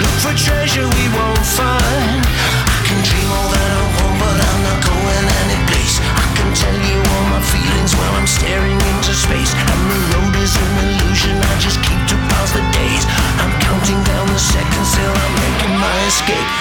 Look 0.00 0.16
for 0.24 0.32
treasure 0.32 0.88
we 0.88 1.04
won't 1.12 1.44
find. 1.44 2.16
I 2.24 2.80
can 2.88 2.96
dream 3.04 3.28
all 3.28 3.48
that 3.52 3.70
I 3.76 3.82
want, 4.00 4.16
but 4.24 4.36
I'm 4.40 4.60
not 4.64 4.80
going 4.88 5.26
any 5.44 5.60
place. 5.68 6.00
I 6.00 6.26
can 6.32 6.48
tell 6.56 6.80
you 6.80 6.96
all 6.96 7.26
my 7.36 7.42
feelings 7.52 7.92
while 7.92 8.14
I'm 8.16 8.30
staring 8.40 8.80
into 8.80 9.12
space. 9.12 9.52
And 9.52 9.80
the 9.84 10.00
road 10.16 10.34
is 10.40 10.56
an 10.56 10.72
illusion. 10.80 11.36
I 11.36 11.54
just 11.60 11.76
keep 11.84 12.00
to 12.08 12.16
pass 12.32 12.56
the 12.56 12.64
days. 12.72 13.04
I'm 13.36 13.52
counting 13.60 14.00
down 14.08 14.32
the 14.32 14.40
seconds 14.40 14.96
till 14.96 15.12
I'm 15.12 15.34
making 15.44 15.76
my 15.76 15.96
escape. 16.08 16.59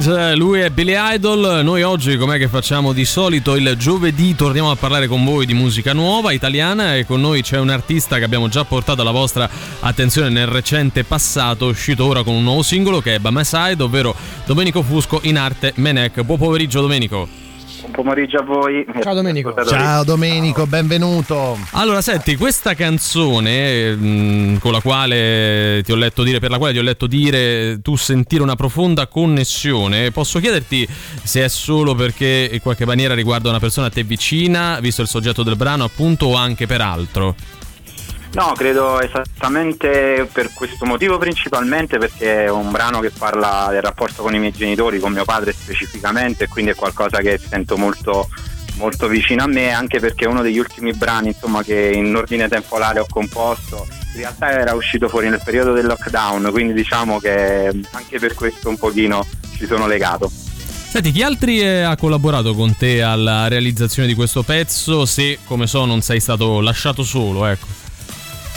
Cage, 0.00 0.34
lui 0.34 0.60
è 0.60 0.70
Billy 0.70 0.94
Idol. 0.96 1.62
Noi 1.62 1.82
oggi, 1.82 2.16
com'è 2.16 2.38
che 2.38 2.48
facciamo 2.48 2.92
di 2.92 3.04
solito, 3.04 3.54
il 3.56 3.74
giovedì 3.76 4.34
torniamo 4.34 4.70
a 4.70 4.76
parlare 4.76 5.06
con 5.06 5.24
voi 5.24 5.44
di 5.44 5.52
musica 5.52 5.92
nuova 5.92 6.32
italiana 6.32 6.96
e 6.96 7.04
con 7.04 7.20
noi 7.20 7.42
c'è 7.42 7.58
un 7.58 7.68
artista 7.68 8.16
che 8.16 8.24
abbiamo 8.24 8.48
già 8.48 8.64
portato 8.64 9.02
alla 9.02 9.10
vostra 9.10 9.48
attenzione 9.80 10.30
nel 10.30 10.46
recente 10.46 11.04
passato, 11.04 11.66
uscito 11.66 12.06
ora 12.06 12.22
con 12.22 12.34
un 12.34 12.42
nuovo 12.42 12.62
singolo 12.62 13.00
che 13.00 13.16
è 13.16 13.18
By 13.18 13.44
Side, 13.44 13.82
ovvero 13.82 14.14
Domenico 14.46 14.82
Fusco 14.82 15.20
in 15.24 15.36
arte 15.36 15.72
Menec. 15.76 16.22
Buon 16.22 16.38
pomeriggio 16.38 16.80
Domenico. 16.80 17.49
Buon 17.90 18.06
pomeriggio 18.06 18.38
a 18.38 18.42
voi. 18.42 18.86
Ciao 19.02 19.14
Domenico. 19.14 19.52
Ciao 19.64 20.04
Domenico, 20.04 20.66
benvenuto. 20.66 21.58
Allora, 21.72 22.00
senti, 22.00 22.36
questa 22.36 22.74
canzone 22.74 23.94
mh, 23.96 24.58
con 24.58 24.70
la 24.72 24.80
quale 24.80 25.82
ti 25.84 25.90
ho 25.90 25.96
letto 25.96 26.22
dire, 26.22 26.38
per 26.38 26.50
la 26.50 26.58
quale 26.58 26.72
ti 26.72 26.78
ho 26.78 26.82
letto 26.82 27.08
dire 27.08 27.80
tu 27.82 27.96
sentire 27.96 28.42
una 28.42 28.54
profonda 28.54 29.08
connessione, 29.08 30.12
posso 30.12 30.38
chiederti 30.38 30.86
se 31.22 31.44
è 31.44 31.48
solo 31.48 31.94
perché 31.94 32.48
in 32.52 32.60
qualche 32.60 32.86
maniera 32.86 33.14
riguarda 33.14 33.48
una 33.48 33.58
persona 33.58 33.88
a 33.88 33.90
te 33.90 34.04
vicina, 34.04 34.78
visto 34.80 35.02
il 35.02 35.08
soggetto 35.08 35.42
del 35.42 35.56
brano, 35.56 35.82
appunto, 35.82 36.26
o 36.26 36.36
anche 36.36 36.66
per 36.66 36.80
altro? 36.80 37.34
No, 38.32 38.52
credo 38.56 39.00
esattamente 39.00 40.28
per 40.32 40.52
questo 40.52 40.84
motivo 40.84 41.18
principalmente 41.18 41.98
perché 41.98 42.44
è 42.44 42.50
un 42.50 42.70
brano 42.70 43.00
che 43.00 43.10
parla 43.10 43.68
del 43.70 43.82
rapporto 43.82 44.22
con 44.22 44.34
i 44.34 44.38
miei 44.38 44.52
genitori, 44.52 45.00
con 45.00 45.12
mio 45.12 45.24
padre 45.24 45.52
specificamente, 45.52 46.46
quindi 46.46 46.70
è 46.70 46.74
qualcosa 46.76 47.18
che 47.18 47.38
sento 47.38 47.76
molto, 47.76 48.28
molto 48.76 49.08
vicino 49.08 49.42
a 49.42 49.48
me, 49.48 49.72
anche 49.72 49.98
perché 49.98 50.26
è 50.26 50.28
uno 50.28 50.42
degli 50.42 50.58
ultimi 50.58 50.92
brani 50.92 51.28
insomma, 51.28 51.64
che 51.64 51.90
in 51.92 52.14
ordine 52.14 52.48
temporale 52.48 53.00
ho 53.00 53.06
composto. 53.10 53.86
In 54.14 54.20
realtà 54.20 54.50
era 54.52 54.74
uscito 54.74 55.08
fuori 55.08 55.28
nel 55.28 55.42
periodo 55.44 55.72
del 55.72 55.86
lockdown, 55.86 56.50
quindi 56.52 56.72
diciamo 56.72 57.18
che 57.18 57.72
anche 57.90 58.18
per 58.20 58.34
questo 58.34 58.68
un 58.68 58.78
pochino 58.78 59.26
ci 59.56 59.66
sono 59.66 59.88
legato. 59.88 60.30
Senti, 60.90 61.10
chi 61.10 61.22
altri 61.22 61.60
eh, 61.60 61.82
ha 61.82 61.96
collaborato 61.96 62.54
con 62.54 62.76
te 62.76 63.02
alla 63.02 63.48
realizzazione 63.48 64.08
di 64.08 64.14
questo 64.14 64.42
pezzo? 64.42 65.04
Se, 65.04 65.38
come 65.44 65.66
so, 65.66 65.84
non 65.84 66.00
sei 66.00 66.20
stato 66.20 66.60
lasciato 66.60 67.02
solo, 67.02 67.46
ecco. 67.46 67.79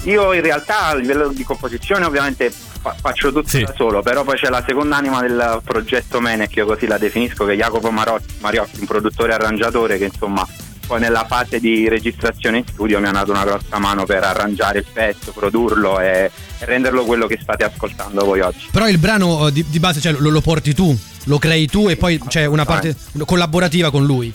Io 0.04 0.34
in 0.34 0.41
realtà 0.41 0.88
a 0.88 0.95
livello 0.95 1.30
di 1.30 1.43
composizione 1.43 2.06
ovviamente 2.06 2.51
fa- 2.51 2.95
faccio 2.99 3.32
tutto 3.32 3.58
da 3.58 3.74
solo, 3.76 4.01
però 4.01 4.24
poi 4.24 4.38
c'è 4.38 4.49
la 4.49 4.64
seconda 4.66 4.97
anima 4.97 5.22
del 5.22 5.62
progetto 5.64 6.20
Menec, 6.20 6.56
io 6.58 6.66
così 6.66 6.88
la 6.88 6.97
definisco, 6.97 7.45
che 7.45 7.54
è 7.54 7.56
Jacopo 7.56 7.89
Marotti, 7.89 8.36
Mariotti, 8.39 8.80
un 8.82 8.86
produttore 8.86 9.34
arrangiatore 9.34 9.97
che 9.97 10.06
insomma 10.06 10.45
poi 10.86 10.99
nella 10.99 11.26
fase 11.26 11.60
di 11.60 11.88
registrazione 11.88 12.58
in 12.58 12.66
studio 12.68 12.99
mi 12.99 13.08
ha 13.08 13.12
dato 13.12 13.32
una 13.32 13.45
grossa 13.45 13.80
mano 13.80 14.06
per 14.06 14.24
arrangiare 14.24 14.80
il 14.80 14.86
pezzo, 14.91 15.32
produrlo 15.32 15.99
e, 15.99 16.30
e 16.60 16.66
renderlo 16.66 17.06
quello 17.06 17.26
che 17.26 17.39
state 17.41 17.64
ascoltando 17.64 18.26
voi 18.26 18.41
oggi. 18.41 18.68
Però 18.72 18.88
il 18.89 18.97
brano 18.97 19.47
eh, 19.47 19.51
di, 19.54 19.66
di 19.68 19.80
base 19.80 20.01
cioè, 20.01 20.12
lo, 20.12 20.30
lo 20.30 20.41
porti 20.41 20.74
tu, 20.74 20.95
lo 21.26 21.39
crei 21.39 21.68
tu 21.68 21.88
e 21.88 21.95
poi 21.95 22.20
c'è 22.20 22.45
una 22.45 22.66
parte 22.66 22.95
collaborativa 23.26 23.89
con 23.89 24.06
lui. 24.06 24.34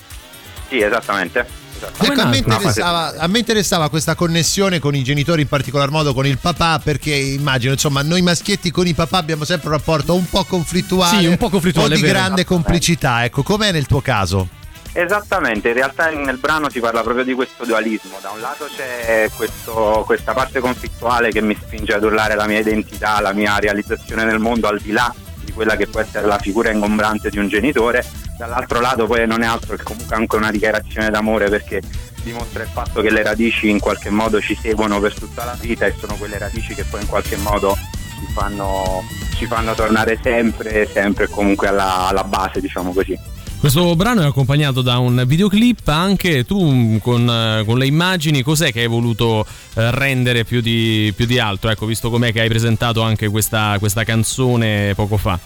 Sì, 0.69 0.81
esattamente. 0.81 1.58
Ecco, 2.01 2.21
a, 2.21 2.27
me 2.27 2.37
interessava, 2.39 3.15
a 3.17 3.27
me 3.27 3.39
interessava 3.39 3.89
questa 3.89 4.15
connessione 4.15 4.79
con 4.79 4.95
i 4.95 5.03
genitori, 5.03 5.43
in 5.43 5.49
particolar 5.49 5.91
modo 5.91 6.15
con 6.15 6.27
il 6.27 6.39
papà, 6.39 6.81
perché 6.83 7.15
immagino, 7.15 7.73
insomma, 7.73 8.03
noi 8.03 8.23
maschietti 8.23 8.71
con 8.71 8.87
i 8.87 8.95
papà 8.95 9.19
abbiamo 9.19 9.45
sempre 9.45 9.69
un 9.69 9.75
rapporto 9.75 10.15
un 10.15 10.29
po' 10.29 10.45
conflittuale, 10.45 11.19
Sì, 11.19 11.27
un 11.27 11.37
po' 11.37 11.49
conflittuale, 11.49 11.95
o 11.95 11.97
di 11.97 12.03
grande 12.03 12.45
complicità. 12.45 13.25
Ecco, 13.25 13.43
com'è 13.43 13.73
nel 13.73 13.87
tuo 13.87 14.01
caso? 14.01 14.49
Esattamente, 14.93 15.69
in 15.69 15.75
realtà 15.75 16.09
nel 16.11 16.39
brano 16.39 16.71
si 16.71 16.81
parla 16.81 17.03
proprio 17.03 17.25
di 17.25 17.35
questo 17.35 17.65
dualismo. 17.65 18.19
Da 18.21 18.31
un 18.31 18.41
lato 18.41 18.67
c'è 18.75 19.31
questo- 19.37 20.03
questa 20.05 20.33
parte 20.33 20.61
conflittuale 20.61 21.31
che 21.31 21.41
mi 21.41 21.57
spinge 21.61 21.93
ad 21.95 22.03
urlare 22.03 22.35
la 22.35 22.47
mia 22.47 22.59
identità, 22.59 23.21
la 23.21 23.33
mia 23.33 23.59
realizzazione 23.59 24.25
nel 24.25 24.39
mondo 24.39 24.67
al 24.67 24.81
di 24.81 24.91
là 24.91 25.15
quella 25.59 25.75
che 25.75 25.89
può 25.89 25.99
essere 25.99 26.25
la 26.25 26.39
figura 26.39 26.71
ingombrante 26.71 27.31
di 27.31 27.39
un 27.39 27.49
genitore. 27.49 28.05
Dall'altro 28.39 28.79
lato 28.81 29.07
poi 29.07 29.27
non 29.27 29.43
è 29.43 29.47
altro 29.47 29.75
che 29.75 29.83
comunque 29.83 30.15
anche 30.15 30.37
una 30.37 30.53
dichiarazione 30.53 31.11
d'amore 31.11 31.49
perché 31.51 31.83
dimostra 32.23 32.63
il 32.63 32.69
fatto 32.69 33.01
che 33.01 33.11
le 33.11 33.25
radici 33.25 33.69
in 33.69 33.81
qualche 33.81 34.09
modo 34.09 34.41
ci 34.41 34.55
seguono 34.55 35.01
per 35.01 35.15
tutta 35.15 35.45
la 35.45 35.57
vita 35.61 35.87
e 35.87 35.95
sono 35.99 36.15
quelle 36.15 36.39
radici 36.39 36.75
che 36.75 36.85
poi 36.85 37.01
in 37.01 37.09
qualche 37.09 37.37
modo 37.37 37.75
ci 37.75 38.33
fanno, 38.33 39.03
ci 39.35 39.47
fanno 39.47 39.75
tornare 39.75 40.17
sempre, 40.23 40.87
sempre 40.87 41.27
comunque 41.27 41.67
alla, 41.67 42.07
alla 42.07 42.25
base, 42.25 42.61
diciamo 42.61 42.93
così. 42.93 43.19
Questo 43.61 43.97
brano 43.97 44.23
è 44.23 44.25
accompagnato 44.25 44.83
da 44.83 44.99
un 44.99 45.25
videoclip, 45.27 45.89
anche 45.89 46.45
tu 46.45 46.65
mm, 46.65 46.97
con, 46.99 47.29
eh, 47.29 47.65
con 47.67 47.77
le 47.77 47.87
immagini, 47.87 48.43
cos'è 48.43 48.73
che 48.73 48.83
hai 48.83 48.87
voluto 48.87 49.45
eh, 49.75 49.91
rendere 49.91 50.45
più 50.45 50.61
di, 50.61 51.13
più 51.15 51.27
di 51.27 51.41
altro? 51.41 51.69
Ecco, 51.69 51.85
visto 51.85 52.09
com'è 52.09 52.33
che 52.33 52.41
hai 52.41 52.49
presentato 52.49 53.03
anche 53.03 53.29
questa, 53.29 53.77
questa 53.81 54.05
canzone 54.05 54.95
poco 54.95 55.17
fa. 55.17 55.39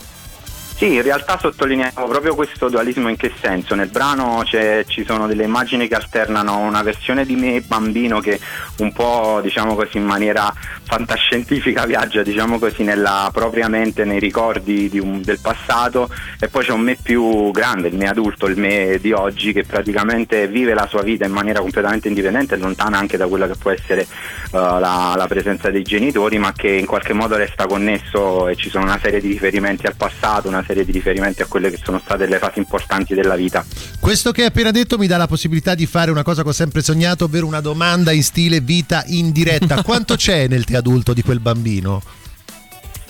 Sì, 0.83 0.95
in 0.95 1.03
realtà 1.03 1.39
sottolineiamo 1.39 2.09
proprio 2.09 2.35
questo 2.35 2.69
dualismo 2.69 3.09
in 3.09 3.15
che 3.15 3.31
senso. 3.41 3.77
Nel 3.77 3.87
brano 3.87 4.43
ci 4.45 5.05
sono 5.05 5.29
delle 5.29 5.45
immagini 5.45 5.87
che 5.87 5.95
alternano 5.95 6.59
una 6.59 6.83
versione 6.83 7.25
di 7.25 7.37
me 7.37 7.61
bambino 7.61 8.19
che 8.19 8.41
un 8.79 8.93
po', 8.93 9.39
diciamo 9.41 9.77
così, 9.77 9.99
in 9.99 10.05
maniera 10.05 10.53
fantascientifica 10.83 11.87
viaggia, 11.87 12.25
diciamo 12.25 12.59
così, 12.59 12.83
nella 12.83 13.31
propria 13.33 13.69
mente, 13.69 14.05
nei 14.05 14.19
ricordi 14.19 14.89
di 14.89 14.99
un- 14.99 15.23
del 15.23 15.39
passato 15.41 16.11
e 16.41 16.49
poi 16.49 16.65
c'è 16.65 16.73
un 16.73 16.81
me 16.81 16.97
più 17.01 17.53
grande, 17.53 17.87
il 17.87 17.97
me 17.97 18.09
adulto, 18.09 18.47
il 18.47 18.59
me 18.59 18.99
di 19.01 19.13
oggi 19.13 19.53
che 19.53 19.63
praticamente 19.63 20.49
vive 20.49 20.75
la 20.75 20.89
sua 20.89 21.03
vita 21.03 21.25
in 21.25 21.33
maniera 21.33 21.61
completamente 21.61 22.09
indipendente 22.09 22.55
e 22.57 22.59
lontana 22.59 22.99
anche 22.99 23.17
da 23.17 23.29
quella 23.29 23.47
che 23.47 23.55
può 23.57 23.71
essere 23.71 24.01
eh, 24.03 24.09
la, 24.51 25.15
la 25.17 25.27
presenza 25.29 25.71
dei 25.71 25.83
genitori, 25.83 26.39
ma 26.39 26.53
che 26.53 26.71
in 26.71 26.87
qualche 26.87 27.13
modo 27.13 27.37
resta 27.37 27.67
connesso 27.67 28.49
e 28.49 28.57
ci 28.57 28.69
sono 28.69 28.83
una 28.83 28.99
serie 29.01 29.21
di 29.21 29.29
riferimenti 29.29 29.87
al 29.87 29.95
passato, 29.95 30.49
una 30.49 30.57
serie 30.59 30.71
di 30.75 30.93
riferimenti 30.93 31.43
a 31.43 31.47
quelle 31.47 31.71
che 31.71 31.79
sono 31.83 32.01
state 32.03 32.27
le 32.27 32.39
fasi 32.39 32.59
importanti 32.59 33.15
della 33.15 33.37
vita. 33.37 33.65
Questo 34.01 34.33
che 34.33 34.41
hai 34.43 34.47
appena 34.49 34.71
detto 34.71 34.99
mi 34.99 35.07
dà 35.07 35.17
la 35.17 35.27
possibilità 35.27 35.75
di 35.75 35.87
fare 35.87 36.11
una 36.11 36.23
cosa 36.23 36.43
che 36.43 36.49
ho 36.49 36.53
sempre 36.53 36.83
sognato, 36.83 37.25
ovvero 37.25 37.47
una 37.47 37.61
domanda 37.61 38.13
in 38.13 38.23
stile 38.23 38.61
vita 38.61 39.05
in 39.09 39.31
diretta. 39.33 39.83
Quanto 39.85 40.17
c'è 40.17 40.49
nel 40.49 40.65
te 40.65 40.77
adulto 40.77 41.13
di 41.13 41.23
quel 41.23 41.41
bambino? 41.41 42.03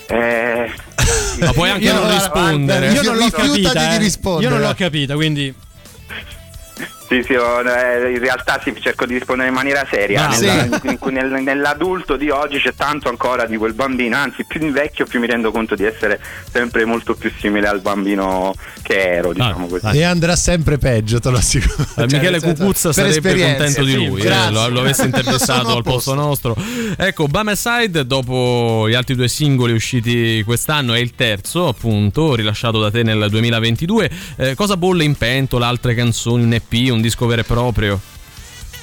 Eh, 0.07 0.69
Ma 1.39 1.51
puoi 1.53 1.69
anche 1.69 1.85
Io 1.85 1.93
non 1.93 2.03
non- 2.03 2.11
rispondere. 2.11 2.91
Io 2.91 3.01
non 3.01 3.17
l'ho 3.17 3.29
capita, 3.29 3.93
eh. 3.93 3.97
di 3.97 4.03
rispondere. 4.03 4.51
Io 4.53 4.59
non 4.59 4.67
l'ho 4.67 4.75
capita, 4.75 5.15
quindi. 5.15 5.53
Sì, 7.07 7.21
sì, 7.25 7.33
ho- 7.35 7.61
eh, 7.61 8.11
in 8.11 8.19
realtà 8.19 8.59
sì, 8.63 8.73
cerco 8.79 9.05
di 9.05 9.13
rispondere 9.15 9.49
in 9.49 9.53
maniera 9.53 9.85
seria. 9.89 10.27
Nella- 10.27 10.79
in 10.83 10.97
cui 10.97 11.11
nel- 11.11 11.41
nell'adulto 11.43 12.15
di 12.15 12.29
oggi 12.29 12.59
c'è 12.59 12.73
tanto 12.73 13.09
ancora 13.09 13.45
di 13.45 13.57
quel 13.57 13.73
bambino, 13.73 14.15
anzi 14.17 14.45
più 14.45 14.61
invecchio 14.61 15.05
più 15.05 15.19
mi 15.19 15.27
rendo 15.27 15.51
conto 15.51 15.75
di 15.75 15.83
essere 15.83 16.19
sempre 16.51 16.85
molto 16.85 17.13
più 17.13 17.31
simile 17.39 17.67
al 17.67 17.81
bambino 17.81 18.53
che 18.81 18.99
ero, 18.99 19.33
diciamo 19.33 19.67
così. 19.67 19.85
E 19.97 20.03
andrà 20.03 20.35
sempre 20.35 20.77
peggio, 20.77 21.19
te 21.19 21.29
lo 21.29 21.37
assicuro. 21.37 21.75
Eh, 21.83 22.07
Cioè, 22.07 22.19
Michele 22.19 22.39
Cucuzza 22.41 22.91
sarebbe 22.93 23.37
contento 23.37 23.83
di 23.83 23.91
sì, 23.91 24.07
lui, 24.07 24.21
eh, 24.21 24.51
lo, 24.51 24.67
lo 24.69 24.79
avesse 24.79 25.03
a 25.13 25.61
al 25.73 25.83
posto 25.83 26.13
nostro. 26.13 26.55
Ecco, 26.97 27.27
Bama 27.27 27.55
Side, 27.55 28.05
dopo 28.05 28.87
gli 28.89 28.93
altri 28.93 29.15
due 29.15 29.27
singoli 29.27 29.73
usciti 29.73 30.41
quest'anno, 30.43 30.93
è 30.93 30.99
il 30.99 31.13
terzo, 31.15 31.67
appunto, 31.67 32.35
rilasciato 32.35 32.79
da 32.79 32.89
te 32.89 33.03
nel 33.03 33.27
2022. 33.29 34.09
Eh, 34.37 34.55
cosa 34.55 34.77
bolle 34.77 35.03
in 35.03 35.15
pentola? 35.15 35.67
Altre 35.67 35.93
canzoni, 35.95 36.43
un 36.43 36.53
EP, 36.53 36.91
un 36.93 37.01
disco 37.01 37.25
vero 37.25 37.41
e 37.41 37.43
proprio? 37.43 37.99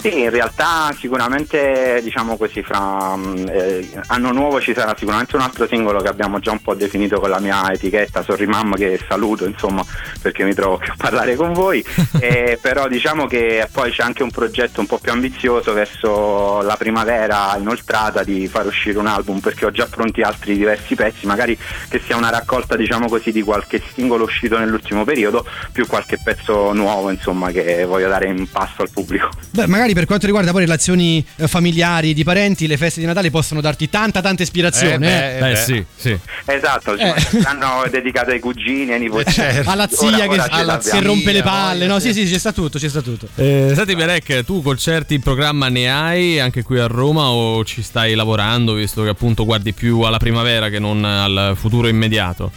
Sì, 0.01 0.20
in 0.20 0.30
realtà 0.30 0.94
sicuramente 0.98 2.01
diciamo 2.03 2.38
così 2.38 2.62
fra 2.62 3.14
mm, 3.16 3.48
eh, 3.48 3.90
anno 4.07 4.32
nuovo 4.32 4.59
ci 4.59 4.72
sarà 4.72 4.94
sicuramente 4.96 5.36
un 5.36 5.42
altro 5.42 5.66
singolo 5.66 6.01
che 6.01 6.09
abbiamo 6.09 6.38
già 6.38 6.53
un 6.53 6.62
po' 6.62 6.72
definito 6.72 7.20
con 7.20 7.28
la 7.28 7.38
mia 7.38 7.70
etichetta 7.70 8.22
Sorry 8.22 8.46
Mamma 8.46 8.76
che 8.76 8.98
saluto 9.07 9.44
insomma 9.44 9.84
perché 10.22 10.44
mi 10.44 10.55
trovo 10.55 10.78
qui 10.78 10.86
a 10.86 10.94
parlare 10.96 11.36
con 11.36 11.53
voi. 11.53 11.84
Eh, 12.20 12.59
però 12.61 12.86
diciamo 12.86 13.26
che 13.26 13.66
poi 13.72 13.90
c'è 13.90 14.03
anche 14.03 14.22
un 14.22 14.30
progetto 14.30 14.80
un 14.80 14.86
po' 14.86 14.98
più 14.98 15.11
ambizioso 15.11 15.72
verso 15.72 16.61
la 16.61 16.76
primavera 16.76 17.57
inoltrata 17.57 18.22
di 18.22 18.46
far 18.46 18.66
uscire 18.66 18.98
un 18.98 19.07
album 19.07 19.38
perché 19.38 19.64
ho 19.64 19.70
già 19.70 19.86
pronti 19.86 20.20
altri 20.20 20.57
diversi 20.57 20.94
pezzi 20.94 21.24
magari 21.24 21.57
che 21.88 22.01
sia 22.05 22.16
una 22.16 22.28
raccolta 22.28 22.76
diciamo 22.76 23.09
così 23.09 23.32
di 23.32 23.42
qualche 23.42 23.82
singolo 23.94 24.24
uscito 24.24 24.59
nell'ultimo 24.59 25.05
periodo 25.05 25.46
più 25.72 25.86
qualche 25.86 26.18
pezzo 26.22 26.72
nuovo 26.72 27.11
insomma 27.11 27.51
che 27.51 27.84
voglio 27.84 28.09
dare 28.09 28.28
in 28.28 28.51
passo 28.51 28.82
al 28.82 28.90
pubblico. 28.90 29.30
Beh, 29.53 29.66
magari 29.66 29.89
per 29.95 30.07
quanto 30.07 30.26
riguarda 30.26 30.51
poi 30.53 30.61
relazioni 30.62 31.24
eh, 31.36 31.49
familiari, 31.49 32.14
di 32.14 32.24
parenti, 32.24 32.66
le 32.66 32.76
feste 32.76 33.01
di 33.01 33.07
Natale 33.07 33.30
possono 33.30 33.61
darti 33.61 33.88
tanta, 33.88 34.20
tanta 34.20 34.43
ispirazione. 34.43 35.36
eh. 35.36 35.41
Beh, 35.41 35.57
sì, 35.57 35.84
sì. 35.97 36.18
Esatto, 36.47 36.97
Eh. 36.97 37.14
hanno 37.45 37.84
dedicato 37.91 38.30
ai 38.30 38.41
cugini, 38.41 38.93
ai 38.93 39.01
nipoti. 39.01 39.41
Alla 39.64 39.88
zia 39.88 40.09
Ora- 40.28 40.49
che, 40.49 40.62
ora 40.62 40.78
che 40.78 41.01
rompe 41.01 41.32
le 41.32 41.43
palle. 41.43 41.86
No, 41.86 41.99
sì, 41.99 42.12
sì, 42.12 42.24
c'è 42.24 42.38
sta 42.38 42.53
tutto, 42.53 42.78
c'è 42.78 42.88
sta 42.88 43.01
tutto. 43.03 43.28
Eh, 43.36 43.72
senti 43.74 43.95
Berek, 43.95 44.45
tu 44.45 44.62
concerti 44.62 45.14
in 45.14 45.20
programma 45.20 45.68
ne 45.68 45.91
hai 45.91 46.41
anche 46.41 46.62
qui 46.62 46.78
a 46.78 46.86
Roma 46.86 47.28
o 47.30 47.64
ci 47.64 47.82
stai 47.82 48.14
lavorando 48.14 48.74
visto 48.74 49.03
che 49.03 49.09
appunto 49.11 49.45
guardi 49.45 49.72
più 49.72 50.01
alla 50.01 50.18
primavera 50.18 50.68
che 50.68 50.78
non 50.78 51.05
al 51.05 51.53
futuro 51.57 51.88
immediato? 51.88 52.51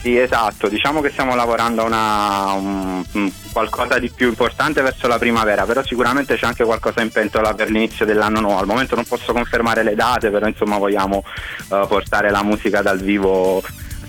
Sì, 0.00 0.16
esatto, 0.16 0.68
diciamo 0.68 1.00
che 1.00 1.10
stiamo 1.10 1.34
lavorando 1.34 1.84
a 1.90 2.52
un- 2.52 3.04
un- 3.12 3.32
qualcosa 3.52 3.98
di 3.98 4.08
più 4.10 4.28
importante 4.28 4.80
verso 4.80 5.08
la 5.08 5.18
primavera, 5.18 5.64
però 5.64 5.82
sicuramente 5.82 6.36
c'è 6.36 6.46
anche 6.46 6.64
qualcosa 6.64 7.00
in 7.02 7.10
pentola 7.10 7.52
per 7.52 7.68
l'inizio 7.68 8.06
dell'anno 8.06 8.40
nuovo. 8.40 8.60
Al 8.60 8.66
momento 8.66 8.94
non 8.94 9.04
posso 9.04 9.32
confermare 9.32 9.82
le 9.82 9.96
date, 9.96 10.30
però 10.30 10.46
insomma 10.46 10.78
vogliamo 10.78 11.24
eh, 11.72 11.84
portare 11.88 12.30
la 12.30 12.44
musica 12.44 12.80
dal 12.80 13.00
vivo 13.00 13.60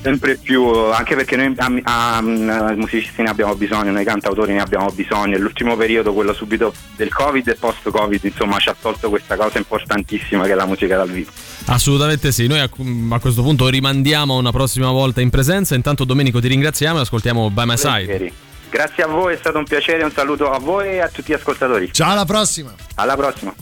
sempre 0.02 0.38
più, 0.38 0.66
anche 0.66 1.16
perché 1.16 1.36
noi 1.36 1.54
am- 1.58 1.82
am- 1.84 2.74
musicisti 2.78 3.22
ne 3.22 3.30
abbiamo 3.30 3.56
bisogno, 3.56 3.92
noi 3.92 4.04
cantautori 4.04 4.54
ne 4.54 4.62
abbiamo 4.62 4.90
bisogno. 4.92 5.38
L'ultimo 5.38 5.76
periodo, 5.76 6.14
quello 6.14 6.34
subito 6.34 6.74
del 6.96 7.14
Covid 7.14 7.48
e 7.48 7.56
post-Covid, 7.56 8.24
insomma 8.24 8.58
ci 8.60 8.70
ha 8.70 8.76
tolto 8.80 9.10
questa 9.10 9.36
cosa 9.36 9.58
importantissima 9.58 10.46
che 10.46 10.52
è 10.52 10.56
la 10.56 10.66
musica 10.66 10.96
dal 10.96 11.10
vivo. 11.10 11.32
Assolutamente 11.66 12.32
sì, 12.32 12.48
noi 12.48 12.60
a, 12.60 12.70
a 13.10 13.20
questo 13.20 13.42
punto 13.42 13.68
rimandiamo 13.68 14.38
una 14.38 14.52
prossima 14.52 14.90
volta 14.92 15.22
in 15.22 15.30
presenza. 15.30 15.76
Intanto 15.76 16.04
Domenico 16.04 16.40
ti 16.40 16.48
ringraziamo 16.48 17.00
e 17.00 17.02
ascoltiamo 17.02 17.50
By 17.50 17.66
My 17.66 17.78
Side. 17.78 18.32
Grazie 18.70 19.04
a 19.04 19.08
voi, 19.08 19.34
è 19.34 19.38
stato 19.38 19.58
un 19.58 19.66
piacere, 19.66 20.04
un 20.04 20.12
saluto 20.12 20.52
a 20.52 20.60
voi 20.60 20.90
e 20.90 21.00
a 21.00 21.10
tutti 21.10 21.32
gli 21.32 21.36
ascoltatori. 21.36 21.92
Ciao, 21.92 22.12
alla 22.12 22.26
prossima. 22.26 22.74
Alla 22.96 23.16
prossima. 23.16 23.54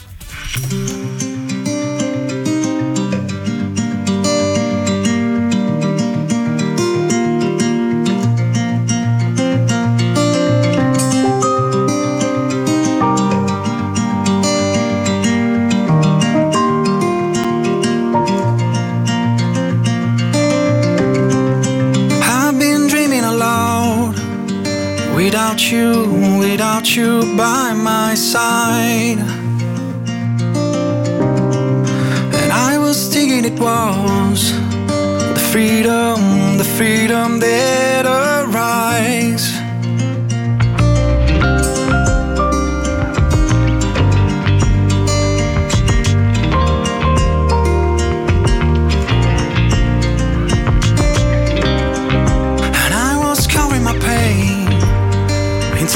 Without 25.47 25.71
you, 25.71 26.39
without 26.39 26.95
you 26.95 27.21
by 27.37 27.71
my 27.73 28.15
side. 28.15 29.17
And 32.33 32.51
I 32.51 32.77
was 32.77 33.07
thinking 33.07 33.45
it 33.45 33.57
was 33.57 34.51
the 34.51 35.49
freedom, 35.53 36.57
the 36.57 36.65
freedom 36.77 37.39
that 37.39 38.05
arise. 38.05 39.56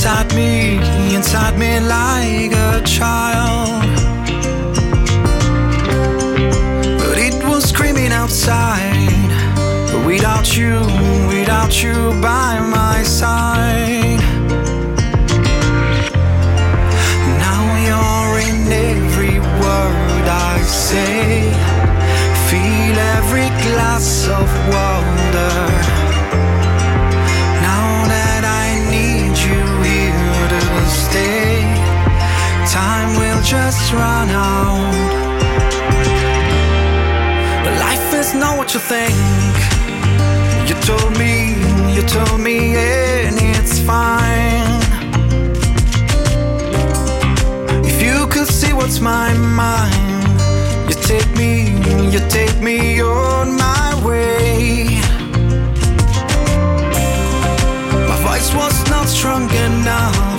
Inside 0.04 0.34
me, 0.34 0.78
inside 1.14 1.60
me 1.60 1.80
like 1.80 2.52
a 2.54 2.82
child. 2.84 3.84
But 6.98 7.20
it 7.20 7.36
was 7.44 7.70
screaming 7.70 8.12
outside. 8.12 9.12
Without 10.04 10.58
you, 10.58 10.80
without 11.28 11.84
you 11.84 12.20
by 12.20 12.60
my 12.60 13.04
side. 13.04 14.20
Now 17.46 17.64
you're 17.86 18.40
in 18.50 18.72
every 18.72 19.38
word 19.62 20.26
I 20.28 20.64
say. 20.64 21.44
Feel 22.50 22.98
every 23.18 23.50
glass 23.70 24.28
of 24.28 24.50
water. 24.74 25.01
just 33.52 33.92
run 33.92 34.30
out. 34.30 34.94
But 37.66 37.74
life 37.88 38.14
is 38.14 38.34
not 38.34 38.58
what 38.58 38.74
you 38.74 38.80
think. 38.80 39.14
You 40.70 40.76
told 40.90 41.12
me, 41.20 41.34
you 41.94 42.02
told 42.04 42.40
me, 42.40 42.58
and 42.78 43.36
it's 43.52 43.78
fine. 43.80 44.80
If 47.84 48.02
you 48.02 48.26
could 48.28 48.48
see 48.48 48.72
what's 48.72 49.02
my 49.02 49.34
mind, 49.34 50.40
you 50.88 50.96
take 51.12 51.30
me, 51.36 51.52
you 52.14 52.20
take 52.30 52.58
me 52.62 53.02
on 53.02 53.58
my 53.58 53.90
way. 54.06 55.02
My 58.10 58.18
voice 58.28 58.50
was 58.56 58.90
not 58.90 59.08
strong 59.10 59.50
enough 59.68 60.31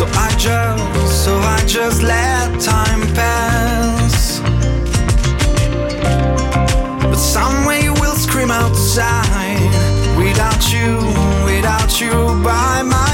so 0.00 0.06
I 0.14 0.30
just, 0.38 1.24
so 1.24 1.36
I 1.36 1.62
just 1.66 2.02
let 2.02 2.58
time 2.58 3.02
pass. 3.14 4.40
But 7.02 7.16
somewhere 7.16 7.80
you 7.80 7.92
will 7.92 8.14
scream 8.14 8.50
outside 8.50 9.60
without 10.16 10.72
you, 10.72 10.96
without 11.44 12.00
you 12.00 12.12
by 12.42 12.80
my 12.80 13.09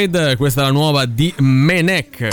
Side, 0.00 0.36
questa 0.36 0.62
è 0.62 0.64
la 0.64 0.70
nuova 0.70 1.04
di 1.04 1.30
Menek. 1.36 2.28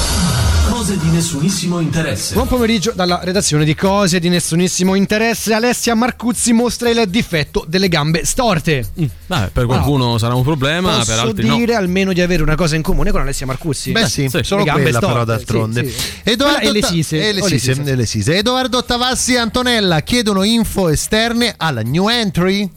Cose 0.69 0.97
di 0.97 1.09
nessunissimo 1.09 1.79
interesse. 1.79 2.33
Buon 2.33 2.47
pomeriggio 2.47 2.93
dalla 2.95 3.19
redazione 3.21 3.65
di 3.65 3.75
Cose 3.75 4.19
di 4.19 4.29
nessunissimo 4.29 4.95
interesse. 4.95 5.53
Alessia 5.53 5.93
Marcuzzi 5.93 6.53
mostra 6.53 6.89
il 6.89 7.03
difetto 7.09 7.65
delle 7.67 7.89
gambe 7.89 8.23
storte. 8.23 8.87
Vabbè, 9.25 9.49
per 9.49 9.65
qualcuno 9.65 10.17
sarà 10.17 10.33
un 10.35 10.43
problema, 10.43 10.95
Posso 10.97 11.11
per 11.11 11.19
altri 11.19 11.49
dire 11.49 11.73
no. 11.73 11.79
almeno 11.79 12.13
di 12.13 12.21
avere 12.21 12.41
una 12.41 12.55
cosa 12.55 12.77
in 12.77 12.83
comune 12.83 13.11
con 13.11 13.19
Alessia 13.19 13.45
Marcuzzi? 13.45 13.91
Beh 13.91 14.07
sì, 14.07 14.29
solo 14.43 14.61
le 14.61 14.65
gambe 14.65 14.83
quella 14.83 14.99
storte, 14.99 15.13
però 15.13 15.25
d'altronde. 15.25 15.89
sì, 15.89 15.91
sì. 15.91 16.11
Edoardo 16.23 16.69
e 16.69 16.71
le 16.71 16.79
e 16.79 16.83
sise. 16.83 17.29
e 17.29 17.95
le 17.95 18.05
sise. 18.05 18.37
Edoardo 18.37 18.81
Tavassi 18.81 19.33
e 19.33 19.39
Antonella 19.39 19.99
chiedono 19.99 20.43
info 20.43 20.87
esterne 20.87 21.53
alla 21.57 21.81
new 21.81 22.07
entry. 22.07 22.69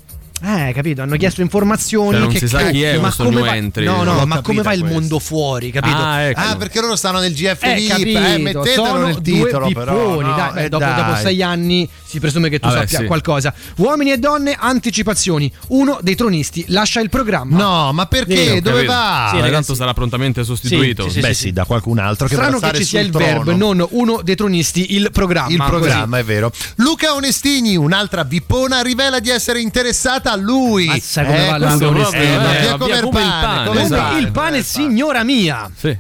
Eh, 0.43 0.73
capito, 0.73 1.03
hanno 1.03 1.17
chiesto 1.17 1.41
informazioni. 1.43 2.13
Cioè, 2.13 2.21
non 2.21 2.29
che 2.31 2.39
si 2.39 2.49
sa 2.49 2.71
chi 2.71 2.83
è 2.83 2.95
ma 2.95 3.03
questo 3.03 3.25
come 3.25 3.37
new 3.37 3.45
va- 3.45 3.57
entry. 3.57 3.85
No, 3.85 4.03
no, 4.03 4.25
ma 4.27 4.41
come 4.41 4.63
va 4.63 4.73
il 4.73 4.85
mondo 4.85 5.19
fuori, 5.19 5.71
capito? 5.71 5.97
Ah, 5.97 6.21
ecco. 6.23 6.41
Ah, 6.41 6.57
perché 6.57 6.81
loro 6.81 6.97
stanno 6.97 7.19
nel 7.21 7.35
GF 7.35 7.59
Eh, 7.63 7.75
VIP, 7.75 8.17
eh, 8.17 8.39
mettetelo 8.39 8.85
sono 8.85 9.07
nel 9.07 9.21
titolo, 9.21 9.67
due 9.67 9.73
però, 9.73 9.95
pipponi, 9.95 10.29
no, 10.29 10.35
dai, 10.37 10.65
eh, 10.65 10.69
dopo, 10.69 10.85
dai. 10.85 10.95
dopo 10.95 11.15
sei 11.17 11.43
anni 11.43 11.89
si 12.05 12.19
presume 12.21 12.49
che 12.49 12.59
tu 12.59 12.69
Vabbè, 12.69 12.81
sappia 12.81 12.99
sì. 13.01 13.05
qualcosa. 13.05 13.53
Uomini 13.77 14.13
e 14.13 14.19
donne, 14.19 14.57
anticipazioni. 14.59 15.53
Uno 15.69 15.99
dei 16.01 16.15
tronisti 16.15 16.65
lascia 16.69 17.01
il 17.01 17.09
programma. 17.11 17.57
No, 17.57 17.93
ma 17.93 18.07
perché? 18.07 18.35
Vero. 18.35 18.61
Dove 18.61 18.75
Capito? 18.85 18.93
va? 18.93 19.27
Sì, 19.31 19.37
ragazzi. 19.37 19.53
tanto 19.53 19.75
sarà 19.75 19.93
prontamente 19.95 20.45
sostituito. 20.45 21.05
Sì, 21.05 21.11
sì, 21.11 21.21
Beh 21.21 21.35
sì, 21.35 21.43
sì, 21.43 21.53
da 21.53 21.65
qualcun 21.65 21.99
altro 21.99 22.27
che 22.27 22.35
Strano 22.35 22.59
che 22.59 22.73
ci 22.75 22.85
sia 22.85 23.01
il 23.01 23.11
verbo, 23.11 23.55
non 23.55 23.85
uno 23.91 24.21
dei 24.23 24.35
tronisti, 24.37 24.95
il 24.95 25.11
programma. 25.13 25.51
Il 25.51 25.63
programma, 25.65 26.19
è 26.19 26.25
vero. 26.25 26.51
Luca 26.77 27.15
Onestini, 27.15 27.77
un'altra 27.77 28.25
vippona, 28.25 28.81
rivela 28.83 29.21
di 29.21 29.31
essere 29.31 29.61
interessata 29.61 30.30
a 30.31 30.37
lui. 30.37 30.87
Mazza 30.87 31.25
come 31.25 31.47
va 31.47 31.57
questo 31.57 31.91
Luca 31.91 32.03
proprio, 32.03 32.23
eh, 32.23 32.25
eh, 32.25 32.61
via 32.61 32.71
va 32.71 32.79
come 32.79 32.97
il 32.97 33.09
pane, 33.09 33.31
pane, 33.41 33.67
come 33.67 33.89
come 33.89 34.19
il 34.19 34.31
pane, 34.31 34.63
signora 34.63 35.25
mia. 35.25 35.71
Sì. 35.77 35.99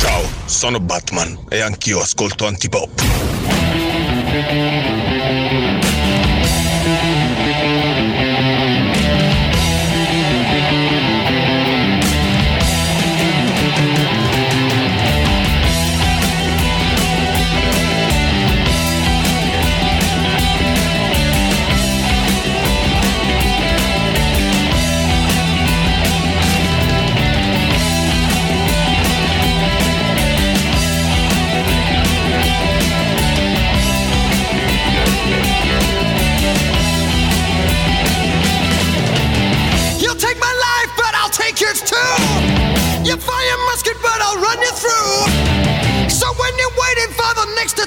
Ciao, 0.00 0.22
sono 0.44 0.80
Batman 0.80 1.38
e 1.48 1.60
anch'io 1.60 2.00
ascolto 2.00 2.46
antipop. 2.46 3.02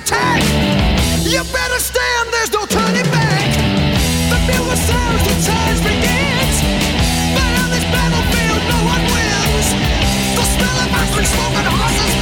Attack, 0.07 0.41
you 1.23 1.43
better 1.51 1.79
stand, 1.79 2.31
there's 2.31 2.51
no 2.51 2.65
turning 2.65 3.09
back. 3.11 3.43
The 4.31 4.39
builder 4.47 4.79
sounds, 4.79 5.21
the 5.27 5.35
charge 5.43 5.79
begins. 5.83 6.57
But 7.35 7.51
on 7.61 7.67
this 7.75 7.83
battlefield, 7.91 8.61
no 8.71 8.79
one 8.87 9.03
wins. 9.11 9.67
The 10.37 10.45
smell 10.55 10.77
of 10.79 10.89
ice 10.95 11.11
cream 11.13 11.25
smoke 11.27 11.55
and 11.59 11.67
horse's 11.67 12.16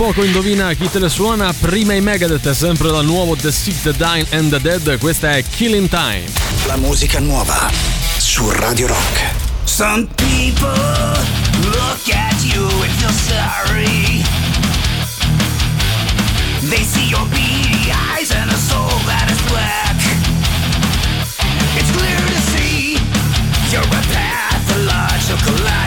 poco 0.00 0.24
indovina 0.24 0.72
chi 0.72 0.90
te 0.90 0.98
le 0.98 1.10
suona, 1.10 1.52
prima 1.52 1.92
i 1.92 2.00
Megadeth 2.00 2.48
è 2.48 2.54
sempre 2.54 2.88
dal 2.88 3.04
nuovo 3.04 3.36
The 3.36 3.52
Sick, 3.52 3.82
The 3.82 3.92
Dying 3.92 4.26
and 4.30 4.48
The 4.48 4.58
Dead, 4.58 4.98
questa 4.98 5.36
è 5.36 5.44
Killing 5.44 5.90
Time. 5.90 6.24
La 6.64 6.76
musica 6.76 7.20
nuova 7.20 7.70
su 8.16 8.50
Radio 8.50 8.86
Rock. 8.86 9.20
Some 9.64 10.08
people 10.16 10.70
look 11.64 12.14
at 12.14 12.42
you 12.42 12.66
and 12.66 12.90
feel 12.92 13.12
sorry. 13.12 14.24
They 16.66 16.82
see 16.82 17.06
your 17.10 17.26
beady 17.28 17.92
eyes 17.92 18.30
and 18.30 18.50
a 18.50 18.56
soul 18.56 18.88
that 19.04 19.30
is 19.30 19.40
black. 19.50 19.96
It's 21.76 21.90
clear 21.90 22.16
to 22.16 22.40
see 22.52 22.96
you're 23.70 23.84
a 23.84 24.02
pathological 24.08 25.62
liar. 25.62 25.79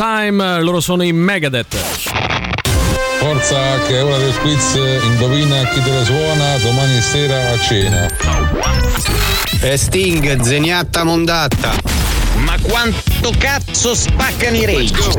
Time, 0.00 0.62
loro 0.62 0.80
sono 0.80 1.02
i 1.02 1.12
Megadeth. 1.12 1.76
Forza 3.18 3.82
che 3.86 3.98
è 3.98 4.02
ora 4.02 4.16
del 4.16 4.34
quiz, 4.38 4.74
indovina 5.02 5.62
chi 5.68 5.82
te 5.82 5.90
le 5.90 6.04
suona 6.06 6.56
domani 6.56 6.98
sera 7.02 7.50
a 7.50 7.60
cena. 7.60 8.08
E 9.60 9.76
Sting, 9.76 10.40
zeniatta 10.40 11.04
mondatta. 11.04 11.99
Quanto 13.20 13.38
cazzo 13.38 13.94
spaccano 13.94 14.56
i 14.56 14.64
rage? 14.64 15.12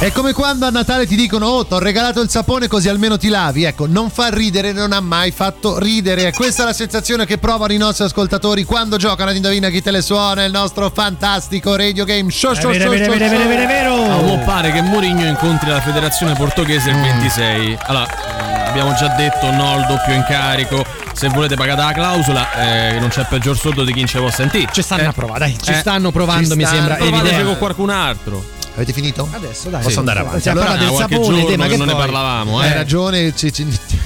È 0.00 0.10
come 0.10 0.32
quando 0.32 0.66
a 0.66 0.70
Natale 0.70 1.06
ti 1.06 1.14
dicono 1.14 1.46
Oh, 1.46 1.64
ti 1.64 1.74
ho 1.74 1.78
regalato 1.78 2.20
il 2.20 2.28
sapone 2.28 2.66
così 2.66 2.88
almeno 2.88 3.16
ti 3.16 3.28
lavi. 3.28 3.62
Ecco, 3.62 3.86
non 3.86 4.10
fa 4.10 4.28
ridere, 4.28 4.72
non 4.72 4.90
ha 4.92 4.98
mai 4.98 5.30
fatto 5.30 5.78
ridere. 5.78 6.32
Questa 6.32 6.62
è 6.64 6.66
la 6.66 6.72
sensazione 6.72 7.26
che 7.26 7.38
provano 7.38 7.72
i 7.72 7.76
nostri 7.76 8.04
ascoltatori 8.06 8.64
quando 8.64 8.96
giocano 8.96 9.30
ad 9.30 9.36
Indovina 9.36 9.68
chi 9.68 9.80
te 9.82 9.92
le 9.92 10.02
suona, 10.02 10.42
il 10.42 10.50
nostro 10.50 10.90
fantastico 10.92 11.76
radio 11.76 12.04
game 12.04 12.28
show. 12.28 12.54
show, 12.54 12.72
vero, 12.72 12.82
show, 12.82 12.90
vero, 12.90 13.04
show, 13.04 13.18
vero, 13.18 13.30
vero, 13.30 13.48
vero, 13.48 13.66
vero. 13.68 14.12
Ah, 14.12 14.20
mo 14.22 14.38
pare 14.44 14.72
che 14.72 14.82
Mourinho 14.82 15.24
incontri 15.24 15.70
la 15.70 15.80
federazione 15.80 16.34
portoghese 16.34 16.90
Mm. 16.92 16.94
il 16.96 17.00
26. 17.12 17.78
Allora, 17.82 18.06
mh, 18.06 18.68
abbiamo 18.68 18.94
già 18.94 19.14
detto 19.16 19.52
no 19.52 19.74
al 19.74 19.86
doppio 19.86 20.12
incarico. 20.12 20.84
Se 21.14 21.28
volete 21.28 21.54
pagate 21.54 21.80
la 21.80 21.92
clausola, 21.92 22.52
eh, 22.54 22.98
non 22.98 23.08
c'è 23.08 23.24
peggior 23.28 23.56
sordo 23.56 23.84
di 23.84 23.92
chi 23.92 24.00
non 24.00 24.08
ci 24.08 24.18
può 24.18 24.30
sentire. 24.30 24.68
Ci 24.72 24.82
stanno 24.82 25.02
Eh, 25.02 25.06
a 25.06 25.12
provare, 25.12 25.38
dai, 25.38 25.56
ci 25.62 25.70
eh, 25.70 25.74
stanno 25.76 26.10
provando, 26.10 26.50
ci 26.50 26.56
mi 26.56 26.64
stanno. 26.64 26.76
sembra 26.88 26.98
evidente. 26.98 27.44
con 27.44 27.56
qualcun 27.58 27.90
altro. 27.90 28.44
Avete 28.74 28.92
finito? 28.92 29.28
Adesso 29.30 29.68
dai. 29.68 29.78
Posso 29.80 29.92
sì. 29.92 29.98
andare 30.00 30.18
avanti? 30.18 30.48
Allora, 30.48 30.66
parla 30.66 30.84
del 30.84 30.94
sapone, 30.96 31.24
giorno 31.24 31.44
te, 31.46 31.56
ma 31.56 31.66
che 31.68 31.76
non 31.76 31.86
ne 31.86 31.92
poi? 31.92 32.00
parlavamo, 32.02 32.58
Hai 32.58 32.70
eh. 32.70 32.74
ragione, 32.74 33.32
ci- 33.36 33.52
ci- 33.52 33.64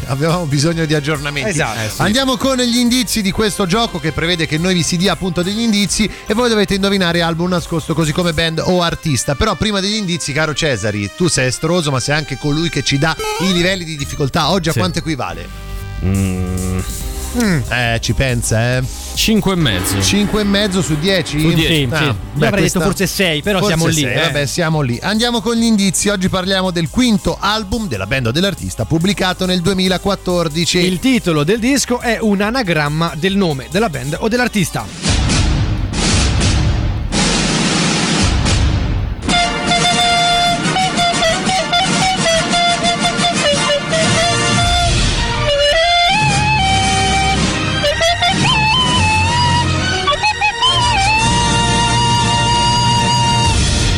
avevamo 0.09 0.45
bisogno 0.45 0.85
di 0.85 0.93
aggiornamenti. 0.95 1.49
Esatto. 1.49 1.79
Eh, 1.81 1.89
sì. 1.89 2.03
Andiamo 2.03 2.37
con 2.37 2.59
gli 2.59 2.77
indizi 2.77 3.23
di 3.23 3.31
questo 3.31 3.65
gioco 3.65 3.99
che 3.99 4.13
prevede 4.13 4.47
che 4.47 4.59
noi 4.59 4.75
vi 4.75 4.83
si 4.83 4.99
dia 4.99 5.13
appunto 5.13 5.43
degli 5.43 5.61
indizi 5.61 6.09
e 6.27 6.35
voi 6.35 6.51
dovete 6.51 6.75
indovinare 6.75 7.23
album 7.23 7.49
nascosto 7.49 7.95
così 7.95 8.13
come 8.13 8.35
band 8.35 8.63
o 8.63 8.83
artista. 8.83 9.35
Però 9.35 9.55
prima 9.55 9.81
degli 9.81 9.95
indizi, 9.95 10.35
caro 10.35 10.53
Cesari, 10.53 11.11
tu 11.17 11.29
sei 11.29 11.47
estroso 11.47 11.91
ma 11.91 11.99
sei 12.01 12.17
anche 12.17 12.37
colui 12.37 12.69
che 12.69 12.83
ci 12.83 12.99
dà 12.99 13.17
i 13.41 13.53
livelli 13.55 13.85
di 13.85 13.97
difficoltà. 13.97 14.51
Oggi 14.51 14.69
a 14.69 14.73
Sì. 14.73 14.79
quanto 14.79 14.99
equivale? 14.99 15.68
Mm, 16.05 17.61
Eh, 17.69 17.99
ci 18.01 18.15
pensa, 18.15 18.79
eh. 18.79 18.83
5 19.15 19.53
e 19.53 19.57
mezzo. 19.57 20.01
5 20.03 20.41
e 20.41 20.45
mezzo 20.45 20.81
su 20.81 20.97
10? 20.99 21.39
Su 21.41 21.53
10, 21.53 21.67
sì. 21.69 21.83
Io 21.83 22.47
avrei 22.47 22.63
detto 22.63 22.81
forse 22.81 23.07
6, 23.07 23.43
però 23.43 23.59
Forse 23.59 23.75
siamo 23.75 23.91
lì. 23.91 24.01
sei, 24.01 24.13
eh. 24.15 24.21
Vabbè, 24.21 24.47
siamo 24.47 24.81
lì. 24.81 24.99
Andiamo 25.03 25.41
con 25.41 25.55
gli 25.55 25.65
indizi. 25.65 26.09
Oggi 26.09 26.29
parliamo 26.29 26.71
del 26.71 26.89
quinto 26.89 27.37
album 27.39 27.87
della 27.87 28.07
band 28.07 28.29
o 28.29 28.31
dell'artista 28.33 28.87
pubblicato 28.87 29.45
nel 29.45 29.61
2014. 29.61 30.79
Il 30.79 30.99
titolo 31.01 31.45
del 31.45 31.59
disco 31.59 32.01
è 32.01 32.19
un 32.21 32.41
anagramma 32.41 33.13
del 33.17 33.37
nome 33.37 33.67
della 33.71 33.91
band 33.91 34.17
o 34.21 34.29
dell'artista. 34.29 35.18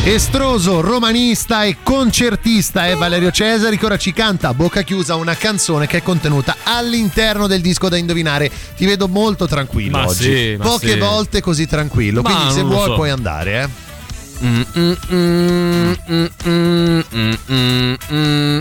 Estroso, 0.03 0.81
romanista 0.81 1.63
e 1.63 1.77
concertista 1.83 2.87
è 2.87 2.95
Valerio 2.95 3.29
Cesari 3.29 3.77
che 3.77 3.85
ora 3.85 3.97
ci 3.97 4.11
canta 4.13 4.47
a 4.47 4.53
bocca 4.55 4.81
chiusa 4.81 5.13
una 5.15 5.35
canzone 5.35 5.85
che 5.85 5.97
è 5.97 6.01
contenuta 6.01 6.55
all'interno 6.63 7.45
del 7.45 7.61
disco 7.61 7.87
da 7.87 7.97
indovinare. 7.97 8.49
Ti 8.75 8.85
vedo 8.87 9.07
molto 9.07 9.45
tranquillo 9.45 9.97
Ma 9.97 10.07
oggi. 10.07 10.23
sì, 10.23 10.55
ma 10.57 10.63
Poche 10.65 10.93
sì. 10.93 10.97
volte 10.97 11.39
così 11.41 11.67
tranquillo. 11.67 12.23
Ma 12.23 12.33
Quindi 12.33 12.53
se 12.53 12.61
vuoi 12.63 12.85
so. 12.87 12.95
puoi 12.95 13.09
andare, 13.11 13.61
eh. 13.61 13.89
Mm, 14.43 14.61
mm, 14.75 16.25
mm, 18.11 18.59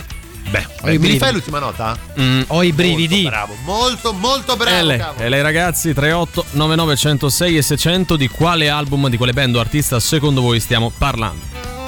Beh, 0.48 0.58
i 0.58 0.64
mi 0.64 0.98
brividi. 0.98 1.12
rifai 1.12 1.32
l'ultima 1.32 1.58
nota? 1.58 1.96
Mm. 2.18 2.42
Ho 2.48 2.62
i 2.62 2.72
brividi. 2.72 3.22
Molto 3.22 3.28
bravo, 3.30 3.56
molto 3.64 4.12
molto 4.12 4.56
bravo. 4.56 4.90
E 4.90 5.24
e 5.24 5.28
lei 5.28 5.42
ragazzi 5.42 5.92
38 5.92 6.46
99 6.52 6.96
106 6.96 7.56
e 7.56 7.62
600 7.62 8.16
di 8.16 8.28
quale 8.28 8.68
album, 8.68 9.08
di 9.08 9.16
quale 9.16 9.32
band 9.32 9.56
o 9.56 9.60
artista 9.60 10.00
secondo 10.00 10.40
voi 10.40 10.58
stiamo 10.58 10.90
parlando? 10.96 11.79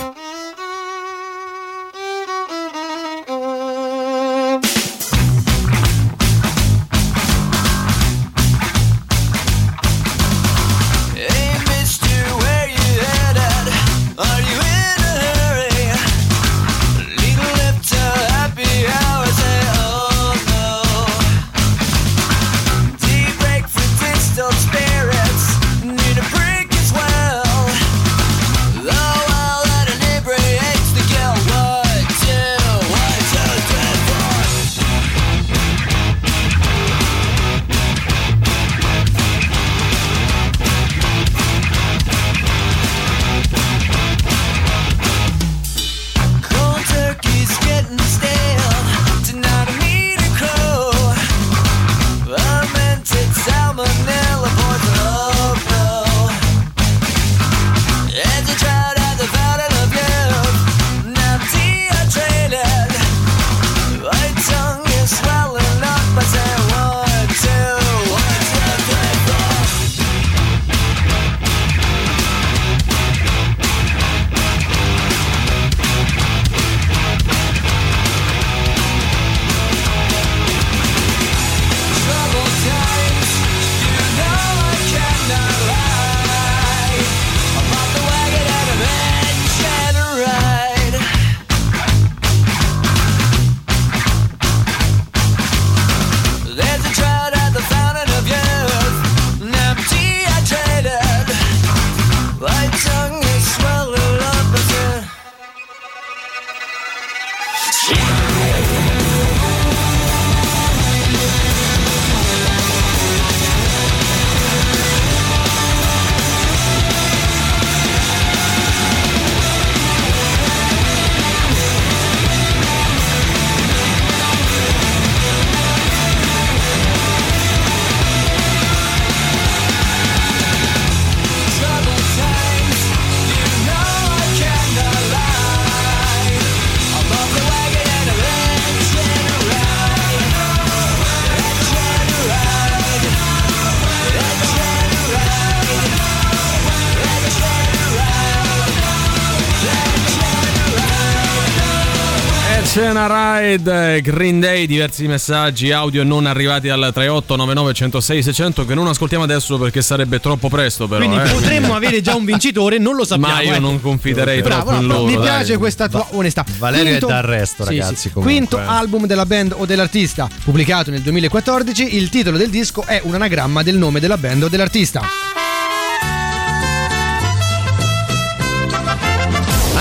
Scena 153.02 153.40
Ride, 153.40 154.00
Green 154.00 154.38
Day, 154.38 154.64
diversi 154.64 155.08
messaggi 155.08 155.72
audio 155.72 156.04
non 156.04 156.24
arrivati 156.24 156.68
al 156.68 156.78
3899 156.78 157.74
106 157.74 158.22
600 158.22 158.64
che 158.64 158.74
non 158.74 158.86
ascoltiamo 158.86 159.24
adesso 159.24 159.58
perché 159.58 159.82
sarebbe 159.82 160.20
troppo 160.20 160.48
presto 160.48 160.86
però. 160.86 161.04
Quindi 161.04 161.28
eh. 161.28 161.32
potremmo 161.32 161.74
avere 161.74 162.00
già 162.00 162.14
un 162.14 162.24
vincitore, 162.24 162.78
non 162.78 162.94
lo 162.94 163.04
sappiamo. 163.04 163.34
Ma 163.34 163.40
io 163.40 163.54
ecco. 163.54 163.60
non 163.60 163.80
confiderei 163.80 164.40
Bravo, 164.40 164.66
troppo 164.66 164.80
in 164.80 164.86
no, 164.86 164.92
loro. 164.94 165.06
Mi 165.06 165.14
dai. 165.14 165.22
piace 165.22 165.56
questa 165.56 165.88
tua 165.88 166.06
onestà. 166.12 166.44
Valerio 166.58 166.94
è 166.94 166.98
d'arresto, 167.00 167.64
sì, 167.64 167.76
ragazzi, 167.76 167.96
sì. 167.96 168.10
comunque. 168.12 168.38
Quinto 168.38 168.58
album 168.58 169.06
della 169.06 169.26
band 169.26 169.54
o 169.56 169.66
dell'artista, 169.66 170.28
pubblicato 170.44 170.92
nel 170.92 171.00
2014. 171.00 171.96
Il 171.96 172.08
titolo 172.08 172.36
del 172.36 172.50
disco 172.50 172.84
è 172.86 173.00
un 173.02 173.14
anagramma 173.14 173.64
del 173.64 173.78
nome 173.78 173.98
della 173.98 174.16
band 174.16 174.44
o 174.44 174.48
dell'artista. 174.48 175.31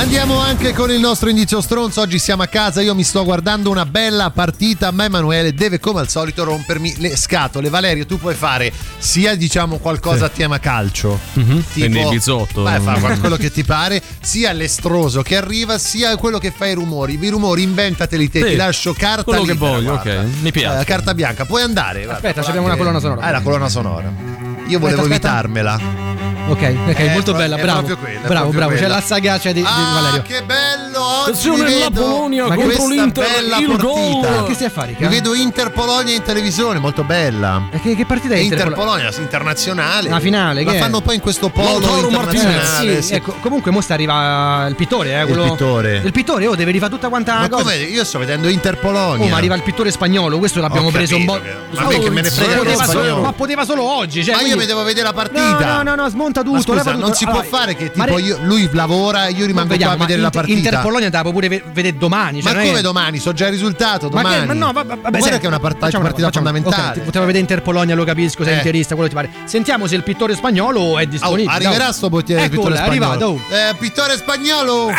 Andiamo 0.02 0.40
anche 0.40 0.74
con 0.74 0.90
il 0.90 1.00
nostro 1.00 1.30
indizio 1.30 1.62
stronzo. 1.62 2.02
Oggi 2.02 2.18
siamo 2.18 2.42
a 2.42 2.48
casa. 2.48 2.82
Io 2.82 2.96
mi 2.96 3.04
sto 3.04 3.24
guardando 3.24 3.70
una 3.70 3.86
bella 3.86 4.32
partita. 4.32 4.90
Ma 4.90 5.04
Emanuele 5.06 5.54
deve, 5.54 5.80
come 5.80 6.00
al 6.00 6.10
solito, 6.10 6.44
rompermi 6.44 6.96
le 6.98 7.16
scatole. 7.16 7.70
Valerio, 7.70 8.08
tu 8.08 8.18
puoi 8.18 8.34
fare 8.34 8.74
sia 8.98 9.36
diciamo 9.36 9.78
qualcosa 9.78 10.26
a 10.26 10.30
tema 10.30 10.60
calcio, 10.60 11.20
Mhm, 11.34 11.64
quindi 11.74 12.00
il 12.00 12.10
bizzotto. 12.10 12.64
vai, 12.64 12.80
fa 12.82 13.18
quello 13.20 13.36
che 13.38 13.52
ti 13.52 13.64
pare, 13.64 14.02
sia 14.22 14.52
l'estroso 14.54 15.22
che 15.22 15.38
arriva, 15.38 15.78
sia 15.78 16.16
quello 16.18 16.40
che 16.40 16.52
fa 16.52 16.66
i 16.66 16.74
rumori. 16.74 17.20
I 17.22 17.30
rumori 17.30 17.62
inventateli 17.62 18.28
te. 18.30 18.42
Sì, 18.42 18.46
Ti 18.50 18.56
lascio 18.56 18.94
carta 18.94 19.24
quello 19.24 19.44
che 19.44 19.52
libera, 19.54 19.72
voglio, 19.72 19.92
guarda. 19.92 20.20
ok, 20.22 20.26
mi 20.42 20.52
piace. 20.52 20.82
Eh, 20.82 20.84
carta 20.86 21.14
bianca, 21.14 21.46
puoi 21.46 21.62
andare. 21.62 22.02
Aspetta, 22.06 22.42
guarda 22.42 22.48
abbiamo 22.50 22.66
una 22.66 22.74
che- 22.74 22.80
colonna 22.80 23.00
sonora. 23.00 23.22
Ah, 23.22 23.30
è 23.30 23.32
la 23.32 23.42
colonna 23.42 23.70
sonora. 23.70 24.50
Io 24.68 24.80
volevo 24.80 25.02
aspetta. 25.02 25.28
evitarmela. 25.28 26.10
Ok, 26.48 26.58
ok, 26.88 26.96
È 26.96 27.14
molto 27.14 27.32
pro- 27.32 27.40
bella, 27.40 27.56
è 27.56 27.62
bravo. 27.62 27.84
proprio 27.84 27.98
quella, 27.98 28.20
è 28.26 28.28
bravo, 28.28 28.50
proprio 28.50 28.68
bravo. 28.68 28.82
C'è 28.82 28.88
la 28.88 29.02
sagacia 29.02 29.52
di, 29.52 29.62
di 29.62 29.68
Ah, 29.68 29.94
Valerio. 29.94 30.22
che 30.24 30.44
bello! 30.44 31.00
Oggi 31.02 31.30
Attenzione, 31.30 31.80
la 31.80 31.92
Polonia 31.92 32.48
Ma 32.48 32.56
contro 32.56 32.66
questa 32.66 32.88
l'Inter, 32.94 33.24
bella 33.32 33.58
il 33.58 33.66
partita. 33.68 33.88
gol. 33.88 34.48
Che 34.48 34.54
stai 34.56 34.68
a 34.68 34.70
fare, 34.70 34.96
Mi 34.98 35.08
vedo 35.08 35.34
Inter 35.34 35.72
Polonia 35.72 36.16
in 36.16 36.22
televisione, 36.24 36.80
molto 36.80 37.04
bella. 37.04 37.68
E 37.72 37.80
che, 37.80 37.96
che 37.96 38.06
partita 38.06 38.34
è 38.34 38.38
Inter, 38.40 38.58
Inter 38.60 38.74
Polonia, 38.74 39.10
internazionale. 39.18 40.10
La 40.10 40.20
finale, 40.20 40.64
La 40.64 40.72
è? 40.74 40.78
fanno 40.80 41.00
poi 41.00 41.16
in 41.16 41.22
questo 41.22 41.50
polo 41.50 41.80
Lautaro 41.80 42.08
internazionale. 42.10 42.96
Sì, 43.02 43.08
sì. 43.08 43.14
ecco, 43.14 43.36
comunque 43.40 43.72
mo 43.72 43.80
sta 43.80 43.94
arriva 43.94 44.66
il 44.68 44.76
pittore, 44.76 45.22
eh, 45.22 45.26
quello- 45.26 45.52
pittore. 45.52 46.02
Il 46.04 46.12
pittore, 46.12 46.48
oh, 46.48 46.56
deve 46.56 46.72
rifare 46.72 46.92
tutta 46.92 47.08
quanta 47.08 47.40
Ma 47.40 47.50
cosa. 47.50 47.64
come? 47.64 47.76
Io 47.78 48.04
sto 48.04 48.20
vedendo 48.20 48.50
Inter 48.50 48.78
Polonia. 48.78 49.26
Oh, 49.26 49.30
ma 49.30 49.38
arriva 49.38 49.56
il 49.56 49.62
pittore 49.62 49.90
spagnolo, 49.92 50.38
questo 50.38 50.60
l'abbiamo 50.60 50.88
Ho 50.88 50.92
preso 50.92 51.16
un 51.16 51.26
po'. 51.26 51.34
capito 51.34 51.60
ma 51.82 51.88
me 51.88 52.00
che 52.00 52.10
me 52.10 52.22
ne 52.22 52.30
frega 52.30 52.48
ma 52.58 52.64
dello 52.64 52.64
poteva, 52.64 52.84
solo, 52.86 53.00
spagnolo. 53.00 53.22
ma 53.22 53.32
poteva 53.32 53.64
solo 53.66 53.84
oggi. 53.84 54.24
Cioè, 54.24 54.36
ma 54.36 54.42
io 54.52 54.58
mi 54.58 54.66
devo 54.66 54.84
vedere 54.84 55.04
la 55.06 55.12
No, 55.12 55.16
partita. 55.16 55.74
no, 55.76 55.82
no, 55.84 55.96
no, 55.96 56.10
smonta 56.10 56.42
tutto. 56.42 56.56
Ma 56.56 56.62
scusa, 56.80 56.92
tutto. 56.92 57.06
non 57.06 57.14
si 57.16 57.24
può 57.26 57.34
Allora, 57.40 57.48
fare 57.58 57.76
che 57.76 57.92
ma 57.96 58.04
tipo 58.06 58.18
re- 58.18 58.22
io- 58.24 58.38
lui 58.44 58.70
lavora 58.72 59.28
e 59.28 59.32
io 59.32 59.46
rimango 59.46 59.70
vediamo, 59.70 59.96
qua 59.96 60.04
a 60.04 60.08
vedere 60.08 60.22
ma 60.22 60.30
la 60.34 60.34
partita. 60.34 60.58
Inter 60.58 60.82
Polonia 60.82 61.10
te 61.10 61.16
la 61.16 61.22
puoi 61.22 61.34
pure 61.34 61.48
ve- 61.48 61.64
vedere 61.74 61.98
domani. 61.98 62.42
Cioè 62.42 62.52
ma 62.52 62.58
non 62.58 62.66
è- 62.66 62.70
come 62.70 62.82
domani? 62.82 63.20
So 63.20 63.34
già 63.34 63.46
il 63.46 63.52
risultato 63.52 64.10
Ma, 64.10 64.22
domani. 64.22 64.40
che- 64.42 64.46
ma 64.46 64.54
no, 64.54 64.72
va- 64.72 64.84
va- 64.84 64.96
vabbè, 65.02 65.18
guarda 65.18 65.38
che 65.38 65.44
è 65.44 65.48
una 65.48 65.60
part- 65.60 65.78
facciamo 65.80 66.04
partita 66.04 66.28
facciamo- 66.28 66.46
fondamentale. 66.46 66.88
ok, 66.90 66.94
ti 66.94 67.00
poteva 67.02 67.26
vedere 67.26 67.42
Inter 67.42 67.62
Polonia, 67.62 67.96
lo 67.96 68.04
capisco, 68.04 68.44
sei 68.44 68.54
Eh. 68.54 68.58
interista, 68.58 68.94
quello 68.96 69.10
ti 69.10 69.16
pare. 69.16 69.30
Sentiamo 69.46 69.88
se 69.88 69.96
il 69.96 70.04
pittore 70.04 70.36
spagnolo 70.36 70.98
è 70.98 71.04
Oh, 71.04 71.06
disponibile. 71.06 71.50
arriverà 71.52 71.84
dai. 71.86 71.94
sto 71.94 72.10
portiere 72.10 72.44
Eccola, 72.44 72.58
pittore 72.62 72.76
spagnolo. 72.78 73.12
arrivato. 73.12 73.26
oh. 73.50 73.56
Eh, 73.56 73.76
pittore 73.80 74.16
spagnolo. 74.18 74.90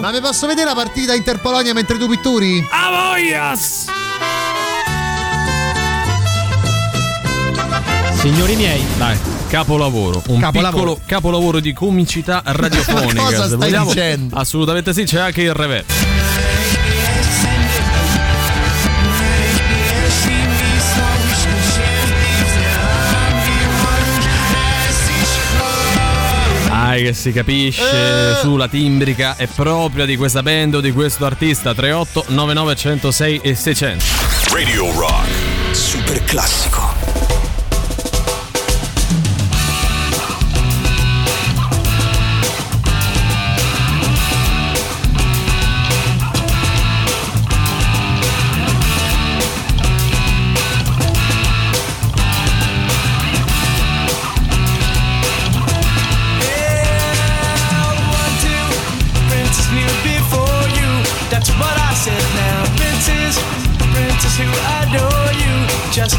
Ma 0.00 0.10
mi 0.10 0.20
posso 0.20 0.46
vedere 0.46 0.66
la 0.68 0.74
partita 0.74 1.14
Inter 1.14 1.38
Polonia 1.40 1.72
mentre 1.74 1.96
tu 1.98 2.06
pitturi? 2.08 2.64
A 2.70 2.90
voglias! 2.90 3.86
Signori 8.18 8.56
miei, 8.56 8.84
Dai, 8.96 9.16
capolavoro, 9.48 10.20
un 10.28 10.40
Capolavoro. 10.40 10.72
piccolo 10.94 11.00
capolavoro 11.06 11.60
di 11.60 11.72
comicità 11.72 12.42
radiofonica. 12.46 13.22
Cosa 13.22 13.46
stai 13.46 13.56
vogliamo. 13.56 13.86
dicendo? 13.92 14.36
Assolutamente 14.36 14.92
sì, 14.92 15.04
c'è 15.04 15.20
anche 15.20 15.42
il 15.42 15.54
reverso. 15.54 15.94
Dai 26.66 27.02
che 27.02 27.12
si 27.12 27.32
capisce 27.32 27.82
Eh. 27.82 28.34
sulla 28.40 28.68
timbrica 28.68 29.36
è 29.36 29.46
propria 29.46 30.04
di 30.06 30.16
questa 30.16 30.42
band 30.42 30.74
o 30.74 30.80
di 30.80 30.92
questo 30.92 31.24
artista 31.26 31.74
38 31.74 32.24
99 32.28 32.74
106 32.76 33.40
e 33.42 33.54
600 33.54 34.04
Radio 34.52 34.90
Rock. 34.98 35.26
Super 35.72 36.22
classico. 36.24 36.87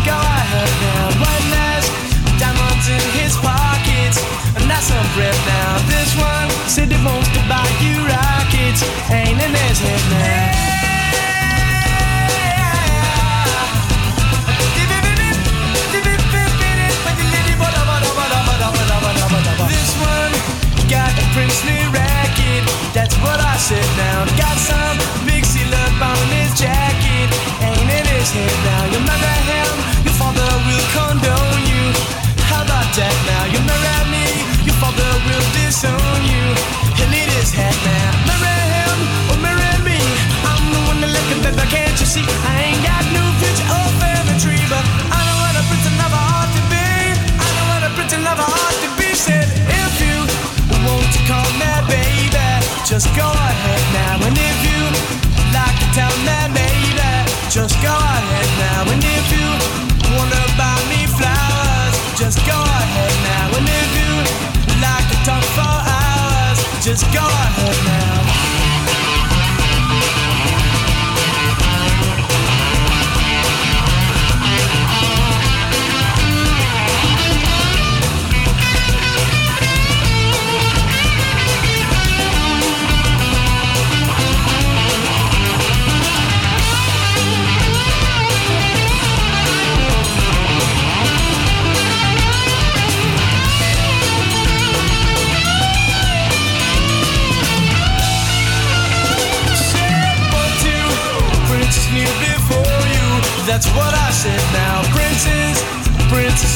Go 0.06 0.16
ahead 0.16 0.72
now. 0.82 1.10
Diamonds 2.40 2.88
in 2.88 3.02
his 3.20 3.36
pockets. 3.38 4.20
Some 4.80 4.96
now. 4.96 5.78
This 5.92 6.16
one 6.16 6.50
said 6.70 6.88
he 6.90 6.98
wants 7.06 7.28
to 7.36 7.42
buy 7.52 7.68
you 7.84 8.00
rockets. 8.08 8.82
Ain't 9.12 9.36
in 9.36 9.52
his 9.52 9.80
head 9.80 10.04
now. 10.10 10.70
This 19.68 19.92
one 20.00 20.34
got 20.88 21.12
a 21.12 21.26
princely 21.36 21.80
racket. 21.92 22.64
That's 22.94 23.16
what 23.18 23.40
I 23.42 23.58
said 23.58 23.90
now. 23.98 24.26
Got 24.38 24.58
some 24.58 25.00
seal 25.50 25.74
up 25.74 26.02
on 26.02 26.26
his 26.38 26.52
jacket. 26.58 27.30
Ain't 27.62 27.90
in 27.90 28.06
his 28.06 28.32
head 28.32 28.58
now. 28.66 28.84
You 28.94 29.00
marry 29.02 29.40
him, 29.50 29.66
your 29.66 29.68
father 29.68 29.68
will 29.68 29.69
condone 30.96 31.64
you. 31.70 31.84
How 32.50 32.66
about 32.66 32.90
that 32.98 33.16
now? 33.30 33.44
You 33.54 33.60
marry 33.66 34.02
me, 34.14 34.26
your 34.66 34.78
father 34.82 35.10
will 35.26 35.46
disown 35.58 36.20
you. 36.26 36.46
He'll 36.98 37.14
eat 37.14 37.32
his 37.38 37.52
head 37.54 37.76
now. 37.86 38.10
Marry 38.30 38.60
him 38.76 38.98
or 39.30 39.38
marry 39.40 39.76
me. 39.86 40.00
I'm 40.46 40.64
the 40.74 40.82
one 40.90 41.00
that 41.02 41.14
him, 41.14 41.40
baby. 41.46 41.66
Can't 41.70 41.98
you 42.02 42.08
see? 42.08 42.26
I 42.26 42.74
ain't 42.74 42.82
got 42.82 43.06
no 43.14 43.24
future 43.40 43.68
or 43.70 43.88
family 44.02 44.30
but 44.70 44.86
I 45.14 45.20
know 45.26 45.38
what 45.42 45.54
a 45.58 45.64
prince 45.70 45.90
lover 45.98 46.22
ought 46.22 46.52
to 46.54 46.62
be. 46.74 46.88
I 47.38 47.48
know 47.56 47.66
what 47.70 47.82
a 47.86 47.92
prince 47.98 48.16
lover 48.18 48.46
ought 48.46 48.78
to 48.86 48.90
be. 48.98 49.10
Said 49.14 49.46
if 49.46 49.94
you 50.02 50.18
want 50.86 51.10
to 51.14 51.20
call 51.30 51.50
me 51.62 51.70
baby, 51.90 52.46
just 52.86 53.08
go 53.16 53.28
ahead 53.30 53.89
hours, 67.04 67.14
just 67.14 67.99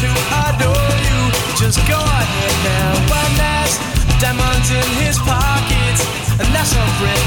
who 0.03 0.11
adore 0.43 0.95
you. 1.07 1.19
Just 1.55 1.80
go 1.88 1.99
ahead 1.99 2.55
now. 2.67 2.91
One 3.07 3.34
last 3.39 3.80
diamonds 4.19 4.69
in 4.71 4.88
his 4.99 5.17
pockets. 5.19 6.01
And 6.39 6.47
that's 6.51 6.71
some 6.75 6.91
bread 6.99 7.23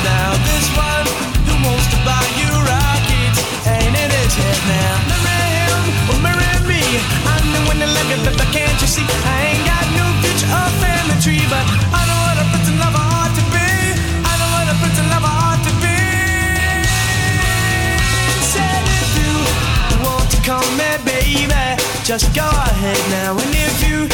just 22.19 22.35
go 22.35 22.49
ahead 22.49 22.97
now. 23.11 23.37
And 23.37 23.53
if 23.53 23.77
you 23.85 24.09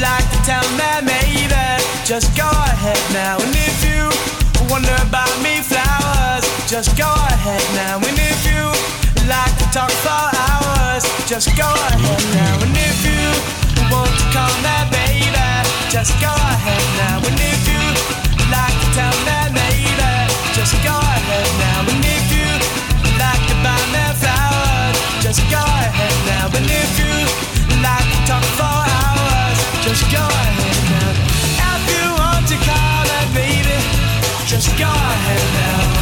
like 0.00 0.24
to 0.24 0.38
tell 0.40 0.64
me, 0.72 1.04
maybe, 1.04 1.52
just 2.02 2.32
go 2.34 2.48
ahead 2.48 2.96
now. 3.12 3.36
And 3.44 3.52
if 3.52 3.76
you 3.84 4.08
wonder 4.72 4.96
about 5.04 5.28
me, 5.44 5.60
flowers, 5.60 6.48
just 6.64 6.96
go 6.96 7.12
ahead 7.12 7.60
now. 7.76 8.00
And 8.00 8.16
if 8.16 8.40
you 8.48 8.64
like 9.28 9.52
to 9.60 9.66
talk 9.68 9.92
for 10.00 10.24
hours, 10.32 11.04
just 11.28 11.52
go 11.52 11.68
ahead 11.68 12.24
now. 12.32 12.56
And 12.64 12.72
if 12.72 13.04
you 13.04 13.20
want 13.92 14.08
to 14.08 14.24
call 14.32 14.54
me, 14.64 14.76
baby, 14.88 15.28
just 15.92 16.16
go 16.24 16.32
ahead 16.32 16.84
now. 17.04 17.20
And 17.20 17.36
if 17.36 17.62
you 17.68 17.84
like 18.48 18.76
to 18.80 18.88
tell 18.96 19.16
me, 19.28 19.60
maybe, 19.60 20.12
just 20.56 20.72
go 20.80 20.96
ahead 20.96 21.48
now. 21.60 21.84
And 21.84 22.00
if 22.00 22.21
go 25.52 25.60
ahead 25.60 26.16
now. 26.26 26.46
And 26.56 26.64
if 26.64 26.92
you 26.96 27.12
like 27.84 28.08
to 28.14 28.18
talk 28.30 28.44
for 28.56 28.78
hours, 28.96 29.58
just 29.84 30.04
go 30.08 30.24
ahead 30.24 30.80
now. 30.92 31.76
If 31.76 31.84
you 31.92 32.04
want 32.20 32.44
to 32.48 32.56
call 32.68 33.04
me, 33.10 33.20
baby, 33.36 33.78
just 34.48 34.68
go 34.78 34.88
ahead 34.88 35.44
now. 35.60 36.01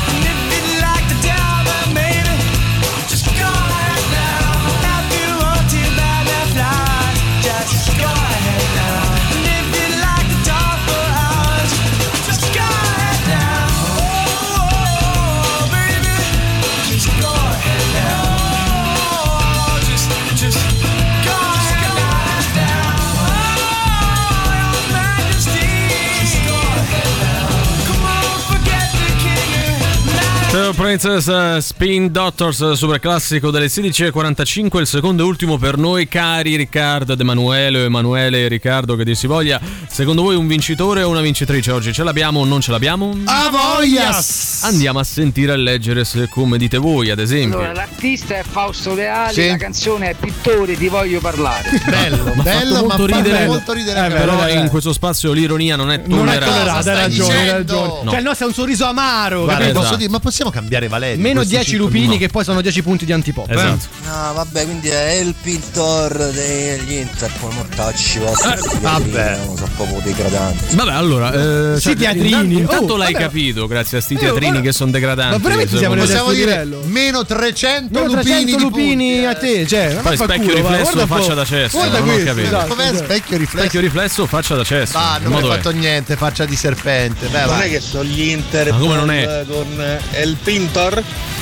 Princess 30.91 31.29
eh, 31.29 31.61
Spin 31.61 32.11
Doctors, 32.11 32.73
super 32.73 32.99
classico 32.99 33.53
delle 33.53 33.67
16.45, 33.67 34.81
il 34.81 34.87
secondo 34.89 35.23
e 35.23 35.27
ultimo 35.27 35.57
per 35.57 35.77
noi, 35.77 36.09
cari 36.09 36.57
Riccardo 36.57 37.13
ed 37.13 37.21
Emanuele, 37.21 37.85
Emanuele 37.85 38.45
e 38.45 38.49
Riccardo, 38.49 38.97
che 38.97 39.05
dir 39.05 39.15
si 39.15 39.29
voglia. 39.29 39.61
Secondo 39.89 40.23
voi 40.23 40.35
un 40.35 40.49
vincitore 40.49 41.05
o 41.05 41.09
una 41.11 41.21
vincitrice 41.21 41.71
oggi? 41.71 41.93
Ce 41.93 42.03
l'abbiamo 42.03 42.41
o 42.41 42.45
non 42.45 42.61
ce 42.61 42.73
l'abbiamo? 42.73 43.17
A 43.27 43.51
voglias! 43.51 44.63
Andiamo 44.65 44.99
a 44.99 45.05
sentire 45.05 45.53
e 45.53 45.59
leggere 45.59 46.05
se 46.05 46.29
come 46.29 46.59
dite 46.59 46.77
voi, 46.77 47.11
ad 47.11 47.21
esempio. 47.21 47.59
Allora, 47.59 47.73
l'artista 47.73 48.39
è 48.39 48.43
Fausto 48.43 48.93
Leali, 48.93 49.33
Sì. 49.35 49.47
la 49.47 49.57
canzone 49.59 50.11
è 50.11 50.15
Pittore, 50.19 50.77
ti 50.77 50.89
voglio 50.89 51.21
parlare. 51.21 51.71
Bello, 51.87 52.33
Ma 52.35 52.43
bello, 52.43 52.75
fatto 52.75 52.87
ma 52.89 52.97
molto 52.97 53.15
fa 53.15 53.23
ridere. 53.23 53.47
molto 53.47 53.73
ridere. 53.73 54.07
Eh, 54.07 54.11
però 54.11 54.49
in 54.49 54.69
questo 54.71 54.93
spazio 54.93 55.31
l'ironia 55.33 55.77
non 55.77 55.93
è 55.93 56.03
Non 56.05 56.29
è 56.29 56.39
tollerata. 56.39 56.51
tollerata, 56.53 56.91
hai 56.91 56.97
ragione, 56.97 57.39
hai 57.39 57.51
ragione. 57.51 58.03
No. 58.03 58.11
Cioè, 58.11 58.19
il 58.19 58.25
nostro 58.25 58.47
è 58.47 58.49
un 58.49 58.55
sorriso 58.55 58.87
amaro. 58.87 59.45
Guarda, 59.45 59.71
posso 59.71 59.95
dire, 59.95 60.11
ma 60.11 60.19
possiamo 60.19 60.51
cambiare 60.51 60.79
Valerio? 60.89 61.21
Meno 61.21 61.37
Questi 61.37 61.55
10 61.55 61.71
cinque- 61.71 61.87
lupini, 61.87 62.15
no. 62.15 62.19
che 62.19 62.29
poi 62.29 62.45
sono 62.45 62.61
10 62.61 62.83
punti 62.83 63.05
di 63.05 63.13
antipop. 63.13 63.49
eh. 63.51 63.55
Esatto. 63.55 63.87
No, 64.07 64.33
vabbè, 64.35 64.65
quindi 64.65 64.89
è 64.89 65.11
il 65.13 65.35
pintor 65.41 66.31
degli 66.33 66.93
Interpol, 66.93 67.53
mortacci 67.55 68.19
vostri. 68.19 68.55
vabbè. 68.81 69.39
Non 69.45 69.57
so 69.57 69.69
proprio 69.77 70.01
degradanti. 70.03 70.75
Vabbè, 70.77 70.93
allora, 70.93 71.33
eh, 71.75 71.79
Sti 71.79 71.89
cioè, 71.89 71.97
teatrini. 71.97 72.29
Intanto, 72.31 72.59
intanto 72.59 72.93
Oh, 72.93 72.97
l'hai 72.97 73.13
vabbè. 73.13 73.25
capito, 73.25 73.67
grazie 73.67 73.99
a 73.99 74.01
sti 74.01 74.15
Eh, 74.15 74.19
teatrini 74.19 74.51
guarda- 74.51 74.61
che 74.61 74.73
sono 74.73 74.91
degradanti. 74.91 75.33
Ma 75.33 75.39
veramente 75.43 75.77
secondo 75.77 76.05
siamo 76.07 76.23
nel 76.23 76.35
Possiamo 76.35 76.67
dire 76.67 76.87
meno 76.87 77.25
300 77.25 77.93
Meno 78.01 78.07
lupini 78.15 78.23
300 78.45 78.57
di 78.57 78.63
lupini 78.63 79.27
a 79.27 79.35
te, 79.35 79.67
cioè. 79.67 79.97
Poi 80.03 80.17
specchio 80.17 80.43
culo, 80.55 80.55
riflesso 80.69 81.07
faccia 81.07 81.35
da 81.35 81.45
cesso. 81.45 81.77
Guarda 81.79 81.99
non 81.99 82.09
ho 82.09 82.13
questo, 82.13 82.29
capito. 82.31 82.47
esatto. 82.47 82.69
Com'è 82.75 82.95
specchio 82.97 83.37
riflesso? 83.37 83.59
Specchio 83.59 83.81
riflesso 83.81 84.27
faccia 84.27 84.55
da 84.55 84.65
cesso. 84.65 84.99
Ah, 84.99 85.19
Il 85.23 85.29
non 85.29 85.43
è. 85.45 85.47
fatto 85.47 85.71
niente, 85.71 86.17
faccia 86.17 86.45
di 86.45 86.57
serpente. 86.57 87.27
Beh, 87.29 87.45
Non 87.45 87.61
è 87.61 87.69
che 87.69 87.81
sono 87.81 88.05
gli 88.05 88.29
Inter 88.31 88.73
Ma 88.73 88.79
come 88.79 88.95
non 88.97 89.11
è? 89.11 89.45
con 89.49 89.99
El 90.13 90.37
Pintor? 90.43 90.69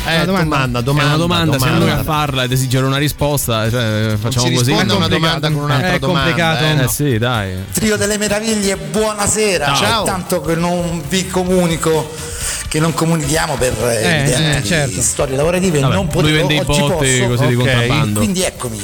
Eh, 0.06 0.24
domanda, 0.24 0.80
domanda, 0.80 1.02
è 1.02 1.06
una 1.06 1.16
domanda, 1.16 1.58
siamo 1.58 1.72
noi 1.78 1.88
a 1.90 1.96
domanda. 1.96 2.12
farla 2.12 2.42
ed 2.44 2.52
esigere 2.52 2.86
una 2.86 2.96
risposta, 2.96 3.68
cioè, 3.70 4.16
facciamo 4.18 4.50
così. 4.50 4.70
risponde 4.70 4.94
una 4.94 5.08
domanda 5.08 5.50
con 5.50 5.62
un'altra 5.62 5.92
È 5.92 5.98
domanda. 5.98 6.20
complicato. 6.32 6.64
eh. 6.64 6.84
Eh 6.84 6.88
sì, 6.88 7.18
dai. 7.18 7.52
Trio 7.72 7.96
delle 7.96 8.16
meraviglie, 8.16 8.76
buonasera. 8.76 9.74
Ciao. 9.74 10.04
Tanto 10.04 10.40
che 10.40 10.54
non 10.54 11.02
vi 11.08 11.26
comunico 11.28 12.10
che 12.68 12.80
non 12.80 12.92
comunichiamo 12.94 13.56
per 13.56 13.74
eh, 13.82 14.02
Eh, 14.02 14.18
evidenti 14.20 14.58
eh, 14.58 14.62
certo. 14.64 15.00
storie 15.02 15.36
lavorative, 15.36 15.80
Vabbè, 15.80 15.94
non 15.94 16.04
lui 16.04 16.12
potevo 16.14 16.36
vende 16.46 16.54
i 16.54 16.58
oggi 16.58 16.80
botti 16.80 17.18
posso. 17.18 17.26
così 17.26 17.46
di 17.46 17.54
Ok, 17.54 17.60
contrabbando. 17.64 18.18
Quindi 18.20 18.42
eccomi. 18.42 18.82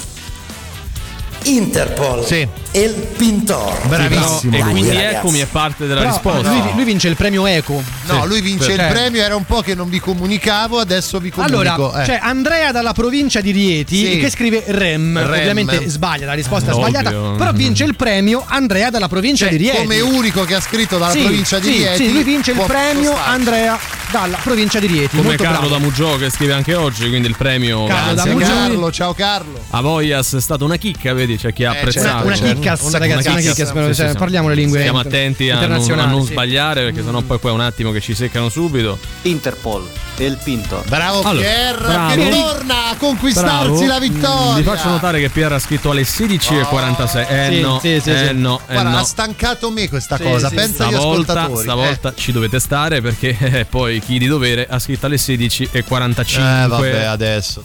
Interpol 1.44 2.24
Sì. 2.24 2.46
e 2.70 2.80
il 2.80 2.92
Pintor. 3.16 3.86
Bravissimo. 3.86 4.56
E 4.56 4.60
quindi 4.60 4.88
ragazzi. 4.88 5.14
eccomi 5.16 5.38
è 5.40 5.46
parte 5.46 5.86
della 5.86 6.00
Però 6.00 6.12
risposta. 6.12 6.48
lui, 6.50 6.62
lui 6.74 6.84
vince 6.84 7.08
il 7.08 7.16
premio 7.16 7.46
Eco. 7.46 7.82
No, 8.06 8.22
Sì, 8.22 8.28
lui 8.28 8.40
vince 8.40 8.66
per- 8.66 8.74
il 8.74 8.80
eh. 8.80 8.88
premio, 8.88 9.22
era 9.22 9.36
un 9.36 9.44
po' 9.44 9.60
che 9.60 9.74
non 9.74 9.88
vi 9.88 10.00
comunicavo, 10.00 10.78
adesso 10.78 11.18
vi 11.18 11.30
comunico. 11.30 11.72
Allora, 11.72 12.02
eh. 12.02 12.06
c'è 12.06 12.18
Andrea 12.22 12.72
dalla 12.72 12.92
provincia 12.92 13.40
di 13.40 13.50
Rieti 13.50 13.96
Sì. 14.12 14.18
che 14.18 14.30
scrive 14.30 14.62
Rem. 14.66 15.18
Rem. 15.18 15.28
Ovviamente 15.40 15.88
sbaglia, 15.88 16.26
la 16.26 16.32
risposta 16.32 16.70
è 16.70 16.74
Ovvio. 16.74 16.88
sbagliata. 16.88 17.10
Però 17.36 17.52
vince 17.52 17.84
il 17.84 17.94
premio 17.96 18.42
Andrea 18.46 18.90
dalla 18.90 19.08
provincia 19.08 19.44
Cioè, 19.46 19.56
di 19.56 19.62
Rieti. 19.64 19.78
come 19.78 20.00
unico 20.00 20.44
che 20.44 20.54
ha 20.54 20.60
scritto 20.60 20.96
dalla 20.98 21.12
Sì, 21.12 21.20
provincia 21.20 21.58
di 21.58 21.66
sì, 21.70 21.76
Rieti. 21.78 22.04
Sì, 22.06 22.12
lui 22.12 22.22
vince 22.22 22.50
il 22.52 22.60
premio. 22.66 23.14
Andrea 23.16 23.78
dalla 24.18 24.38
provincia 24.40 24.78
di 24.78 24.86
Rieti. 24.86 25.16
Come 25.16 25.22
Molto 25.30 25.42
Carlo 25.42 25.58
bravo. 25.66 25.74
da 25.74 25.80
Mugio 25.80 26.16
che 26.16 26.30
scrive 26.30 26.52
anche 26.52 26.74
oggi, 26.76 27.08
quindi 27.08 27.26
il 27.26 27.34
premio 27.36 27.84
Carlo 27.86 28.14
da 28.14 28.26
Mugio. 28.26 28.46
Carlo, 28.46 28.92
ciao 28.92 29.12
Carlo. 29.12 29.58
a 29.70 29.80
Voias 29.80 30.34
è 30.36 30.40
stata 30.40 30.62
una 30.64 30.76
chicca, 30.76 31.12
vedi, 31.14 31.36
c'è 31.36 31.52
chi 31.52 31.64
ha 31.64 31.74
Eh, 31.74 31.78
apprezzato. 31.78 32.24
Una, 32.24 32.36
una 32.36 32.52
chicas, 32.54 32.80
una- 32.82 32.98
ragazzi, 32.98 33.28
una 33.28 33.40
Sì, 33.40 33.94
cioè, 33.94 34.08
sì, 34.10 34.16
parliamo 34.16 34.48
le 34.48 34.54
lingue 34.54 34.78
Stiamo 34.78 34.98
inter- 34.98 35.12
attenti 35.12 35.50
a 35.50 35.54
non, 35.54 35.62
a 35.62 35.66
internazionali, 35.66 36.10
non 36.12 36.24
sì. 36.26 36.30
sbagliare 36.32 36.82
perché 36.84 37.02
sennò 37.02 37.20
poi 37.22 37.38
qua 37.40 37.50
è 37.50 37.52
un 37.54 37.60
attimo 37.60 37.90
che 37.90 38.00
ci 38.00 38.14
seccano 38.14 38.48
subito. 38.48 38.98
Interpol 39.22 39.84
e 40.16 40.24
il 40.26 40.38
Pintor. 40.42 40.84
Bravo 40.88 41.22
Allora, 41.22 41.46
Pierre 41.46 41.78
bravo. 41.78 42.14
che 42.14 42.28
torna 42.30 42.88
a 42.90 42.96
conquistarsi 42.96 43.66
Bravo. 43.66 43.86
la 43.86 43.98
vittoria. 43.98 44.52
Mm, 44.52 44.56
Vi 44.56 44.62
faccio 44.62 44.88
notare 44.88 45.20
che 45.20 45.28
Pierre 45.28 45.54
ha 45.54 45.58
scritto 45.58 45.90
alle 45.90 46.02
16.46. 46.02 47.26
Eh 47.28 47.48
Sì, 47.50 47.60
no, 47.60 47.78
sì, 47.80 48.00
sì, 48.00 48.10
eh 48.10 48.26
sì. 48.28 48.34
no, 48.34 48.60
eh 48.66 48.72
Guarda, 48.72 48.90
no. 48.90 48.98
ha 48.98 49.04
stancato 49.04 49.70
me 49.70 49.88
questa 49.88 50.16
Sì, 50.16 50.22
cosa. 50.22 50.48
sì, 50.48 50.54
Pensa 50.54 50.84
agli 50.86 50.92
Stavolta, 50.94 51.32
ascoltatori. 51.32 51.62
stavolta 51.62 52.14
ci 52.14 52.32
dovete 52.32 52.60
stare 52.60 53.00
perché 53.00 53.36
eh, 53.40 53.64
poi 53.64 54.00
chi 54.00 54.18
di 54.18 54.26
dovere 54.26 54.66
ha 54.68 54.78
scritto 54.78 55.06
alle 55.06 55.16
16.45. 55.16 56.38
Eh, 56.38 56.62
eh 56.62 56.66
vabbè, 56.68 57.04
adesso. 57.04 57.64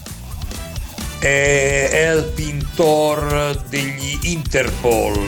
è 1.19 2.13
il 2.15 2.23
Pintor 2.33 3.61
degli 3.69 4.17
Interpol. 4.23 5.27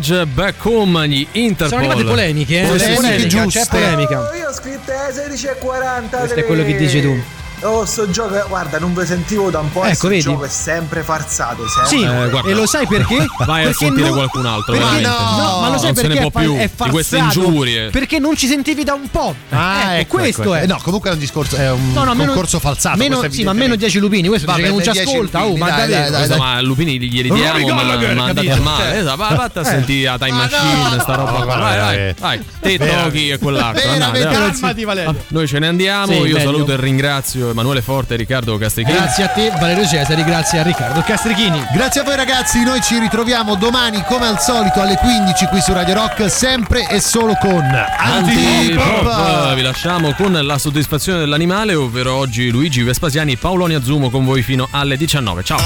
Rage 0.00 0.26
Back 0.26 0.64
Home, 0.64 1.06
gli 1.08 1.26
Interpol. 1.32 1.68
Sono 1.68 1.80
arrivate 1.82 2.04
polemiche, 2.04 2.62
eh? 2.62 2.66
Polemiche 2.66 2.94
polemica, 2.94 3.28
giuste. 3.28 3.60
c'è 3.60 3.66
polemica. 3.68 4.30
Io 4.34 4.48
ho 4.48 4.52
scritto 4.52 4.92
alle 4.92 5.34
16.40. 5.34 6.18
Questo 6.18 6.38
è 6.38 6.44
quello 6.46 6.64
che 6.64 6.76
dici 6.76 7.02
tu. 7.02 7.22
Oh, 7.62 7.84
sto 7.84 8.08
gioco, 8.10 8.42
guarda, 8.48 8.78
non 8.78 8.94
vi 8.94 9.04
sentivo 9.04 9.50
da 9.50 9.58
un 9.58 9.70
po'. 9.70 9.84
Ecco, 9.84 9.94
sto 9.94 10.08
vedi? 10.08 10.20
gioco 10.22 10.44
è 10.44 10.48
sempre 10.48 11.02
farsato. 11.02 11.66
Sempre. 11.68 11.88
Sì, 11.90 12.02
Eh, 12.46 12.50
e 12.50 12.54
lo 12.54 12.66
sai 12.66 12.86
perché? 12.86 13.26
Vai 13.44 13.62
a 13.62 13.64
Perché 13.66 13.84
sentire 13.84 14.06
non- 14.08 14.16
qualcun 14.16 14.46
altro, 14.46 14.72
perché 14.72 14.78
veramente. 15.00 15.08
No, 15.08 15.60
ma 15.60 15.68
lo 15.68 15.76
sai 15.78 15.86
non 15.86 15.94
se 15.96 16.02
perché 16.02 16.20
ne 16.20 16.26
è 16.26 16.30
più 16.30 16.56
è 16.56 16.70
di 16.84 16.90
queste 16.90 17.18
farsato? 17.18 17.44
ingiurie. 17.46 17.90
Perché 17.90 18.18
non 18.18 18.34
ci 18.36 18.46
sentivi 18.46 18.82
da 18.82 18.94
un 18.94 19.08
po'. 19.10 19.34
Ah, 19.50 19.94
ecco, 19.98 20.16
questo 20.18 20.54
è. 20.54 20.66
No, 20.66 20.78
comunque 20.82 21.10
è 21.10 21.12
un 21.12 21.18
discorso, 21.18 21.56
è 21.56 21.70
un 21.70 21.92
No, 21.92 22.04
no, 22.04 22.14
meno- 22.14 22.32
concorso 22.32 22.58
falsato. 22.60 22.96
Meno, 22.96 23.22
sì, 23.28 23.42
ma 23.44 23.52
meno 23.52 23.76
10 23.76 23.98
lupini. 23.98 24.28
Questo 24.28 24.46
Vabbè, 24.46 24.68
non 24.68 24.82
ci 24.82 24.90
10 24.92 24.98
ascolta. 25.00 25.40
Oh, 25.44 25.48
lupini, 25.48 25.58
ma 25.60 25.70
dai, 25.76 25.88
dai, 25.90 26.10
Questo, 26.12 26.36
ma 26.38 26.60
Lupini 26.62 26.98
glieli 26.98 27.30
diamo, 27.30 27.74
ma, 27.74 28.24
andate 28.24 28.58
male. 28.60 28.84
Cioè. 28.84 28.98
Esatto, 29.00 29.16
vai, 29.16 29.36
vatti 29.36 29.58
a 29.58 29.60
Eh. 29.60 29.64
sentire 29.64 30.08
a 30.08 30.18
Time 30.18 30.30
Ma 30.32 30.48
Machine, 30.50 30.94
no! 30.96 31.00
sta 31.02 31.14
roba 31.14 31.30
qua. 31.42 31.56
Vai, 31.56 32.14
vai. 32.18 32.44
Te 32.60 32.78
tocchi 32.78 33.28
e 33.30 33.38
quell'altro. 33.38 33.82
Dai. 33.98 34.22
calmati, 34.22 34.84
Valerio. 34.84 35.24
Noi 35.28 35.46
ce 35.46 35.58
ne 35.58 35.66
andiamo. 35.66 36.24
Io 36.24 36.38
saluto 36.38 36.72
e 36.72 36.76
ringrazio 36.76 37.49
Emanuele 37.50 37.82
Forte 37.82 38.14
e 38.14 38.16
Riccardo 38.16 38.56
Castrichini. 38.56 38.96
Grazie 38.96 39.24
a 39.24 39.28
te, 39.28 39.50
Valerio 39.58 39.86
Cesari. 39.86 40.24
Grazie 40.24 40.58
a 40.60 40.62
Riccardo 40.62 41.02
Castrichini. 41.02 41.64
Grazie 41.72 42.00
a 42.00 42.04
voi 42.04 42.16
ragazzi, 42.16 42.62
noi 42.62 42.80
ci 42.80 42.98
ritroviamo 42.98 43.54
domani 43.56 44.02
come 44.04 44.26
al 44.26 44.40
solito 44.40 44.80
alle 44.80 44.96
15 44.96 45.46
qui 45.46 45.60
su 45.60 45.72
Radio 45.72 45.94
Rock, 45.94 46.30
sempre 46.30 46.86
e 46.88 47.00
solo 47.00 47.34
con 47.40 47.62
Antipop. 47.62 49.06
Antipop. 49.06 49.54
Vi 49.54 49.62
lasciamo 49.62 50.12
con 50.14 50.32
la 50.32 50.58
soddisfazione 50.58 51.18
dell'animale, 51.18 51.74
ovvero 51.74 52.14
oggi 52.14 52.50
Luigi 52.50 52.82
Vespasiani, 52.82 53.36
Paoloni 53.36 53.74
Azumo 53.74 54.10
con 54.10 54.24
voi 54.24 54.42
fino 54.42 54.68
alle 54.70 54.96
19. 54.96 55.42
Ciao. 55.42 55.60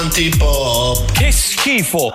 Antipop. 0.00 1.12
Che 1.12 1.32
schifo! 1.32 2.14